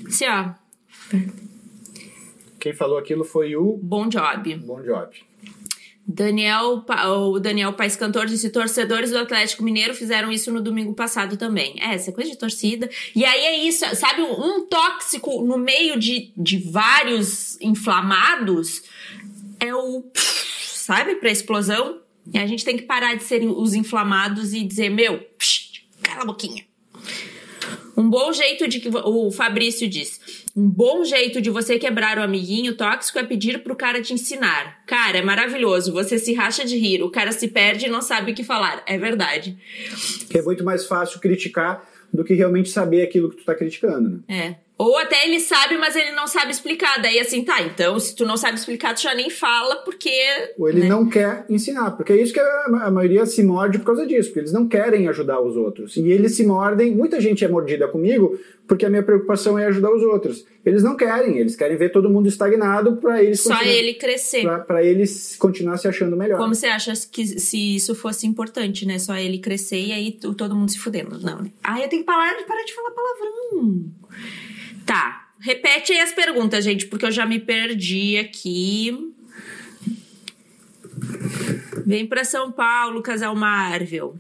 assim, 0.07 0.27
ó, 0.27 0.51
Quem 2.59 2.73
falou 2.73 2.99
aquilo 2.99 3.25
foi 3.25 3.55
o 3.55 3.79
bom 3.83 4.09
job. 4.09 4.55
Bom 4.57 4.81
Job. 4.81 5.32
Daniel, 6.07 6.85
o 7.17 7.39
Daniel 7.39 7.73
Paes 7.75 7.95
Cantor 7.95 8.27
disse: 8.27 8.51
torcedores 8.51 9.11
do 9.11 9.19
Atlético 9.19 9.63
Mineiro 9.63 9.95
fizeram 9.95 10.33
isso 10.33 10.53
no 10.53 10.61
domingo 10.61 10.95
passado 10.95 11.37
também. 11.37 11.77
É, 11.79 11.95
essa 11.95 12.11
coisa 12.11 12.31
de 12.31 12.37
torcida. 12.37 12.91
E 13.15 13.25
aí 13.25 13.45
é 13.45 13.57
isso, 13.65 13.85
sabe? 13.95 14.23
Um 14.23 14.67
tóxico 14.67 15.43
no 15.43 15.57
meio 15.57 15.99
de, 15.99 16.33
de 16.37 16.59
vários 16.59 17.61
inflamados 17.61 18.83
é 19.61 19.75
o. 19.75 20.05
Sabe? 20.15 21.15
Pra 21.17 21.31
explosão. 21.31 22.01
E 22.33 22.39
a 22.39 22.47
gente 22.47 22.65
tem 22.65 22.77
que 22.77 22.83
parar 22.83 23.15
de 23.15 23.23
ser 23.23 23.45
os 23.45 23.73
inflamados 23.73 24.53
e 24.53 24.65
dizer: 24.65 24.91
meu, 24.91 25.25
cala 26.03 26.23
a 26.23 26.27
boquinha. 26.27 26.65
Um 27.97 28.09
bom 28.09 28.33
jeito 28.33 28.67
de 28.67 28.81
que 28.81 28.89
o 28.89 29.31
Fabrício 29.31 29.89
diz. 29.89 30.21
Um 30.55 30.69
bom 30.69 31.03
jeito 31.03 31.41
de 31.41 31.49
você 31.49 31.79
quebrar 31.79 32.19
o 32.19 32.23
amiguinho 32.23 32.77
tóxico 32.77 33.19
é 33.19 33.25
pedir 33.25 33.63
pro 33.63 33.75
cara 33.75 34.03
te 34.03 34.13
ensinar. 34.13 34.85
Cara, 34.87 35.19
é 35.19 35.23
maravilhoso. 35.23 35.93
Você 35.95 36.19
se 36.19 36.35
racha 36.35 36.65
de 36.65 36.77
rir, 36.77 37.03
o 37.03 37.11
cara 37.11 37.33
se 37.33 37.49
perde 37.49 37.87
e 37.87 37.91
não 37.91 38.03
sabe 38.03 38.33
o 38.33 38.35
que 38.35 38.45
falar. 38.45 38.83
É 38.87 38.99
verdade. 38.99 39.57
É 40.35 40.43
muito 40.43 40.63
mais 40.63 40.87
fácil 40.87 41.21
criticar 41.21 41.89
do 42.13 42.23
que 42.23 42.35
realmente 42.35 42.69
saber 42.69 43.03
aquilo 43.03 43.31
que 43.31 43.37
tu 43.37 43.45
tá 43.45 43.55
criticando, 43.55 44.11
né? 44.11 44.19
É. 44.29 44.62
Ou 44.83 44.99
até 44.99 45.25
ele 45.29 45.39
sabe, 45.39 45.79
mas 45.79 45.95
ele 45.95 46.11
não 46.11 46.27
sabe 46.27 46.51
explicar. 46.51 47.01
Daí 47.01 47.21
assim, 47.21 47.45
tá, 47.45 47.63
então 47.63 48.01
se 48.01 48.17
tu 48.17 48.27
não 48.27 48.37
sabe 48.37 48.59
explicar, 48.59 48.93
tu 48.95 49.03
já 49.03 49.15
nem 49.15 49.31
fala, 49.31 49.77
porque. 49.77 50.11
Ou 50.59 50.69
ele 50.69 50.81
né? 50.81 50.89
não 50.89 51.09
quer 51.09 51.45
ensinar, 51.49 51.93
porque 51.93 52.13
é 52.13 52.21
isso 52.21 52.33
que 52.33 52.41
a, 52.41 52.91
maioria 52.91 53.25
se 53.25 53.45
morde 53.45 53.79
por 53.79 53.87
causa 53.87 54.05
disso, 54.05 54.31
porque 54.31 54.41
eles 54.41 54.53
não 54.53 54.67
querem 54.67 55.07
ajudar 55.07 55.41
os 55.41 55.57
outros. 55.57 55.97
E 55.97 56.11
eles 56.11 56.35
se 56.35 56.45
mordem, 56.45 56.91
muita 56.91 57.21
gente 57.21 57.45
é 57.45 57.49
mordida 57.49 57.87
comigo, 57.87 58.37
porque 58.67 58.85
a 58.85 58.91
minha 58.91 59.05
preocupação 59.05 59.57
é 59.57 59.67
ajudar 59.67 59.93
os 59.93 60.03
outros. 60.03 60.45
Eles 60.67 60.83
não 60.83 60.97
querem, 60.97 61.39
eles 61.39 61.55
querem 61.55 61.77
ver 61.77 61.93
todo 61.93 62.11
mundo 62.11 62.29
estagnado 62.29 62.97
para 62.97 63.23
eles 63.23 63.41
Só 63.41 63.63
ele 63.63 63.95
crescer. 63.95 64.45
para 64.67 64.83
eles 64.83 65.37
continuar 65.37 65.77
se 65.77 65.87
achando 65.87 66.17
melhor. 66.17 66.39
Como 66.39 66.57
você 66.57 66.67
acha 66.67 66.93
que 67.09 67.25
se 67.25 67.77
isso 67.77 67.95
fosse 67.95 68.27
importante, 68.27 68.85
né? 68.85 68.99
Só 68.99 69.15
ele 69.15 69.39
crescer 69.39 69.81
e 69.81 69.93
aí 69.93 70.11
todo 70.11 70.57
mundo 70.57 70.73
se 70.73 70.81
fudendo? 70.81 71.21
Não, 71.21 71.41
né? 71.41 71.53
Ah, 71.63 71.81
eu 71.81 71.89
tenho 71.89 72.03
que 72.03 72.07
parar 72.07 72.37
de, 72.37 72.43
parar 72.43 72.65
de 72.65 72.75
falar 72.75 72.91
palavrão. 72.91 73.85
Tá. 74.85 75.29
Repete 75.41 75.93
aí 75.93 76.01
as 76.01 76.13
perguntas, 76.13 76.65
gente, 76.65 76.87
porque 76.87 77.07
eu 77.07 77.11
já 77.11 77.27
me 77.27 77.39
perdi 77.39 78.17
aqui. 78.17 79.13
Vem 81.85 82.07
para 82.07 82.25
São 82.25 82.53
Paulo, 82.53 83.03
casal 83.03 83.35
Marvel. 83.35 84.17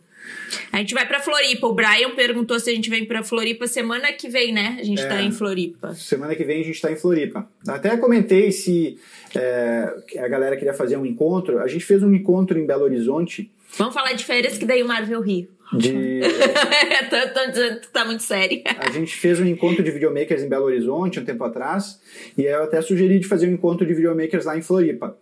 A 0.72 0.78
gente 0.78 0.94
vai 0.94 1.06
para 1.06 1.20
Floripa. 1.20 1.66
O 1.66 1.74
Brian 1.74 2.10
perguntou 2.14 2.58
se 2.58 2.70
a 2.70 2.74
gente 2.74 2.88
vem 2.88 3.04
para 3.04 3.22
Floripa 3.22 3.66
semana 3.66 4.12
que 4.12 4.28
vem, 4.28 4.52
né? 4.52 4.78
A 4.80 4.84
gente 4.84 5.02
é, 5.02 5.06
tá 5.06 5.22
em 5.22 5.30
Floripa. 5.30 5.94
Semana 5.94 6.34
que 6.34 6.44
vem 6.44 6.60
a 6.60 6.64
gente 6.64 6.80
tá 6.80 6.90
em 6.90 6.96
Floripa. 6.96 7.48
Até 7.66 7.96
comentei 7.96 8.50
se 8.52 8.98
é, 9.34 10.18
a 10.18 10.28
galera 10.28 10.56
queria 10.56 10.74
fazer 10.74 10.96
um 10.96 11.06
encontro. 11.06 11.58
A 11.60 11.68
gente 11.68 11.84
fez 11.84 12.02
um 12.02 12.12
encontro 12.12 12.58
em 12.58 12.66
Belo 12.66 12.84
Horizonte. 12.84 13.50
Vamos 13.76 13.94
falar 13.94 14.12
de 14.12 14.24
férias 14.24 14.58
que 14.58 14.64
daí 14.64 14.82
o 14.82 14.86
Marvel 14.86 15.20
ri. 15.20 15.48
De... 15.72 16.20
tá, 17.08 17.28
tá, 17.28 17.80
tá, 17.90 18.04
muito 18.04 18.22
sério. 18.22 18.60
A 18.78 18.90
gente 18.90 19.16
fez 19.16 19.40
um 19.40 19.46
encontro 19.46 19.82
de 19.82 19.90
videomakers 19.90 20.42
em 20.42 20.48
Belo 20.48 20.66
Horizonte 20.66 21.18
um 21.18 21.24
tempo 21.24 21.42
atrás, 21.44 21.98
e 22.36 22.42
eu 22.42 22.64
até 22.64 22.82
sugeri 22.82 23.18
de 23.18 23.26
fazer 23.26 23.48
um 23.48 23.52
encontro 23.52 23.86
de 23.86 23.94
videomakers 23.94 24.44
lá 24.44 24.56
em 24.56 24.60
Floripa. 24.60 25.16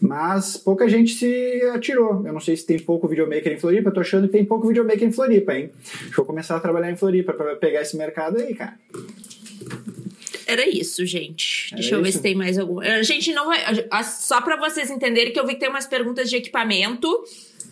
Mas 0.00 0.56
pouca 0.56 0.88
gente 0.88 1.12
se 1.14 1.60
atirou. 1.74 2.24
Eu 2.24 2.32
não 2.32 2.38
sei 2.38 2.56
se 2.56 2.64
tem 2.64 2.78
pouco 2.78 3.08
videomaker 3.08 3.52
em 3.52 3.58
Floripa, 3.58 3.88
eu 3.88 3.94
tô 3.94 4.00
achando 4.00 4.28
que 4.28 4.32
tem 4.32 4.44
pouco 4.44 4.68
videomaker 4.68 5.02
em 5.02 5.12
Floripa, 5.12 5.54
hein? 5.54 5.70
Deixa 6.02 6.20
eu 6.20 6.24
começar 6.24 6.54
a 6.54 6.60
trabalhar 6.60 6.92
em 6.92 6.96
Floripa 6.96 7.32
para 7.32 7.56
pegar 7.56 7.82
esse 7.82 7.96
mercado 7.96 8.38
aí, 8.38 8.54
cara. 8.54 8.74
Era 10.46 10.68
isso, 10.68 11.04
gente. 11.04 11.70
Era 11.72 11.80
Deixa 11.80 11.96
eu 11.96 11.98
isso? 11.98 12.04
ver 12.04 12.12
se 12.12 12.22
tem 12.22 12.34
mais 12.36 12.56
alguma. 12.56 12.84
A 12.84 13.02
gente 13.02 13.32
não 13.32 13.46
vai. 13.46 13.58
Só 14.04 14.40
para 14.40 14.56
vocês 14.56 14.88
entenderem 14.88 15.32
que 15.32 15.40
eu 15.40 15.46
vi 15.46 15.54
que 15.54 15.60
tem 15.60 15.68
umas 15.68 15.86
perguntas 15.86 16.30
de 16.30 16.36
equipamento. 16.36 17.08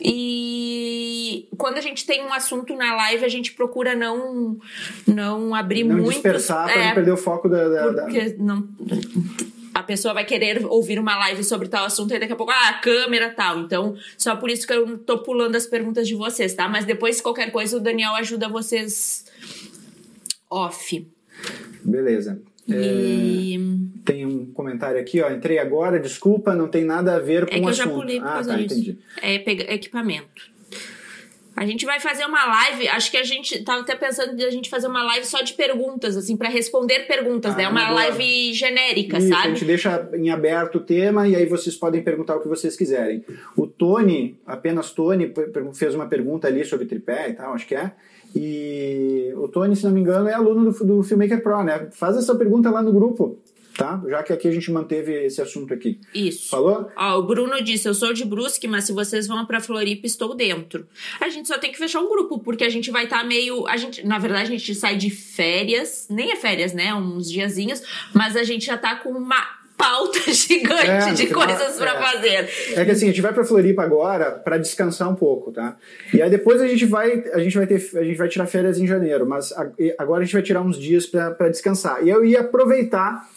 E 0.01 1.49
quando 1.57 1.79
a 1.79 1.81
gente 1.81 2.07
tem 2.07 2.25
um 2.25 2.33
assunto 2.33 2.75
na 2.75 2.95
live, 2.95 3.25
a 3.25 3.29
gente 3.29 3.53
procura 3.53 3.95
não, 3.95 4.59
não 5.07 5.55
abrir 5.55 5.85
não 5.85 5.97
muito. 5.97 6.13
dispersar 6.13 6.67
para 6.67 6.81
é, 6.81 6.87
não 6.89 6.95
perder 6.95 7.13
o 7.13 7.17
foco 7.17 7.49
da. 7.49 7.69
da 7.91 8.03
porque 8.03 8.31
da... 8.31 8.43
não. 8.43 8.69
A 9.73 9.83
pessoa 9.83 10.15
vai 10.15 10.25
querer 10.25 10.65
ouvir 10.67 11.01
uma 11.01 11.19
live 11.19 11.43
sobre 11.43 11.67
tal 11.67 11.85
assunto 11.85 12.15
e 12.15 12.19
daqui 12.19 12.33
a 12.33 12.37
pouco, 12.37 12.53
ah, 12.53 12.69
a 12.69 12.75
câmera 12.75 13.31
tal. 13.31 13.59
Então, 13.59 13.97
só 14.17 14.37
por 14.37 14.49
isso 14.49 14.67
que 14.67 14.73
eu 14.73 14.99
tô 14.99 15.19
pulando 15.19 15.57
as 15.57 15.67
perguntas 15.67 16.07
de 16.07 16.15
vocês, 16.15 16.55
tá? 16.55 16.69
Mas 16.69 16.85
depois, 16.85 17.21
qualquer 17.21 17.51
coisa, 17.51 17.77
o 17.77 17.81
Daniel 17.81 18.15
ajuda 18.15 18.49
vocês 18.49 19.25
off. 20.49 21.09
Beleza. 21.83 22.41
E... 22.69 23.57
É, 23.57 24.05
tem 24.05 24.27
um 24.27 24.47
comentário 24.47 25.01
aqui, 25.01 25.21
ó. 25.21 25.31
Entrei 25.31 25.59
agora, 25.59 25.99
desculpa, 25.99 26.55
não 26.55 26.69
tem 26.69 26.85
nada 26.85 27.17
a 27.17 27.19
ver 27.19 27.47
com 27.47 27.55
é 27.55 27.61
que 27.61 27.65
o 27.65 27.69
assunto. 27.69 27.89
Eu 27.89 27.95
já 27.95 28.01
pulei 28.01 28.21
por 28.21 28.29
ah, 28.29 28.43
tá, 28.43 28.57
disso. 28.57 28.75
entendi. 28.75 28.99
É 29.23 29.35
equipamento. 29.75 30.55
A 31.57 31.65
gente 31.65 31.87
vai 31.87 32.01
fazer 32.01 32.25
uma 32.25 32.45
live, 32.45 32.89
acho 32.89 33.11
que 33.13 33.17
a 33.17 33.23
gente 33.23 33.63
tava 33.63 33.83
até 33.83 33.95
pensando 33.95 34.35
de 34.35 34.45
a 34.45 34.51
gente 34.51 34.69
fazer 34.69 34.89
uma 34.89 35.05
live 35.05 35.25
só 35.25 35.41
de 35.41 35.53
perguntas, 35.53 36.17
assim, 36.17 36.37
para 36.37 36.49
responder 36.49 37.07
perguntas, 37.07 37.55
ah, 37.55 37.57
né? 37.57 37.69
Uma 37.69 37.87
boa. 37.87 37.95
live 37.95 38.53
genérica, 38.53 39.19
Isso, 39.19 39.29
sabe? 39.29 39.47
A 39.47 39.51
gente 39.51 39.65
deixa 39.65 40.09
em 40.15 40.31
aberto 40.31 40.79
o 40.79 40.81
tema 40.81 41.29
e 41.29 41.37
aí 41.37 41.47
vocês 41.47 41.77
podem 41.77 42.03
perguntar 42.03 42.35
o 42.35 42.41
que 42.41 42.49
vocês 42.49 42.77
quiserem. 42.77 43.25
O 43.57 43.69
Tony, 43.69 44.37
apenas 44.45 44.91
Tony, 44.91 45.33
fez 45.75 45.95
uma 45.95 46.09
pergunta 46.09 46.49
ali 46.49 46.65
sobre 46.65 46.87
tripé 46.87 47.31
e 47.31 47.35
tal, 47.35 47.55
acho 47.55 47.69
que 47.69 47.77
é. 47.77 47.93
E 48.35 49.33
o 49.37 49.49
Tony, 49.49 49.77
se 49.77 49.85
não 49.85 49.93
me 49.93 50.01
engano, 50.01 50.29
é 50.29 50.35
aluno 50.35 50.73
do, 50.73 50.85
do 50.85 51.03
Filmmaker 51.03 51.43
Pro, 51.43 51.63
né? 51.63 51.89
Faz 51.93 52.17
essa 52.17 52.35
pergunta 52.35 52.71
lá 52.71 52.83
no 52.83 52.93
grupo 52.93 53.39
tá? 53.77 54.01
Já 54.09 54.23
que 54.23 54.33
aqui 54.33 54.49
a 54.49 54.53
gente 54.53 54.71
manteve 54.71 55.13
esse 55.27 55.43
assunto 55.43 55.75
aqui. 55.75 56.01
Isso. 56.15 56.49
Falou? 56.49 56.91
Ó, 56.97 57.19
o 57.19 57.23
Bruno 57.23 57.63
disse: 57.63 57.89
Eu 57.89 57.95
sou 57.95 58.13
de 58.13 58.25
Brusque, 58.25 58.67
mas 58.67 58.85
se 58.85 58.93
vocês 58.93 59.27
vão 59.27 59.45
para 59.45 59.61
Floripa, 59.61 60.07
estou 60.07 60.35
dentro. 60.35 60.87
A 61.21 61.29
gente 61.29 61.49
só 61.49 61.59
tem 61.59 61.73
que 61.73 61.79
fechar 61.79 62.01
um 62.01 62.09
grupo, 62.09 62.39
porque 62.39 62.65
a 62.65 62.69
gente 62.69 62.91
vai 62.91 63.05
estar 63.05 63.19
tá 63.19 63.25
meio. 63.25 63.67
A 63.67 63.77
gente, 63.77 64.07
na 64.07 64.19
verdade, 64.19 64.53
a 64.53 64.57
gente 64.57 64.75
sai 64.75 64.97
de 64.97 65.11
férias, 65.11 66.07
nem 66.09 66.33
é 66.33 66.37
férias, 66.37 66.73
né? 66.73 66.95
Uns 66.95 67.31
diazinhos, 67.31 67.83
mas 68.15 68.37
a 68.37 68.45
gente 68.45 68.67
já 68.67 68.79
tá 68.79 68.97
com 68.97 69.11
uma 69.11 69.64
pauta 69.85 70.19
gigante 70.33 71.11
é, 71.11 71.13
de 71.13 71.27
coisas 71.27 71.77
para 71.77 71.95
é. 71.95 72.03
fazer. 72.03 72.49
É 72.75 72.85
que 72.85 72.91
assim, 72.91 73.05
a 73.05 73.09
gente 73.09 73.21
vai 73.21 73.33
para 73.33 73.45
Floripa 73.45 73.83
agora 73.83 74.31
para 74.31 74.57
descansar 74.57 75.11
um 75.11 75.15
pouco, 75.15 75.53
tá? 75.53 75.77
E 76.13 76.23
aí 76.23 76.31
depois 76.31 76.61
a 76.61 76.67
gente 76.67 76.87
vai, 76.87 77.23
a 77.33 77.39
gente 77.39 77.57
vai 77.57 77.67
ter, 77.67 77.91
a 77.95 78.03
gente 78.03 78.17
vai 78.17 78.29
tirar 78.29 78.47
férias 78.47 78.79
em 78.79 78.87
janeiro, 78.87 79.27
mas 79.27 79.53
agora 79.99 80.23
a 80.23 80.25
gente 80.25 80.33
vai 80.33 80.43
tirar 80.43 80.63
uns 80.63 80.79
dias 80.79 81.07
para 81.07 81.49
descansar. 81.49 82.05
E 82.05 82.09
eu 82.09 82.25
ia 82.25 82.41
aproveitar 82.41 83.29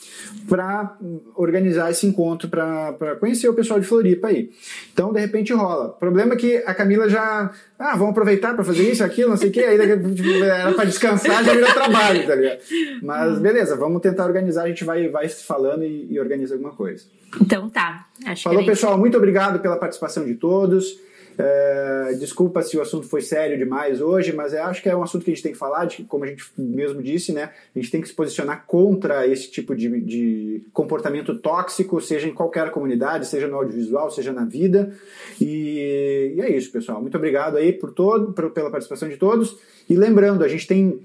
para 0.48 0.98
organizar 1.36 1.92
esse 1.92 2.06
encontro 2.06 2.50
para 2.50 3.16
conhecer 3.20 3.50
o 3.50 3.54
pessoal 3.54 3.80
de 3.80 3.86
Floripa 3.86 4.28
aí. 4.28 4.50
Então, 4.94 5.12
de 5.12 5.20
repente 5.20 5.54
rola. 5.54 5.88
O 5.88 5.94
problema 5.94 6.34
é 6.34 6.38
que 6.38 6.58
a 6.58 6.74
Camila 6.74 7.10
já. 7.10 7.52
Ah, 7.78 7.96
vamos 7.96 8.12
aproveitar 8.12 8.56
para 8.56 8.64
fazer 8.64 8.90
isso, 8.92 9.04
aquilo, 9.04 9.30
não 9.30 9.38
sei 9.38 9.50
o 9.50 9.52
quê. 9.52 9.62
Aí 9.62 9.78
tipo, 9.78 10.44
era 10.44 10.72
para 10.74 10.86
descansar, 10.86 11.44
já 11.44 11.54
virou 11.54 11.72
trabalho, 11.74 12.26
tá 12.26 12.36
ligado? 12.36 12.60
Mas 13.04 13.40
beleza, 13.40 13.76
vamos 13.76 14.02
tentar 14.02 14.26
organizar, 14.26 14.64
a 14.64 14.68
gente 14.68 14.84
vai, 14.84 15.08
vai 15.10 15.30
falando 15.30 15.84
e, 15.84 16.08
e 16.12 16.20
organiza 16.20 16.56
alguma 16.56 16.72
coisa. 16.72 17.06
Então 17.42 17.70
tá. 17.70 18.08
Acho 18.26 18.44
Falou, 18.44 18.66
pessoal, 18.66 18.98
muito 18.98 19.18
obrigado 19.18 19.60
pela 19.60 19.78
participação 19.78 20.26
de 20.26 20.36
todos. 20.36 21.07
É, 21.38 22.14
desculpa 22.20 22.64
se 22.64 22.76
o 22.78 22.82
assunto 22.82 23.08
foi 23.08 23.22
sério 23.22 23.58
demais 23.58 24.02
hoje, 24.02 24.34
mas 24.34 24.56
acho 24.56 24.82
que 24.82 24.90
é 24.90 24.96
um 24.96 25.04
assunto 25.04 25.24
que 25.24 25.30
a 25.30 25.34
gente 25.34 25.44
tem 25.44 25.52
que 25.52 25.58
falar, 25.58 25.86
de, 25.86 26.04
como 26.04 26.24
a 26.24 26.28
gente 26.28 26.44
mesmo 26.58 27.02
disse, 27.02 27.32
né? 27.32 27.52
A 27.76 27.80
gente 27.80 27.92
tem 27.92 28.02
que 28.02 28.08
se 28.08 28.14
posicionar 28.14 28.66
contra 28.66 29.28
esse 29.28 29.52
tipo 29.52 29.76
de, 29.76 30.02
de 30.02 30.64
comportamento 30.74 31.38
tóxico, 31.38 32.02
seja 32.02 32.28
em 32.28 32.34
qualquer 32.34 32.72
comunidade, 32.72 33.28
seja 33.28 33.48
no 33.48 33.58
audiovisual, 33.58 34.10
seja 34.10 34.34
na 34.34 34.46
vida. 34.46 34.92
E, 35.40 36.34
e 36.36 36.42
é 36.42 36.50
isso, 36.50 36.72
pessoal. 36.72 37.00
Muito 37.02 37.18
obrigado 37.18 37.58
aí 37.58 37.72
por 37.72 37.92
todo, 37.92 38.34
por, 38.34 38.50
pela 38.50 38.72
participação 38.72 39.08
de 39.08 39.18
todos. 39.18 39.58
E 39.88 39.96
lembrando, 39.96 40.44
a 40.44 40.48
gente 40.48 40.66
tem 40.66 41.00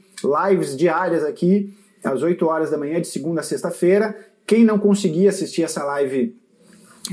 lives 0.48 0.74
diárias 0.74 1.24
aqui 1.24 1.74
às 2.02 2.22
8 2.22 2.46
horas 2.46 2.70
da 2.70 2.78
manhã, 2.78 3.00
de 3.00 3.06
segunda 3.08 3.40
a 3.40 3.44
sexta-feira. 3.44 4.16
Quem 4.46 4.64
não 4.64 4.78
conseguir 4.78 5.28
assistir 5.28 5.62
essa 5.62 5.84
live 5.84 6.34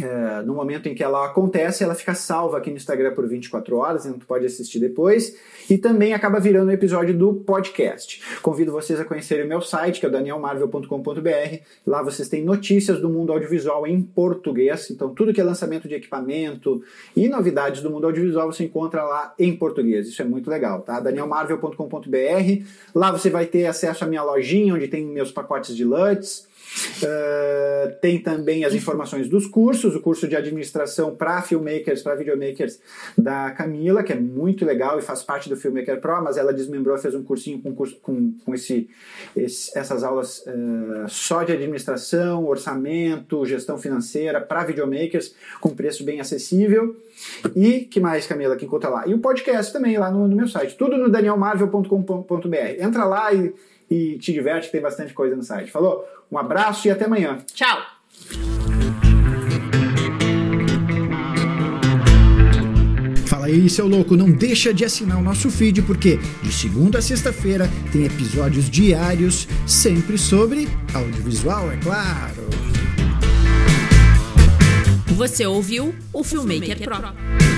é, 0.02 0.42
no 0.44 0.54
momento 0.54 0.88
em 0.88 0.96
que 0.96 1.04
ela 1.04 1.26
acontece, 1.26 1.84
ela 1.84 1.96
fica 1.96 2.14
salva 2.14 2.58
aqui 2.58 2.70
no 2.70 2.78
Instagram 2.78 3.14
por 3.14 3.28
24 3.28 3.78
horas, 3.78 4.06
então 4.06 4.20
tu 4.20 4.26
pode 4.26 4.46
assistir 4.46 4.80
depois, 4.80 5.36
e 5.70 5.78
também 5.78 6.14
acaba 6.14 6.40
virando 6.40 6.70
um 6.70 6.74
episódio 6.74 7.18
do 7.18 7.34
podcast. 7.34 8.22
Convido 8.42 8.72
vocês 8.72 9.00
a 9.00 9.06
conhecerem 9.06 9.46
o 9.46 9.48
meu 9.48 9.62
site, 9.62 10.00
que 10.00 10.06
é 10.06 10.10
danielmarvel.com.br. 10.10 11.58
Lá 11.86 12.02
vocês 12.02 12.28
têm 12.28 12.44
notícias 12.44 13.00
do 13.00 13.10
mundo 13.10 13.32
audiovisual 13.32 13.86
em 13.86 14.02
português, 14.02 14.90
então 14.90 15.14
tudo 15.14 15.34
que 15.34 15.42
é 15.42 15.44
lançamento 15.44 15.88
de 15.88 15.96
equipamento 15.96 16.84
e 17.16 17.28
novidades 17.28 17.82
do 17.82 17.90
mundo 17.90 18.08
audiovisual 18.08 18.52
você 18.52 18.64
encontra 18.64 19.04
lá 19.04 19.34
em 19.38 19.56
português. 19.56 20.08
Isso 20.08 20.22
é 20.22 20.26
muito 20.26 20.50
legal, 20.50 20.82
tá? 20.82 21.00
danielmarvel.com.br. 21.00 22.64
Lá 22.96 23.12
você 23.12 23.30
vai 23.30 23.46
ter 23.46 23.66
acesso 23.66 24.04
à 24.04 24.08
minha 24.08 24.24
lojinha, 24.24 24.74
onde 24.74 24.88
tem 24.88 25.06
meus 25.06 25.32
pacotes 25.32 25.76
de 25.76 25.86
LUTs, 25.86 26.49
Uh, 27.02 28.00
tem 28.02 28.20
também 28.20 28.64
as 28.64 28.74
informações 28.74 29.28
dos 29.28 29.48
cursos, 29.48 29.96
o 29.96 30.02
curso 30.02 30.28
de 30.28 30.36
administração 30.36 31.16
para 31.16 31.42
filmmakers, 31.42 32.02
para 32.02 32.16
videomakers 32.16 32.80
da 33.18 33.52
Camila, 33.52 34.04
que 34.04 34.14
é 34.14 34.20
muito 34.20 34.66
legal 34.66 35.00
e 35.00 35.02
faz 35.02 35.24
parte 35.24 35.50
do 35.50 35.58
Filmmaker 35.58 36.00
Pro, 36.00 36.24
mas 36.24 36.38
ela 36.38 36.54
desmembrou 36.54 36.98
fez 36.98 37.16
um 37.16 37.24
cursinho 37.24 37.62
com, 37.62 37.74
com, 37.74 38.34
com 38.46 38.54
esse, 38.54 38.90
esse, 39.36 39.78
essas 39.78 40.04
aulas 40.04 40.40
uh, 40.40 41.08
só 41.08 41.44
de 41.44 41.54
administração, 41.54 42.46
orçamento, 42.46 43.46
gestão 43.46 43.78
financeira 43.78 44.40
para 44.42 44.64
videomakers, 44.64 45.36
com 45.60 45.70
preço 45.70 46.04
bem 46.04 46.20
acessível. 46.20 46.96
E 47.56 47.82
que 47.82 48.00
mais, 48.00 48.28
Camila, 48.28 48.56
que 48.56 48.66
encontra 48.66 48.90
lá? 48.90 49.08
E 49.08 49.14
o 49.14 49.20
podcast 49.20 49.74
também 49.74 49.98
lá 49.98 50.12
no, 50.12 50.28
no 50.28 50.36
meu 50.36 50.48
site, 50.48 50.78
tudo 50.78 50.98
no 50.98 51.10
danielmarvel.com.br. 51.10 52.56
Entra 52.80 53.06
lá 53.06 53.34
e, 53.34 53.54
e 53.90 54.18
te 54.18 54.32
diverte, 54.32 54.72
tem 54.72 54.82
bastante 54.82 55.14
coisa 55.14 55.36
no 55.36 55.44
site. 55.44 55.72
Falou? 55.72 56.06
Um 56.32 56.38
abraço 56.38 56.88
e 56.88 56.92
até 56.92 57.06
amanhã. 57.06 57.40
Tchau. 57.54 57.82
Fala 63.26 63.46
aí, 63.46 63.70
seu 63.70 63.88
louco, 63.88 64.16
não 64.16 64.32
deixa 64.32 64.74
de 64.74 64.84
assinar 64.84 65.18
o 65.18 65.22
nosso 65.22 65.50
feed 65.50 65.82
porque 65.84 66.20
de 66.42 66.52
segunda 66.52 67.00
a 67.00 67.02
sexta-feira 67.02 67.70
tem 67.92 68.06
episódios 68.06 68.70
diários 68.70 69.48
sempre 69.68 70.18
sobre 70.18 70.68
audiovisual, 70.94 71.72
é 71.72 71.78
claro. 71.78 72.50
Você 75.08 75.46
ouviu 75.46 75.94
o 76.14 76.24
Filmmaker, 76.24 76.80
Pro. 76.82 77.49